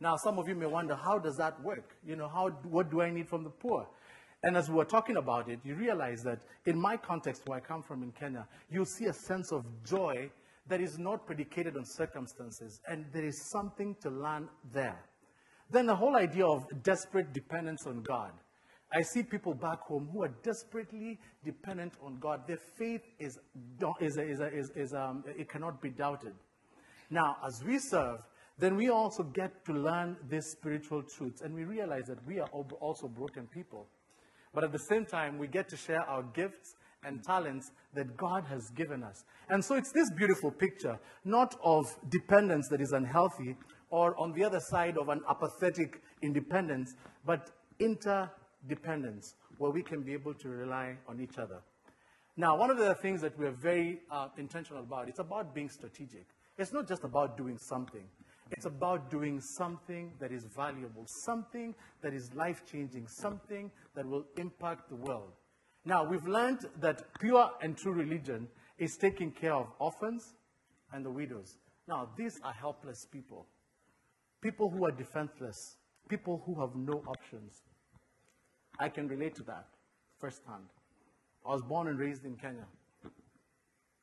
Now, 0.00 0.16
some 0.16 0.38
of 0.38 0.48
you 0.48 0.54
may 0.54 0.66
wonder, 0.66 0.96
how 0.96 1.18
does 1.18 1.36
that 1.36 1.62
work? 1.62 1.94
You 2.06 2.16
know, 2.16 2.28
how, 2.28 2.48
what 2.64 2.90
do 2.90 3.02
I 3.02 3.10
need 3.10 3.28
from 3.28 3.44
the 3.44 3.50
poor? 3.50 3.86
And 4.42 4.56
as 4.56 4.70
we 4.70 4.76
were 4.76 4.86
talking 4.86 5.18
about 5.18 5.50
it, 5.50 5.60
you 5.62 5.74
realize 5.74 6.22
that 6.22 6.40
in 6.64 6.80
my 6.80 6.96
context, 6.96 7.42
where 7.46 7.58
I 7.58 7.60
come 7.60 7.82
from 7.82 8.02
in 8.02 8.10
Kenya, 8.12 8.46
you'll 8.70 8.86
see 8.86 9.06
a 9.06 9.12
sense 9.12 9.52
of 9.52 9.66
joy 9.84 10.30
that 10.68 10.80
is 10.80 10.98
not 10.98 11.26
predicated 11.26 11.76
on 11.76 11.84
circumstances, 11.84 12.80
and 12.88 13.04
there 13.12 13.24
is 13.24 13.50
something 13.50 13.94
to 14.00 14.08
learn 14.08 14.48
there. 14.72 15.04
Then 15.70 15.86
the 15.86 15.94
whole 15.94 16.16
idea 16.16 16.46
of 16.46 16.64
desperate 16.82 17.32
dependence 17.34 17.86
on 17.86 18.02
God. 18.02 18.32
I 18.92 19.02
see 19.02 19.22
people 19.22 19.54
back 19.54 19.80
home 19.82 20.08
who 20.12 20.24
are 20.24 20.32
desperately 20.42 21.18
dependent 21.44 21.92
on 22.02 22.18
God. 22.18 22.46
Their 22.48 22.58
faith 22.78 23.02
is, 23.18 23.38
is, 24.00 24.16
is, 24.16 24.40
is, 24.40 24.70
is 24.74 24.94
um, 24.94 25.22
it 25.38 25.48
cannot 25.48 25.80
be 25.80 25.90
doubted. 25.90 26.32
Now, 27.08 27.36
as 27.46 27.62
we 27.64 27.78
serve, 27.78 28.20
then 28.60 28.76
we 28.76 28.90
also 28.90 29.22
get 29.22 29.64
to 29.64 29.72
learn 29.72 30.16
these 30.28 30.46
spiritual 30.46 31.02
truths, 31.02 31.40
and 31.40 31.54
we 31.54 31.64
realize 31.64 32.06
that 32.06 32.24
we 32.26 32.38
are 32.40 32.48
also 32.48 33.08
broken 33.08 33.46
people. 33.46 33.86
But 34.52 34.64
at 34.64 34.72
the 34.72 34.78
same 34.78 35.06
time, 35.06 35.38
we 35.38 35.46
get 35.46 35.68
to 35.70 35.76
share 35.76 36.02
our 36.02 36.22
gifts 36.22 36.74
and 37.04 37.24
talents 37.24 37.70
that 37.94 38.16
God 38.16 38.44
has 38.44 38.70
given 38.70 39.02
us. 39.02 39.24
And 39.48 39.64
so 39.64 39.74
it's 39.74 39.92
this 39.92 40.10
beautiful 40.10 40.50
picture, 40.50 40.98
not 41.24 41.54
of 41.64 41.86
dependence 42.10 42.68
that 42.68 42.80
is 42.80 42.92
unhealthy, 42.92 43.56
or 43.90 44.18
on 44.18 44.32
the 44.32 44.44
other 44.44 44.60
side 44.60 44.98
of 44.98 45.08
an 45.08 45.20
apathetic 45.28 46.02
independence, 46.22 46.94
but 47.24 47.50
interdependence, 47.78 49.34
where 49.58 49.70
we 49.70 49.82
can 49.82 50.02
be 50.02 50.12
able 50.12 50.34
to 50.34 50.48
rely 50.48 50.96
on 51.08 51.20
each 51.20 51.38
other. 51.38 51.60
Now, 52.36 52.56
one 52.56 52.70
of 52.70 52.78
the 52.78 52.94
things 52.96 53.20
that 53.22 53.38
we're 53.38 53.50
very 53.50 54.00
uh, 54.10 54.28
intentional 54.36 54.82
about, 54.82 55.08
it's 55.08 55.18
about 55.18 55.54
being 55.54 55.68
strategic. 55.68 56.26
It's 56.58 56.72
not 56.72 56.86
just 56.86 57.04
about 57.04 57.36
doing 57.36 57.58
something. 57.58 58.04
It's 58.50 58.66
about 58.66 59.10
doing 59.10 59.40
something 59.40 60.12
that 60.20 60.32
is 60.32 60.44
valuable, 60.44 61.06
something 61.06 61.74
that 62.02 62.12
is 62.12 62.34
life 62.34 62.62
changing, 62.70 63.06
something 63.06 63.70
that 63.94 64.06
will 64.06 64.24
impact 64.36 64.88
the 64.88 64.96
world. 64.96 65.32
Now, 65.84 66.04
we've 66.04 66.26
learned 66.26 66.66
that 66.80 67.02
pure 67.20 67.50
and 67.62 67.76
true 67.76 67.92
religion 67.92 68.48
is 68.78 68.96
taking 68.96 69.30
care 69.30 69.54
of 69.54 69.68
orphans 69.78 70.34
and 70.92 71.04
the 71.04 71.10
widows. 71.10 71.56
Now, 71.88 72.08
these 72.16 72.40
are 72.42 72.52
helpless 72.52 73.06
people, 73.10 73.46
people 74.42 74.68
who 74.68 74.84
are 74.84 74.90
defenseless, 74.90 75.76
people 76.08 76.42
who 76.44 76.60
have 76.60 76.74
no 76.74 77.02
options. 77.06 77.62
I 78.78 78.88
can 78.88 79.08
relate 79.08 79.34
to 79.36 79.42
that 79.44 79.66
firsthand. 80.18 80.64
I 81.46 81.52
was 81.52 81.62
born 81.62 81.88
and 81.88 81.98
raised 81.98 82.24
in 82.24 82.36
Kenya. 82.36 82.66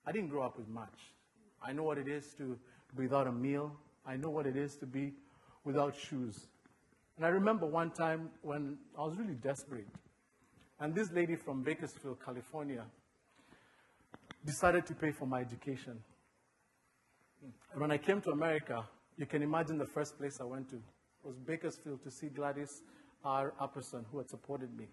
I 0.06 0.12
didn't 0.12 0.30
grow 0.30 0.44
up 0.44 0.58
with 0.58 0.68
much. 0.68 1.14
I 1.62 1.74
know 1.74 1.84
what 1.84 1.98
it 1.98 2.08
is 2.08 2.34
to 2.38 2.58
be 2.96 3.04
without 3.04 3.28
a 3.28 3.32
meal, 3.32 3.76
I 4.08 4.16
know 4.16 4.30
what 4.30 4.46
it 4.48 4.56
is 4.56 4.76
to 4.78 4.86
be 4.86 5.14
without 5.66 5.96
shoes. 5.96 6.48
And 7.18 7.26
I 7.26 7.30
remember 7.30 7.66
one 7.66 7.92
time 7.92 8.30
when 8.42 8.78
I 8.98 9.02
was 9.02 9.18
really 9.18 9.34
desperate. 9.36 9.88
And 10.80 10.96
this 10.96 11.12
lady 11.12 11.36
from 11.36 11.64
Bakersfield, 11.64 12.18
California, 12.24 12.86
decided 14.46 14.86
to 14.86 14.94
pay 14.94 15.12
for 15.12 15.26
my 15.26 15.42
education. 15.42 16.00
And 17.74 17.82
when 17.82 17.92
I 17.92 17.98
came 17.98 18.22
to 18.22 18.32
America, 18.32 18.86
you 19.18 19.26
can 19.26 19.42
imagine 19.42 19.78
the 19.78 19.86
first 19.86 20.18
place 20.18 20.40
I 20.40 20.46
went 20.46 20.70
to 20.70 20.82
was 21.24 21.36
Bakersfield 21.40 22.02
to 22.04 22.12
see 22.12 22.28
Gladys 22.28 22.82
R. 23.26 23.54
Apperson, 23.60 24.06
who 24.12 24.20
had 24.20 24.30
supported 24.30 24.76
me. 24.78 24.86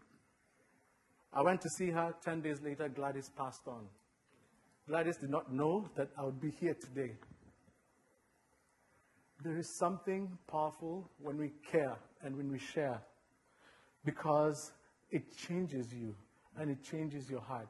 I 1.33 1.43
went 1.43 1.61
to 1.61 1.69
see 1.69 1.91
her. 1.91 2.15
Ten 2.25 2.41
days 2.41 2.61
later, 2.63 2.89
Gladys 2.89 3.31
passed 3.37 3.69
on. 3.69 3.87
Gladys 4.89 5.17
did 5.17 5.31
not 5.31 5.53
know 5.53 5.89
that 5.97 6.09
I 6.19 6.25
would 6.25 6.41
be 6.41 6.51
here 6.51 6.75
today. 6.75 7.13
There 9.43 9.57
is 9.59 9.77
something 9.79 10.39
powerful 10.51 11.11
when 11.21 11.39
we 11.39 11.53
care 11.71 11.97
and 12.23 12.37
when 12.37 12.51
we 12.51 12.59
share 12.59 13.03
because 14.05 14.73
it 15.11 15.37
changes 15.37 15.93
you 15.93 16.15
and 16.59 16.71
it 16.71 16.83
changes 16.83 17.29
your 17.29 17.41
heart. 17.41 17.69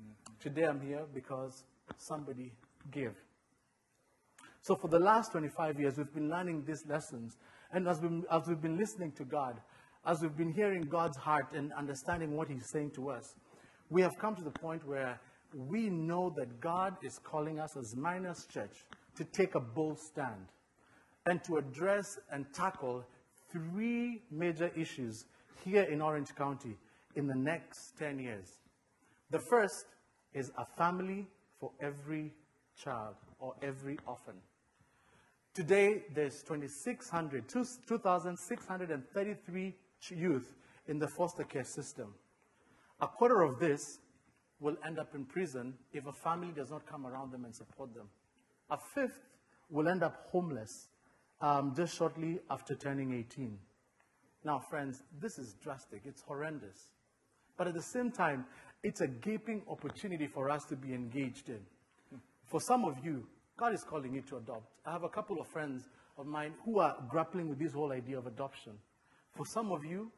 Mm-hmm. 0.00 0.32
Today 0.40 0.66
I'm 0.66 0.80
here 0.80 1.04
because 1.14 1.64
somebody 1.96 2.52
gave. 2.90 3.14
So 4.62 4.76
for 4.76 4.88
the 4.88 4.98
last 4.98 5.32
25 5.32 5.80
years, 5.80 5.94
we've 5.96 6.12
been 6.12 6.28
learning 6.28 6.64
these 6.66 6.84
lessons. 6.86 7.36
And 7.72 7.88
as, 7.88 8.00
we, 8.00 8.22
as 8.30 8.42
we've 8.46 8.60
been 8.60 8.76
listening 8.76 9.12
to 9.12 9.24
God, 9.24 9.60
as 10.04 10.20
we've 10.20 10.36
been 10.36 10.52
hearing 10.52 10.82
God's 10.82 11.16
heart 11.16 11.52
and 11.54 11.72
understanding 11.72 12.36
what 12.36 12.48
He's 12.48 12.68
saying 12.70 12.90
to 12.96 13.10
us, 13.10 13.34
we 13.90 14.02
have 14.02 14.12
come 14.20 14.36
to 14.36 14.42
the 14.42 14.50
point 14.50 14.86
where 14.86 15.20
we 15.54 15.88
know 15.88 16.32
that 16.36 16.60
God 16.60 16.96
is 17.02 17.18
calling 17.24 17.58
us 17.58 17.76
as 17.76 17.96
Mariners 17.96 18.46
Church 18.52 18.84
to 19.16 19.24
take 19.24 19.54
a 19.54 19.60
bold 19.60 19.98
stand 19.98 20.48
and 21.28 21.44
to 21.44 21.58
address 21.58 22.18
and 22.32 22.46
tackle 22.52 23.04
three 23.50 24.22
major 24.30 24.70
issues 24.76 25.26
here 25.64 25.82
in 25.82 26.00
Orange 26.00 26.34
County 26.34 26.76
in 27.16 27.26
the 27.26 27.34
next 27.34 27.98
10 27.98 28.18
years. 28.18 28.60
The 29.30 29.38
first 29.38 29.86
is 30.32 30.50
a 30.58 30.64
family 30.76 31.26
for 31.60 31.70
every 31.80 32.32
child. 32.82 33.14
or 33.40 33.54
every 33.62 33.96
orphan. 34.06 34.34
Today, 35.54 36.02
there's 36.14 36.42
2,600, 36.42 37.48
2,633 37.48 39.74
youth 40.10 40.54
in 40.86 40.98
the 40.98 41.08
foster 41.08 41.44
care 41.44 41.64
system. 41.64 42.14
A 43.00 43.06
quarter 43.06 43.42
of 43.42 43.60
this 43.60 44.00
will 44.60 44.76
end 44.84 44.98
up 44.98 45.14
in 45.14 45.24
prison 45.24 45.72
if 45.92 46.06
a 46.06 46.12
family 46.12 46.52
does 46.54 46.70
not 46.70 46.84
come 46.86 47.06
around 47.06 47.32
them 47.32 47.44
and 47.44 47.54
support 47.54 47.94
them. 47.94 48.08
A 48.70 48.78
fifth 48.94 49.20
will 49.70 49.88
end 49.88 50.02
up 50.02 50.26
homeless 50.30 50.88
um, 51.40 51.72
just 51.76 51.96
shortly 51.96 52.40
after 52.50 52.74
turning 52.74 53.14
18. 53.14 53.58
Now, 54.44 54.58
friends, 54.58 55.02
this 55.20 55.38
is 55.38 55.54
drastic. 55.62 56.02
It's 56.04 56.22
horrendous. 56.22 56.88
But 57.56 57.66
at 57.66 57.74
the 57.74 57.82
same 57.82 58.10
time, 58.10 58.46
it's 58.82 59.00
a 59.00 59.08
gaping 59.08 59.62
opportunity 59.68 60.26
for 60.26 60.50
us 60.50 60.64
to 60.66 60.76
be 60.76 60.94
engaged 60.94 61.48
in. 61.48 61.60
For 62.46 62.60
some 62.60 62.84
of 62.84 63.04
you, 63.04 63.26
God 63.56 63.74
is 63.74 63.82
calling 63.82 64.14
you 64.14 64.22
to 64.22 64.36
adopt. 64.36 64.70
I 64.86 64.92
have 64.92 65.02
a 65.02 65.08
couple 65.08 65.40
of 65.40 65.48
friends 65.48 65.88
of 66.16 66.26
mine 66.26 66.54
who 66.64 66.78
are 66.78 66.96
grappling 67.08 67.48
with 67.48 67.58
this 67.58 67.72
whole 67.72 67.92
idea 67.92 68.16
of 68.16 68.26
adoption. 68.26 68.72
For 69.32 69.44
some 69.44 69.72
of 69.72 69.84
you, 69.84 70.10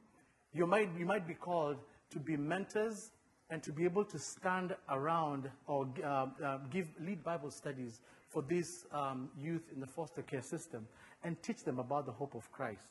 you 0.52 0.66
might, 0.66 0.90
you 0.98 1.06
might 1.06 1.26
be 1.26 1.34
called 1.34 1.76
to 2.10 2.18
be 2.18 2.36
mentors 2.36 3.10
and 3.50 3.62
to 3.62 3.72
be 3.72 3.84
able 3.84 4.04
to 4.04 4.18
stand 4.18 4.76
around 4.90 5.50
or 5.66 5.88
uh, 6.04 6.26
uh, 6.44 6.58
give 6.70 6.86
lead 7.00 7.24
Bible 7.24 7.50
studies 7.50 8.00
for 8.28 8.42
these 8.42 8.86
um, 8.92 9.28
youth 9.36 9.62
in 9.74 9.80
the 9.80 9.86
foster 9.86 10.22
care 10.22 10.42
system 10.42 10.86
and 11.22 11.40
teach 11.42 11.64
them 11.64 11.78
about 11.78 12.06
the 12.06 12.12
hope 12.12 12.34
of 12.34 12.50
Christ. 12.52 12.82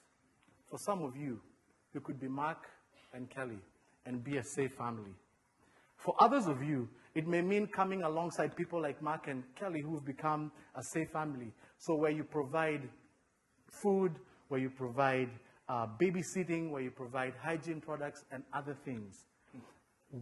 For 0.69 0.77
some 0.77 1.03
of 1.03 1.15
you, 1.15 1.39
you 1.93 2.01
could 2.01 2.19
be 2.19 2.27
Mark 2.27 2.67
and 3.13 3.29
Kelly 3.29 3.59
and 4.05 4.23
be 4.23 4.37
a 4.37 4.43
safe 4.43 4.73
family. 4.77 5.13
For 5.97 6.15
others 6.19 6.47
of 6.47 6.63
you, 6.63 6.87
it 7.15 7.27
may 7.27 7.41
mean 7.41 7.67
coming 7.67 8.03
alongside 8.03 8.55
people 8.55 8.81
like 8.81 9.01
Mark 9.01 9.27
and 9.27 9.43
Kelly 9.55 9.81
who've 9.81 10.05
become 10.05 10.51
a 10.75 10.83
safe 10.83 11.09
family. 11.11 11.51
So, 11.77 11.95
where 11.95 12.11
you 12.11 12.23
provide 12.23 12.87
food, 13.81 14.13
where 14.47 14.59
you 14.59 14.69
provide 14.69 15.29
uh, 15.67 15.87
babysitting, 15.99 16.71
where 16.71 16.81
you 16.81 16.91
provide 16.91 17.33
hygiene 17.41 17.81
products 17.81 18.23
and 18.31 18.43
other 18.53 18.75
things. 18.85 19.25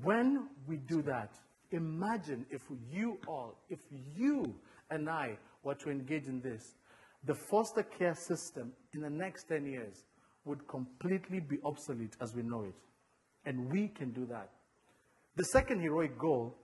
When 0.03 0.49
we 0.67 0.77
do 0.77 1.01
that, 1.03 1.31
imagine 1.71 2.45
if 2.49 2.61
you 2.91 3.17
all, 3.27 3.55
if 3.69 3.79
you 4.15 4.55
and 4.89 5.09
I 5.09 5.37
were 5.63 5.75
to 5.75 5.89
engage 5.89 6.27
in 6.27 6.41
this, 6.41 6.75
the 7.27 7.35
foster 7.35 7.83
care 7.83 8.15
system 8.15 8.71
in 8.93 9.01
the 9.01 9.09
next 9.09 9.49
10 9.49 9.65
years 9.65 10.05
would 10.45 10.65
completely 10.67 11.39
be 11.41 11.57
obsolete 11.65 12.15
as 12.21 12.33
we 12.33 12.41
know 12.41 12.63
it. 12.63 12.75
And 13.45 13.71
we 13.71 13.89
can 13.89 14.11
do 14.11 14.25
that. 14.27 14.49
The 15.35 15.43
second 15.45 15.81
heroic 15.81 16.17
goal 16.17 16.55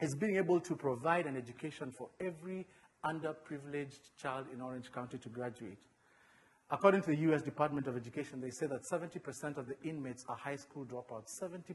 is 0.00 0.16
being 0.16 0.36
able 0.36 0.60
to 0.60 0.74
provide 0.74 1.26
an 1.26 1.36
education 1.36 1.92
for 1.96 2.08
every 2.20 2.66
underprivileged 3.04 4.16
child 4.20 4.46
in 4.52 4.60
Orange 4.60 4.90
County 4.90 5.18
to 5.18 5.28
graduate. 5.28 5.78
According 6.70 7.02
to 7.02 7.10
the 7.10 7.16
U.S. 7.28 7.42
Department 7.42 7.86
of 7.86 7.96
Education, 7.96 8.40
they 8.40 8.50
say 8.50 8.66
that 8.66 8.82
70% 8.90 9.58
of 9.58 9.66
the 9.66 9.76
inmates 9.82 10.24
are 10.28 10.36
high 10.36 10.56
school 10.56 10.84
dropouts. 10.84 11.42
70%. 11.42 11.74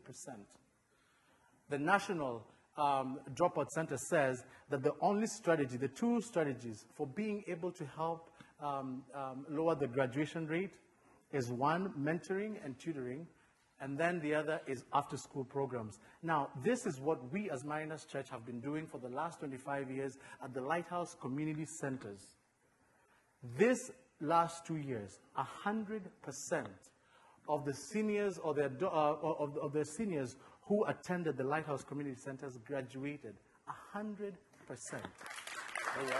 The 1.69 1.77
National 1.77 2.43
um, 2.77 3.19
Dropout 3.33 3.69
Center 3.69 3.97
says 3.97 4.43
that 4.69 4.83
the 4.83 4.93
only 5.01 5.27
strategy, 5.27 5.77
the 5.77 5.87
two 5.87 6.21
strategies 6.21 6.85
for 6.95 7.07
being 7.07 7.43
able 7.47 7.71
to 7.71 7.85
help 7.95 8.29
um, 8.61 9.03
um, 9.13 9.45
lower 9.49 9.75
the 9.75 9.87
graduation 9.87 10.47
rate 10.47 10.71
is 11.31 11.49
one, 11.49 11.93
mentoring 11.99 12.55
and 12.63 12.77
tutoring, 12.79 13.27
and 13.81 13.97
then 13.97 14.19
the 14.21 14.33
other 14.33 14.61
is 14.67 14.83
after 14.93 15.17
school 15.17 15.43
programs. 15.43 15.99
Now, 16.23 16.49
this 16.63 16.85
is 16.85 16.99
what 16.99 17.31
we 17.31 17.49
as 17.49 17.65
Mariners 17.65 18.05
Church 18.05 18.29
have 18.29 18.45
been 18.45 18.61
doing 18.61 18.87
for 18.87 18.99
the 18.99 19.09
last 19.09 19.39
25 19.39 19.91
years 19.91 20.17
at 20.43 20.53
the 20.53 20.61
Lighthouse 20.61 21.15
Community 21.19 21.65
Centers. 21.65 22.21
This 23.57 23.91
last 24.21 24.65
two 24.65 24.77
years, 24.77 25.19
100% 25.37 26.01
of 27.47 27.65
the 27.65 27.73
seniors 27.73 28.37
or 28.37 28.53
their, 28.53 28.71
uh, 28.81 28.87
of, 28.87 29.57
of 29.57 29.73
their 29.73 29.83
seniors 29.83 30.35
who 30.67 30.83
attended 30.85 31.37
the 31.37 31.43
Lighthouse 31.43 31.83
Community 31.83 32.17
Centers 32.23 32.57
graduated. 32.65 33.35
100%. 33.95 34.33
Oh, 34.67 36.07
yeah. 36.07 36.15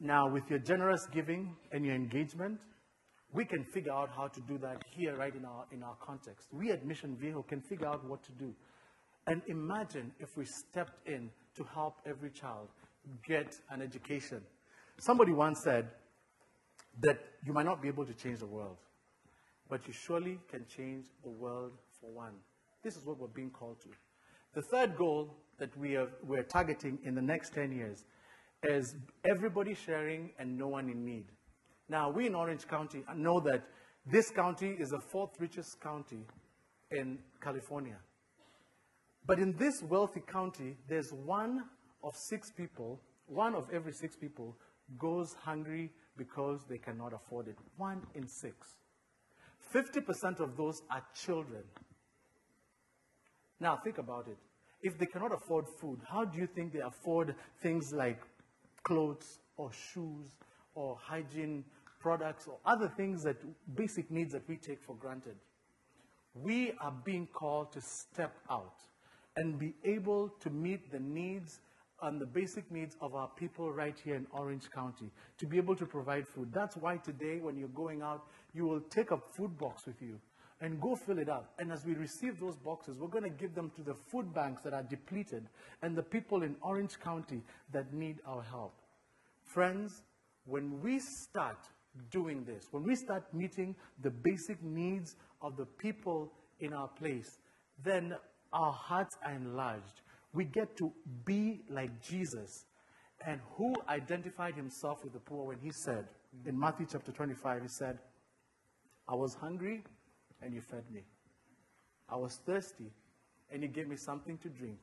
Now, 0.00 0.28
with 0.28 0.42
your 0.50 0.58
generous 0.58 1.06
giving 1.12 1.54
and 1.70 1.84
your 1.84 1.94
engagement, 1.94 2.58
we 3.32 3.44
can 3.44 3.64
figure 3.72 3.92
out 3.92 4.10
how 4.14 4.26
to 4.26 4.40
do 4.42 4.58
that 4.58 4.82
here, 4.90 5.16
right 5.16 5.34
in 5.34 5.44
our, 5.44 5.64
in 5.72 5.82
our 5.82 5.96
context. 6.04 6.48
We 6.52 6.72
at 6.72 6.84
Mission 6.84 7.16
Viejo 7.16 7.42
can 7.42 7.60
figure 7.62 7.86
out 7.86 8.04
what 8.08 8.22
to 8.24 8.32
do. 8.32 8.52
And 9.28 9.40
imagine 9.46 10.12
if 10.18 10.36
we 10.36 10.44
stepped 10.44 11.06
in 11.06 11.30
to 11.56 11.64
help 11.72 11.94
every 12.04 12.30
child 12.30 12.68
get 13.26 13.54
an 13.70 13.80
education. 13.80 14.42
Somebody 14.98 15.32
once 15.32 15.60
said 15.64 15.88
that 17.00 17.18
you 17.46 17.52
might 17.52 17.64
not 17.64 17.80
be 17.80 17.88
able 17.88 18.04
to 18.04 18.14
change 18.14 18.40
the 18.40 18.46
world, 18.46 18.76
but 19.68 19.86
you 19.86 19.92
surely 19.92 20.38
can 20.50 20.64
change 20.66 21.06
the 21.22 21.30
world 21.30 21.72
for 22.00 22.10
one. 22.10 22.34
This 22.82 22.96
is 22.96 23.06
what 23.06 23.18
we're 23.18 23.28
being 23.28 23.50
called 23.50 23.80
to. 23.82 23.88
The 24.54 24.62
third 24.62 24.96
goal 24.96 25.36
that 25.58 25.76
we 25.78 25.96
are, 25.96 26.08
we're 26.24 26.42
targeting 26.42 26.98
in 27.04 27.14
the 27.14 27.22
next 27.22 27.54
10 27.54 27.72
years 27.72 28.04
is 28.64 28.94
everybody 29.24 29.74
sharing 29.74 30.30
and 30.38 30.58
no 30.58 30.68
one 30.68 30.88
in 30.88 31.04
need. 31.04 31.26
Now, 31.88 32.10
we 32.10 32.26
in 32.26 32.34
Orange 32.34 32.66
County 32.66 33.04
know 33.16 33.40
that 33.40 33.64
this 34.06 34.30
county 34.30 34.76
is 34.78 34.90
the 34.90 35.00
fourth 35.00 35.30
richest 35.38 35.80
county 35.80 36.26
in 36.90 37.18
California. 37.40 37.96
But 39.26 39.38
in 39.38 39.56
this 39.56 39.82
wealthy 39.82 40.20
county, 40.20 40.76
there's 40.88 41.12
one 41.12 41.64
of 42.02 42.14
six 42.16 42.50
people, 42.50 43.00
one 43.26 43.54
of 43.54 43.68
every 43.72 43.92
six 43.92 44.16
people 44.16 44.56
goes 44.98 45.34
hungry 45.44 45.90
because 46.16 46.60
they 46.68 46.78
cannot 46.78 47.12
afford 47.12 47.48
it. 47.48 47.56
One 47.76 48.02
in 48.14 48.26
six. 48.26 48.56
50% 49.72 50.40
of 50.40 50.56
those 50.56 50.82
are 50.90 51.02
children. 51.14 51.62
Now, 53.60 53.78
think 53.82 53.98
about 53.98 54.26
it. 54.28 54.38
If 54.82 54.98
they 54.98 55.06
cannot 55.06 55.32
afford 55.32 55.66
food, 55.80 56.00
how 56.08 56.24
do 56.24 56.38
you 56.38 56.46
think 56.46 56.72
they 56.72 56.80
afford 56.80 57.34
things 57.62 57.92
like 57.92 58.20
clothes 58.82 59.38
or 59.56 59.70
shoes 59.72 60.36
or 60.74 60.98
hygiene 61.00 61.64
products 62.00 62.48
or 62.48 62.58
other 62.66 62.88
things 62.96 63.22
that 63.22 63.36
basic 63.76 64.10
needs 64.10 64.32
that 64.32 64.48
we 64.48 64.56
take 64.56 64.82
for 64.82 64.96
granted? 64.96 65.36
We 66.34 66.72
are 66.80 66.92
being 67.04 67.28
called 67.32 67.72
to 67.72 67.80
step 67.80 68.34
out 68.50 68.80
and 69.36 69.58
be 69.58 69.74
able 69.84 70.28
to 70.40 70.50
meet 70.50 70.90
the 70.90 70.98
needs 70.98 71.60
and 72.02 72.20
the 72.20 72.26
basic 72.26 72.70
needs 72.72 72.96
of 73.00 73.14
our 73.14 73.28
people 73.36 73.70
right 73.72 73.96
here 74.04 74.16
in 74.16 74.26
Orange 74.32 74.68
County 74.74 75.10
to 75.38 75.46
be 75.46 75.56
able 75.56 75.76
to 75.76 75.86
provide 75.86 76.26
food. 76.26 76.52
That's 76.52 76.76
why 76.76 76.96
today, 76.96 77.38
when 77.40 77.56
you're 77.56 77.68
going 77.68 78.02
out, 78.02 78.26
you 78.54 78.66
will 78.66 78.80
take 78.80 79.10
a 79.10 79.18
food 79.18 79.58
box 79.58 79.86
with 79.86 80.00
you 80.00 80.20
and 80.60 80.80
go 80.80 80.94
fill 80.94 81.18
it 81.18 81.28
up. 81.28 81.52
And 81.58 81.72
as 81.72 81.84
we 81.84 81.94
receive 81.94 82.38
those 82.38 82.56
boxes, 82.56 82.96
we're 82.98 83.08
going 83.08 83.24
to 83.24 83.30
give 83.30 83.54
them 83.54 83.70
to 83.76 83.82
the 83.82 83.94
food 83.94 84.32
banks 84.32 84.62
that 84.62 84.72
are 84.72 84.82
depleted 84.82 85.48
and 85.82 85.96
the 85.96 86.02
people 86.02 86.42
in 86.42 86.54
Orange 86.62 86.98
County 87.00 87.42
that 87.72 87.92
need 87.92 88.18
our 88.26 88.42
help. 88.42 88.74
Friends, 89.42 90.02
when 90.44 90.80
we 90.80 91.00
start 91.00 91.58
doing 92.10 92.44
this, 92.44 92.68
when 92.70 92.84
we 92.84 92.94
start 92.94 93.24
meeting 93.34 93.74
the 94.02 94.10
basic 94.10 94.62
needs 94.62 95.16
of 95.40 95.56
the 95.56 95.66
people 95.66 96.32
in 96.60 96.72
our 96.72 96.88
place, 96.88 97.38
then 97.82 98.14
our 98.52 98.72
hearts 98.72 99.16
are 99.24 99.32
enlarged 99.32 100.02
we 100.34 100.44
get 100.44 100.76
to 100.78 100.92
be 101.24 101.60
like 101.68 102.02
Jesus. 102.02 102.64
And 103.24 103.40
who 103.56 103.74
identified 103.88 104.54
himself 104.54 105.04
with 105.04 105.12
the 105.12 105.20
poor 105.20 105.46
when 105.46 105.58
he 105.58 105.70
said, 105.70 106.06
in 106.46 106.58
Matthew 106.58 106.86
chapter 106.90 107.12
25, 107.12 107.62
he 107.62 107.68
said, 107.68 107.98
I 109.12 109.14
was 109.14 109.34
hungry 109.34 109.84
and 110.40 110.54
you 110.54 110.62
fed 110.62 110.84
me. 110.92 111.02
I 112.08 112.16
was 112.16 112.40
thirsty 112.46 112.90
and 113.52 113.62
you 113.62 113.68
gave 113.68 113.86
me 113.86 113.96
something 113.96 114.38
to 114.38 114.48
drink. 114.48 114.78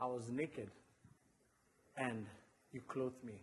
I 0.00 0.06
was 0.06 0.30
naked 0.30 0.70
and 1.96 2.26
you 2.72 2.80
clothed 2.88 3.22
me. 3.22 3.42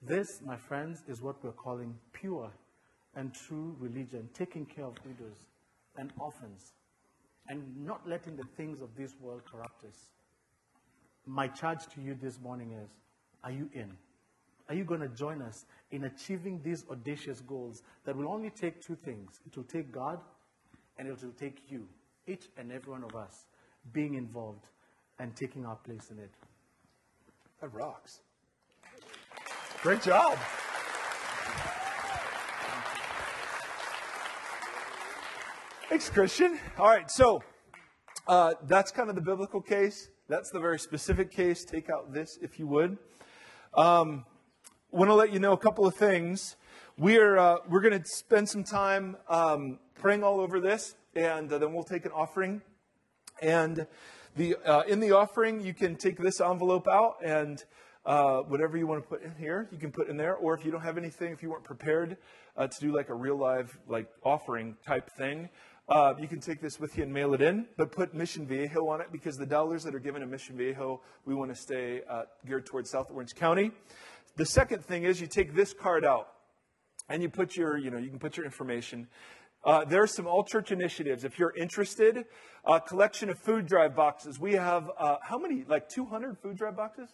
This, 0.00 0.40
my 0.46 0.56
friends, 0.56 1.02
is 1.08 1.20
what 1.20 1.42
we're 1.42 1.50
calling 1.50 1.94
pure 2.12 2.50
and 3.16 3.34
true 3.34 3.74
religion, 3.80 4.28
taking 4.32 4.64
care 4.64 4.84
of 4.84 4.94
widows 5.04 5.38
and 5.96 6.12
orphans 6.20 6.72
and 7.48 7.60
not 7.84 8.08
letting 8.08 8.36
the 8.36 8.46
things 8.56 8.80
of 8.80 8.94
this 8.96 9.14
world 9.20 9.42
corrupt 9.50 9.84
us 9.84 10.10
my 11.28 11.46
charge 11.46 11.86
to 11.94 12.00
you 12.00 12.16
this 12.20 12.40
morning 12.40 12.72
is 12.72 12.88
are 13.44 13.50
you 13.50 13.68
in? 13.74 13.92
Are 14.68 14.74
you 14.74 14.84
going 14.84 15.00
to 15.00 15.08
join 15.08 15.40
us 15.40 15.64
in 15.90 16.04
achieving 16.04 16.60
these 16.62 16.84
audacious 16.90 17.40
goals 17.40 17.82
that 18.04 18.14
will 18.14 18.28
only 18.28 18.50
take 18.50 18.82
two 18.82 18.96
things? 18.96 19.40
It 19.46 19.56
will 19.56 19.64
take 19.64 19.90
God 19.90 20.20
and 20.98 21.08
it 21.08 21.22
will 21.22 21.32
take 21.38 21.62
you, 21.70 21.86
each 22.26 22.48
and 22.58 22.70
every 22.70 22.92
one 22.92 23.02
of 23.02 23.14
us, 23.16 23.46
being 23.92 24.14
involved 24.14 24.66
and 25.18 25.34
taking 25.34 25.64
our 25.64 25.76
place 25.76 26.10
in 26.10 26.18
it. 26.18 26.30
That 27.62 27.72
rocks. 27.72 28.20
Great 29.80 30.02
job. 30.02 30.36
Thanks, 35.88 36.10
Christian. 36.10 36.58
All 36.76 36.88
right, 36.88 37.10
so 37.10 37.42
uh, 38.26 38.52
that's 38.64 38.92
kind 38.92 39.08
of 39.08 39.14
the 39.14 39.22
biblical 39.22 39.62
case. 39.62 40.10
That's 40.28 40.50
the 40.50 40.60
very 40.60 40.78
specific 40.78 41.30
case. 41.30 41.64
Take 41.64 41.88
out 41.88 42.12
this 42.12 42.38
if 42.42 42.58
you 42.58 42.66
would. 42.66 42.98
Um, 43.74 44.26
want 44.90 45.10
to 45.10 45.14
let 45.14 45.32
you 45.32 45.38
know 45.38 45.52
a 45.52 45.58
couple 45.58 45.86
of 45.86 45.94
things. 45.94 46.56
We're, 46.96 47.36
uh, 47.36 47.56
we're 47.68 47.80
going 47.80 48.00
to 48.00 48.08
spend 48.08 48.48
some 48.48 48.64
time 48.64 49.16
um, 49.28 49.78
praying 49.94 50.24
all 50.24 50.40
over 50.40 50.60
this, 50.60 50.94
and 51.14 51.52
uh, 51.52 51.58
then 51.58 51.74
we'll 51.74 51.84
take 51.84 52.06
an 52.06 52.12
offering. 52.12 52.62
And 53.42 53.86
the, 54.36 54.56
uh, 54.64 54.82
in 54.88 55.00
the 55.00 55.12
offering, 55.12 55.60
you 55.60 55.74
can 55.74 55.96
take 55.96 56.16
this 56.18 56.40
envelope 56.40 56.88
out 56.88 57.16
and 57.22 57.62
uh, 58.06 58.38
whatever 58.40 58.78
you 58.78 58.86
want 58.86 59.02
to 59.02 59.08
put 59.08 59.22
in 59.22 59.34
here, 59.34 59.68
you 59.70 59.76
can 59.76 59.92
put 59.92 60.08
in 60.08 60.16
there. 60.16 60.34
Or 60.34 60.54
if 60.54 60.64
you 60.64 60.70
don't 60.70 60.80
have 60.80 60.96
anything, 60.96 61.32
if 61.32 61.42
you 61.42 61.50
weren't 61.50 61.64
prepared 61.64 62.16
uh, 62.56 62.66
to 62.66 62.80
do 62.80 62.94
like 62.94 63.10
a 63.10 63.14
real 63.14 63.36
live 63.36 63.78
like 63.86 64.08
offering 64.24 64.76
type 64.86 65.10
thing, 65.10 65.50
uh, 65.88 66.14
you 66.20 66.28
can 66.28 66.40
take 66.40 66.60
this 66.60 66.78
with 66.78 66.96
you 66.96 67.02
and 67.02 67.12
mail 67.12 67.32
it 67.32 67.40
in, 67.40 67.66
but 67.76 67.90
put 67.92 68.12
Mission 68.14 68.46
Viejo 68.46 68.88
on 68.88 69.00
it 69.00 69.10
because 69.10 69.38
the 69.38 69.46
dollars 69.46 69.82
that 69.84 69.94
are 69.94 69.98
given 69.98 70.20
to 70.20 70.26
Mission 70.26 70.56
Viejo, 70.56 71.00
we 71.24 71.34
want 71.34 71.50
to 71.50 71.56
stay 71.56 72.02
uh, 72.08 72.22
geared 72.46 72.66
towards 72.66 72.90
South 72.90 73.10
Orange 73.10 73.34
County. 73.34 73.70
The 74.38 74.46
second 74.46 74.84
thing 74.84 75.02
is 75.02 75.20
you 75.20 75.26
take 75.26 75.52
this 75.52 75.74
card 75.74 76.04
out 76.04 76.28
and 77.08 77.20
you 77.20 77.28
put 77.28 77.56
your, 77.56 77.76
you 77.76 77.90
know, 77.90 77.98
you 77.98 78.08
can 78.08 78.20
put 78.20 78.36
your 78.36 78.46
information. 78.46 79.08
Uh, 79.64 79.84
there 79.84 80.00
are 80.00 80.06
some 80.06 80.28
all 80.28 80.44
church 80.44 80.70
initiatives. 80.70 81.24
If 81.24 81.40
you're 81.40 81.52
interested, 81.56 82.24
a 82.64 82.80
collection 82.80 83.30
of 83.30 83.38
food 83.40 83.66
drive 83.66 83.96
boxes. 83.96 84.38
We 84.38 84.52
have 84.52 84.92
uh, 84.96 85.16
how 85.22 85.38
many? 85.38 85.64
Like 85.66 85.88
200 85.88 86.38
food 86.38 86.56
drive 86.56 86.76
boxes? 86.76 87.08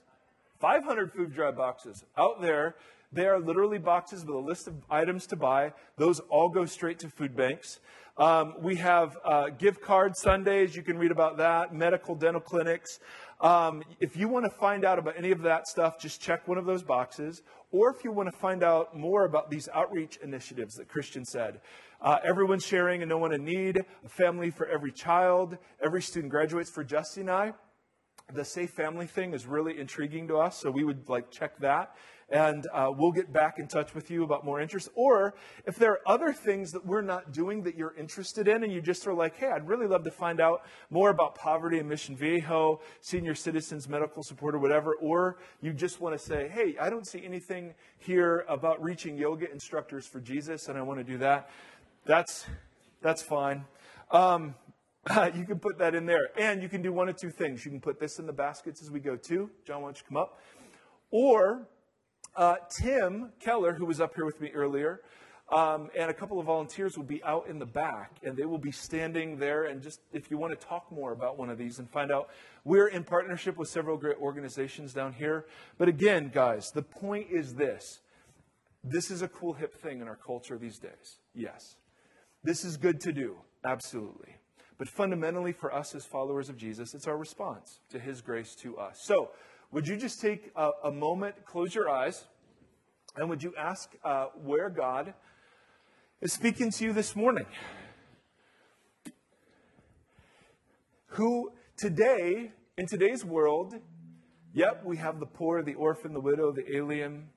500 0.61 1.13
food 1.13 1.33
drive 1.33 1.57
boxes 1.57 2.05
out 2.19 2.43
there. 2.43 2.77
They 3.15 3.27
are 3.27 3.39
literally 3.39 3.79
boxes 3.79 4.25
with 4.25 4.35
a 4.35 4.39
list 4.39 4.67
of 4.67 4.75
items 4.91 5.29
to 5.29 5.37
buy. 5.37 5.73
Those 5.97 6.19
all 6.29 6.49
go 6.49 6.67
straight 6.67 6.99
to 7.01 7.09
food 7.09 7.37
banks. 7.37 7.79
Um, 8.17 8.55
we 8.61 8.75
have 8.77 9.17
uh, 9.25 9.51
gift 9.51 9.81
card 9.81 10.17
Sundays. 10.17 10.75
You 10.75 10.83
can 10.83 10.99
read 10.99 11.13
about 11.13 11.37
that. 11.37 11.73
Medical, 11.73 12.17
dental 12.17 12.41
clinics. 12.41 12.99
Um, 13.41 13.85
if 14.01 14.17
you 14.17 14.27
want 14.27 14.47
to 14.47 14.51
find 14.51 14.85
out 14.85 14.99
about 14.99 15.15
any 15.17 15.31
of 15.31 15.43
that 15.43 15.69
stuff, 15.69 16.01
just 16.01 16.21
check 16.21 16.49
one 16.49 16.59
of 16.59 16.67
those 16.67 16.83
boxes. 16.83 17.43
Or 17.71 17.89
if 17.91 18.03
you 18.03 18.11
want 18.11 18.33
to 18.33 18.37
find 18.37 18.65
out 18.65 18.97
more 18.97 19.27
about 19.27 19.49
these 19.49 19.69
outreach 19.73 20.17
initiatives 20.17 20.75
that 20.75 20.89
Christian 20.89 21.25
said, 21.25 21.61
uh, 22.01 22.19
everyone's 22.25 22.67
sharing 22.67 23.03
and 23.03 23.09
no 23.09 23.19
one 23.19 23.33
in 23.33 23.45
need, 23.45 23.85
a 24.05 24.09
family 24.09 24.51
for 24.51 24.67
every 24.67 24.91
child, 24.91 25.57
every 25.85 26.03
student 26.03 26.33
graduates 26.33 26.71
for 26.71 26.85
Justy 26.85 27.19
and 27.19 27.31
I. 27.31 27.53
The 28.33 28.45
safe 28.45 28.71
family 28.71 29.07
thing 29.07 29.35
is 29.35 29.47
really 29.47 29.79
intriguing 29.79 30.27
to 30.29 30.39
us, 30.39 30.59
so 30.59 30.71
we 30.71 30.83
would 30.83 31.09
like 31.09 31.31
check 31.31 31.59
that 31.59 31.95
and 32.31 32.67
uh, 32.73 32.91
we'll 32.97 33.13
get 33.13 33.33
back 33.33 33.59
in 33.59 33.67
touch 33.67 33.95
with 33.95 34.11
you 34.11 34.25
about 34.25 34.45
more 34.45 34.61
interest. 34.61 34.89
Or 34.95 35.35
if 35.67 35.77
there 35.77 35.93
are 35.93 36.01
other 36.07 36.33
things 36.33 36.73
that 36.73 36.85
we're 36.85 37.03
not 37.03 37.33
doing 37.33 37.63
that 37.63 37.77
you're 37.77 37.95
interested 37.97 38.49
in, 38.49 38.65
and 38.65 38.73
you 38.73 38.81
just 38.81 39.07
are 39.07 39.15
like, 39.15 39.37
hey, 39.37 39.49
I'd 39.49 39.69
really 39.69 39.87
love 39.87 40.05
to 40.05 40.11
find 40.11 40.41
out 40.41 40.65
more 40.91 41.11
about 41.11 41.35
poverty 41.35 41.79
and 41.79 41.89
Mission 41.89 42.17
Viejo, 42.17 42.81
senior 43.01 43.35
citizens 43.35 43.89
medical 43.89 44.23
support, 44.23 44.55
or 44.55 44.59
whatever, 44.59 44.95
or 44.97 45.39
you 45.61 45.73
just 45.73 46.01
want 46.01 46.19
to 46.19 46.25
say, 46.25 46.49
hey, 46.49 46.77
I 46.81 46.91
don't 46.91 47.07
see 47.07 47.25
anything 47.25 47.75
here 47.99 48.45
about 48.49 48.83
reaching 48.83 49.17
yoga 49.17 49.51
instructors 49.51 50.07
for 50.07 50.21
Jesus, 50.21 50.69
and 50.69 50.79
I 50.79 50.83
want 50.83 51.01
to 51.01 51.05
do 51.05 51.19
that, 51.19 51.51
that's, 52.05 52.47
that's 53.01 53.23
fine. 53.23 53.65
Um, 54.11 54.55
you 55.35 55.45
can 55.45 55.59
put 55.59 55.79
that 55.79 55.95
in 55.95 56.07
there. 56.07 56.31
And 56.39 56.63
you 56.63 56.69
can 56.69 56.83
do 56.83 56.93
one 56.93 57.09
of 57.09 57.17
two 57.17 57.31
things. 57.31 57.65
You 57.65 57.71
can 57.71 57.81
put 57.81 57.99
this 58.01 58.19
in 58.19 58.27
the 58.27 58.33
baskets 58.33 58.83
as 58.83 58.91
we 58.91 59.01
go 59.01 59.17
too. 59.17 59.51
John, 59.67 59.83
why 59.83 59.89
don't 59.89 59.99
you 59.99 60.05
come 60.09 60.17
up? 60.17 60.41
Or 61.11 61.67
uh, 62.37 62.57
Tim 62.81 63.33
Keller, 63.41 63.75
who 63.75 63.87
was 63.87 64.01
up 64.01 64.15
here 64.15 64.25
with 64.25 64.41
me 64.41 64.51
earlier, 64.51 65.01
um, 65.53 65.91
and 65.97 66.11
a 66.11 66.15
couple 66.15 66.41
of 66.41 66.47
volunteers 66.47 66.97
will 66.97 67.05
be 67.05 67.23
out 67.23 67.47
in 67.49 67.59
the 67.59 67.67
back, 67.67 68.13
and 68.23 68.37
they 68.37 68.45
will 68.45 68.59
be 68.59 68.73
standing 68.73 69.37
there. 69.37 69.65
And 69.65 69.83
just 69.83 70.01
if 70.13 70.31
you 70.31 70.39
want 70.39 70.59
to 70.59 70.67
talk 70.67 70.91
more 70.91 71.13
about 71.13 71.39
one 71.39 71.51
of 71.51 71.59
these 71.59 71.79
and 71.79 71.89
find 71.91 72.11
out, 72.11 72.31
we're 72.65 72.89
in 72.89 73.05
partnership 73.05 73.57
with 73.57 73.69
several 73.69 73.97
great 73.97 74.17
organizations 74.19 74.95
down 74.95 75.13
here. 75.13 75.47
But 75.77 75.89
again, 75.89 76.31
guys, 76.33 76.71
the 76.71 76.83
point 76.83 77.29
is 77.31 77.55
this 77.55 78.01
this 78.83 79.11
is 79.11 79.23
a 79.23 79.29
cool, 79.29 79.55
hip 79.55 79.75
thing 79.81 80.01
in 80.01 80.09
our 80.09 80.17
culture 80.17 80.59
these 80.59 80.79
days. 80.79 81.19
Yes. 81.35 81.77
This 82.43 82.65
is 82.65 82.77
good 82.77 83.01
to 83.01 83.13
do, 83.13 83.37
absolutely. 83.65 84.37
But 84.77 84.89
fundamentally, 84.89 85.53
for 85.53 85.73
us 85.73 85.95
as 85.95 86.05
followers 86.05 86.49
of 86.49 86.57
Jesus, 86.59 86.95
it's 86.95 87.07
our 87.07 87.17
response 87.17 87.81
to 87.91 87.99
his 87.99 88.21
grace 88.21 88.55
to 88.57 88.77
us. 88.77 89.01
So, 89.03 89.31
would 89.71 89.89
you 89.89 89.97
just 89.97 90.21
take 90.21 90.51
a, 90.55 90.71
a 90.85 90.91
moment, 90.91 91.45
close 91.45 91.75
your 91.75 91.89
eyes, 91.89 92.25
and 93.17 93.29
would 93.29 93.43
you 93.43 93.55
ask 93.57 93.91
uh, 94.05 94.27
where 94.43 94.69
God 94.71 95.15
is 96.21 96.33
speaking 96.33 96.71
to 96.73 96.85
you 96.85 96.93
this 96.93 97.15
morning? 97.15 97.47
Who 101.09 101.53
today, 101.77 102.51
in 102.77 102.87
today's 102.87 103.25
world, 103.25 103.75
yep, 104.53 104.83
we 104.85 104.97
have 104.97 105.21
the 105.21 105.27
poor, 105.27 105.63
the 105.63 105.75
orphan, 105.75 106.13
the 106.13 106.21
widow, 106.21 106.51
the 106.51 106.77
alien. 106.77 107.29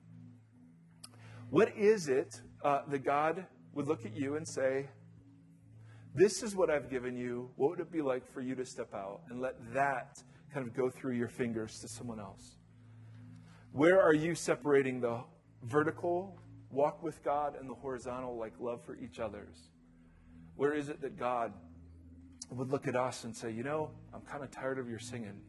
What 1.50 1.76
is 1.76 2.08
it 2.08 2.40
uh, 2.64 2.80
that 2.88 3.04
God 3.04 3.46
would 3.74 3.86
look 3.86 4.04
at 4.04 4.16
you 4.16 4.34
and 4.34 4.46
say, 4.46 4.88
This 6.14 6.42
is 6.42 6.56
what 6.56 6.70
I've 6.70 6.90
given 6.90 7.16
you. 7.16 7.50
What 7.54 7.70
would 7.70 7.80
it 7.80 7.92
be 7.92 8.02
like 8.02 8.28
for 8.32 8.40
you 8.40 8.56
to 8.56 8.64
step 8.64 8.92
out 8.92 9.20
and 9.30 9.40
let 9.40 9.54
that 9.74 10.22
kind 10.52 10.66
of 10.66 10.74
go 10.74 10.90
through 10.90 11.14
your 11.14 11.28
fingers 11.28 11.80
to 11.80 11.88
someone 11.88 12.20
else? 12.20 12.56
Where 13.72 14.00
are 14.00 14.14
you 14.14 14.34
separating 14.34 15.00
the 15.00 15.20
vertical 15.62 16.38
walk 16.70 17.02
with 17.02 17.22
God 17.22 17.54
and 17.58 17.68
the 17.68 17.74
horizontal, 17.74 18.36
like 18.36 18.54
love 18.58 18.82
for 18.84 18.96
each 18.96 19.18
other's? 19.20 19.70
Where 20.56 20.72
is 20.72 20.88
it 20.88 21.00
that 21.02 21.16
God 21.16 21.52
would 22.50 22.70
look 22.70 22.88
at 22.88 22.96
us 22.96 23.24
and 23.24 23.36
say, 23.36 23.50
you 23.50 23.62
know, 23.62 23.90
I'm 24.12 24.22
kind 24.22 24.42
of 24.42 24.50
tired 24.50 24.78
of 24.78 24.88
your 24.88 24.98
singing 24.98 25.40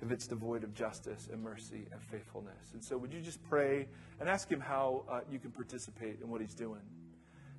if 0.00 0.12
it's 0.12 0.28
devoid 0.28 0.62
of 0.62 0.72
justice 0.74 1.28
and 1.30 1.42
mercy 1.42 1.86
and 1.92 2.00
faithfulness? 2.02 2.72
And 2.72 2.82
so, 2.82 2.96
would 2.96 3.12
you 3.12 3.20
just 3.20 3.42
pray 3.42 3.88
and 4.20 4.28
ask 4.28 4.50
Him 4.50 4.60
how 4.60 5.04
uh, 5.10 5.20
you 5.30 5.38
can 5.38 5.50
participate 5.50 6.20
in 6.22 6.28
what 6.28 6.40
He's 6.40 6.54
doing? 6.54 6.80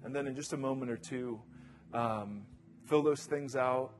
And 0.03 0.15
then, 0.15 0.25
in 0.25 0.35
just 0.35 0.53
a 0.53 0.57
moment 0.57 0.89
or 0.89 0.97
two, 0.97 1.39
um, 1.93 2.43
fill 2.85 3.03
those 3.03 3.25
things 3.25 3.55
out 3.55 3.91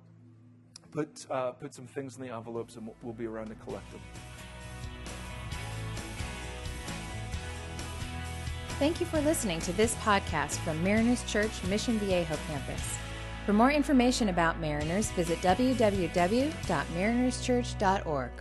put, 0.91 1.25
uh, 1.29 1.51
put 1.51 1.73
some 1.73 1.87
things 1.87 2.17
in 2.17 2.23
the 2.23 2.33
envelopes 2.33 2.75
and 2.75 2.89
we'll 3.01 3.13
be 3.13 3.25
around 3.25 3.47
to 3.47 3.55
collect 3.55 3.89
them. 3.91 4.01
Thank 8.79 8.99
you 9.01 9.05
for 9.05 9.21
listening 9.21 9.59
to 9.61 9.71
this 9.73 9.95
podcast 9.95 10.57
from 10.59 10.83
Mariners 10.83 11.23
Church 11.25 11.63
Mission 11.65 11.99
Viejo 11.99 12.37
campus. 12.47 12.97
For 13.45 13.51
more 13.51 13.71
information 13.71 14.29
about 14.29 14.59
Mariners, 14.59 15.11
visit 15.11 15.39
www.marinerschurch.org. 15.39 18.31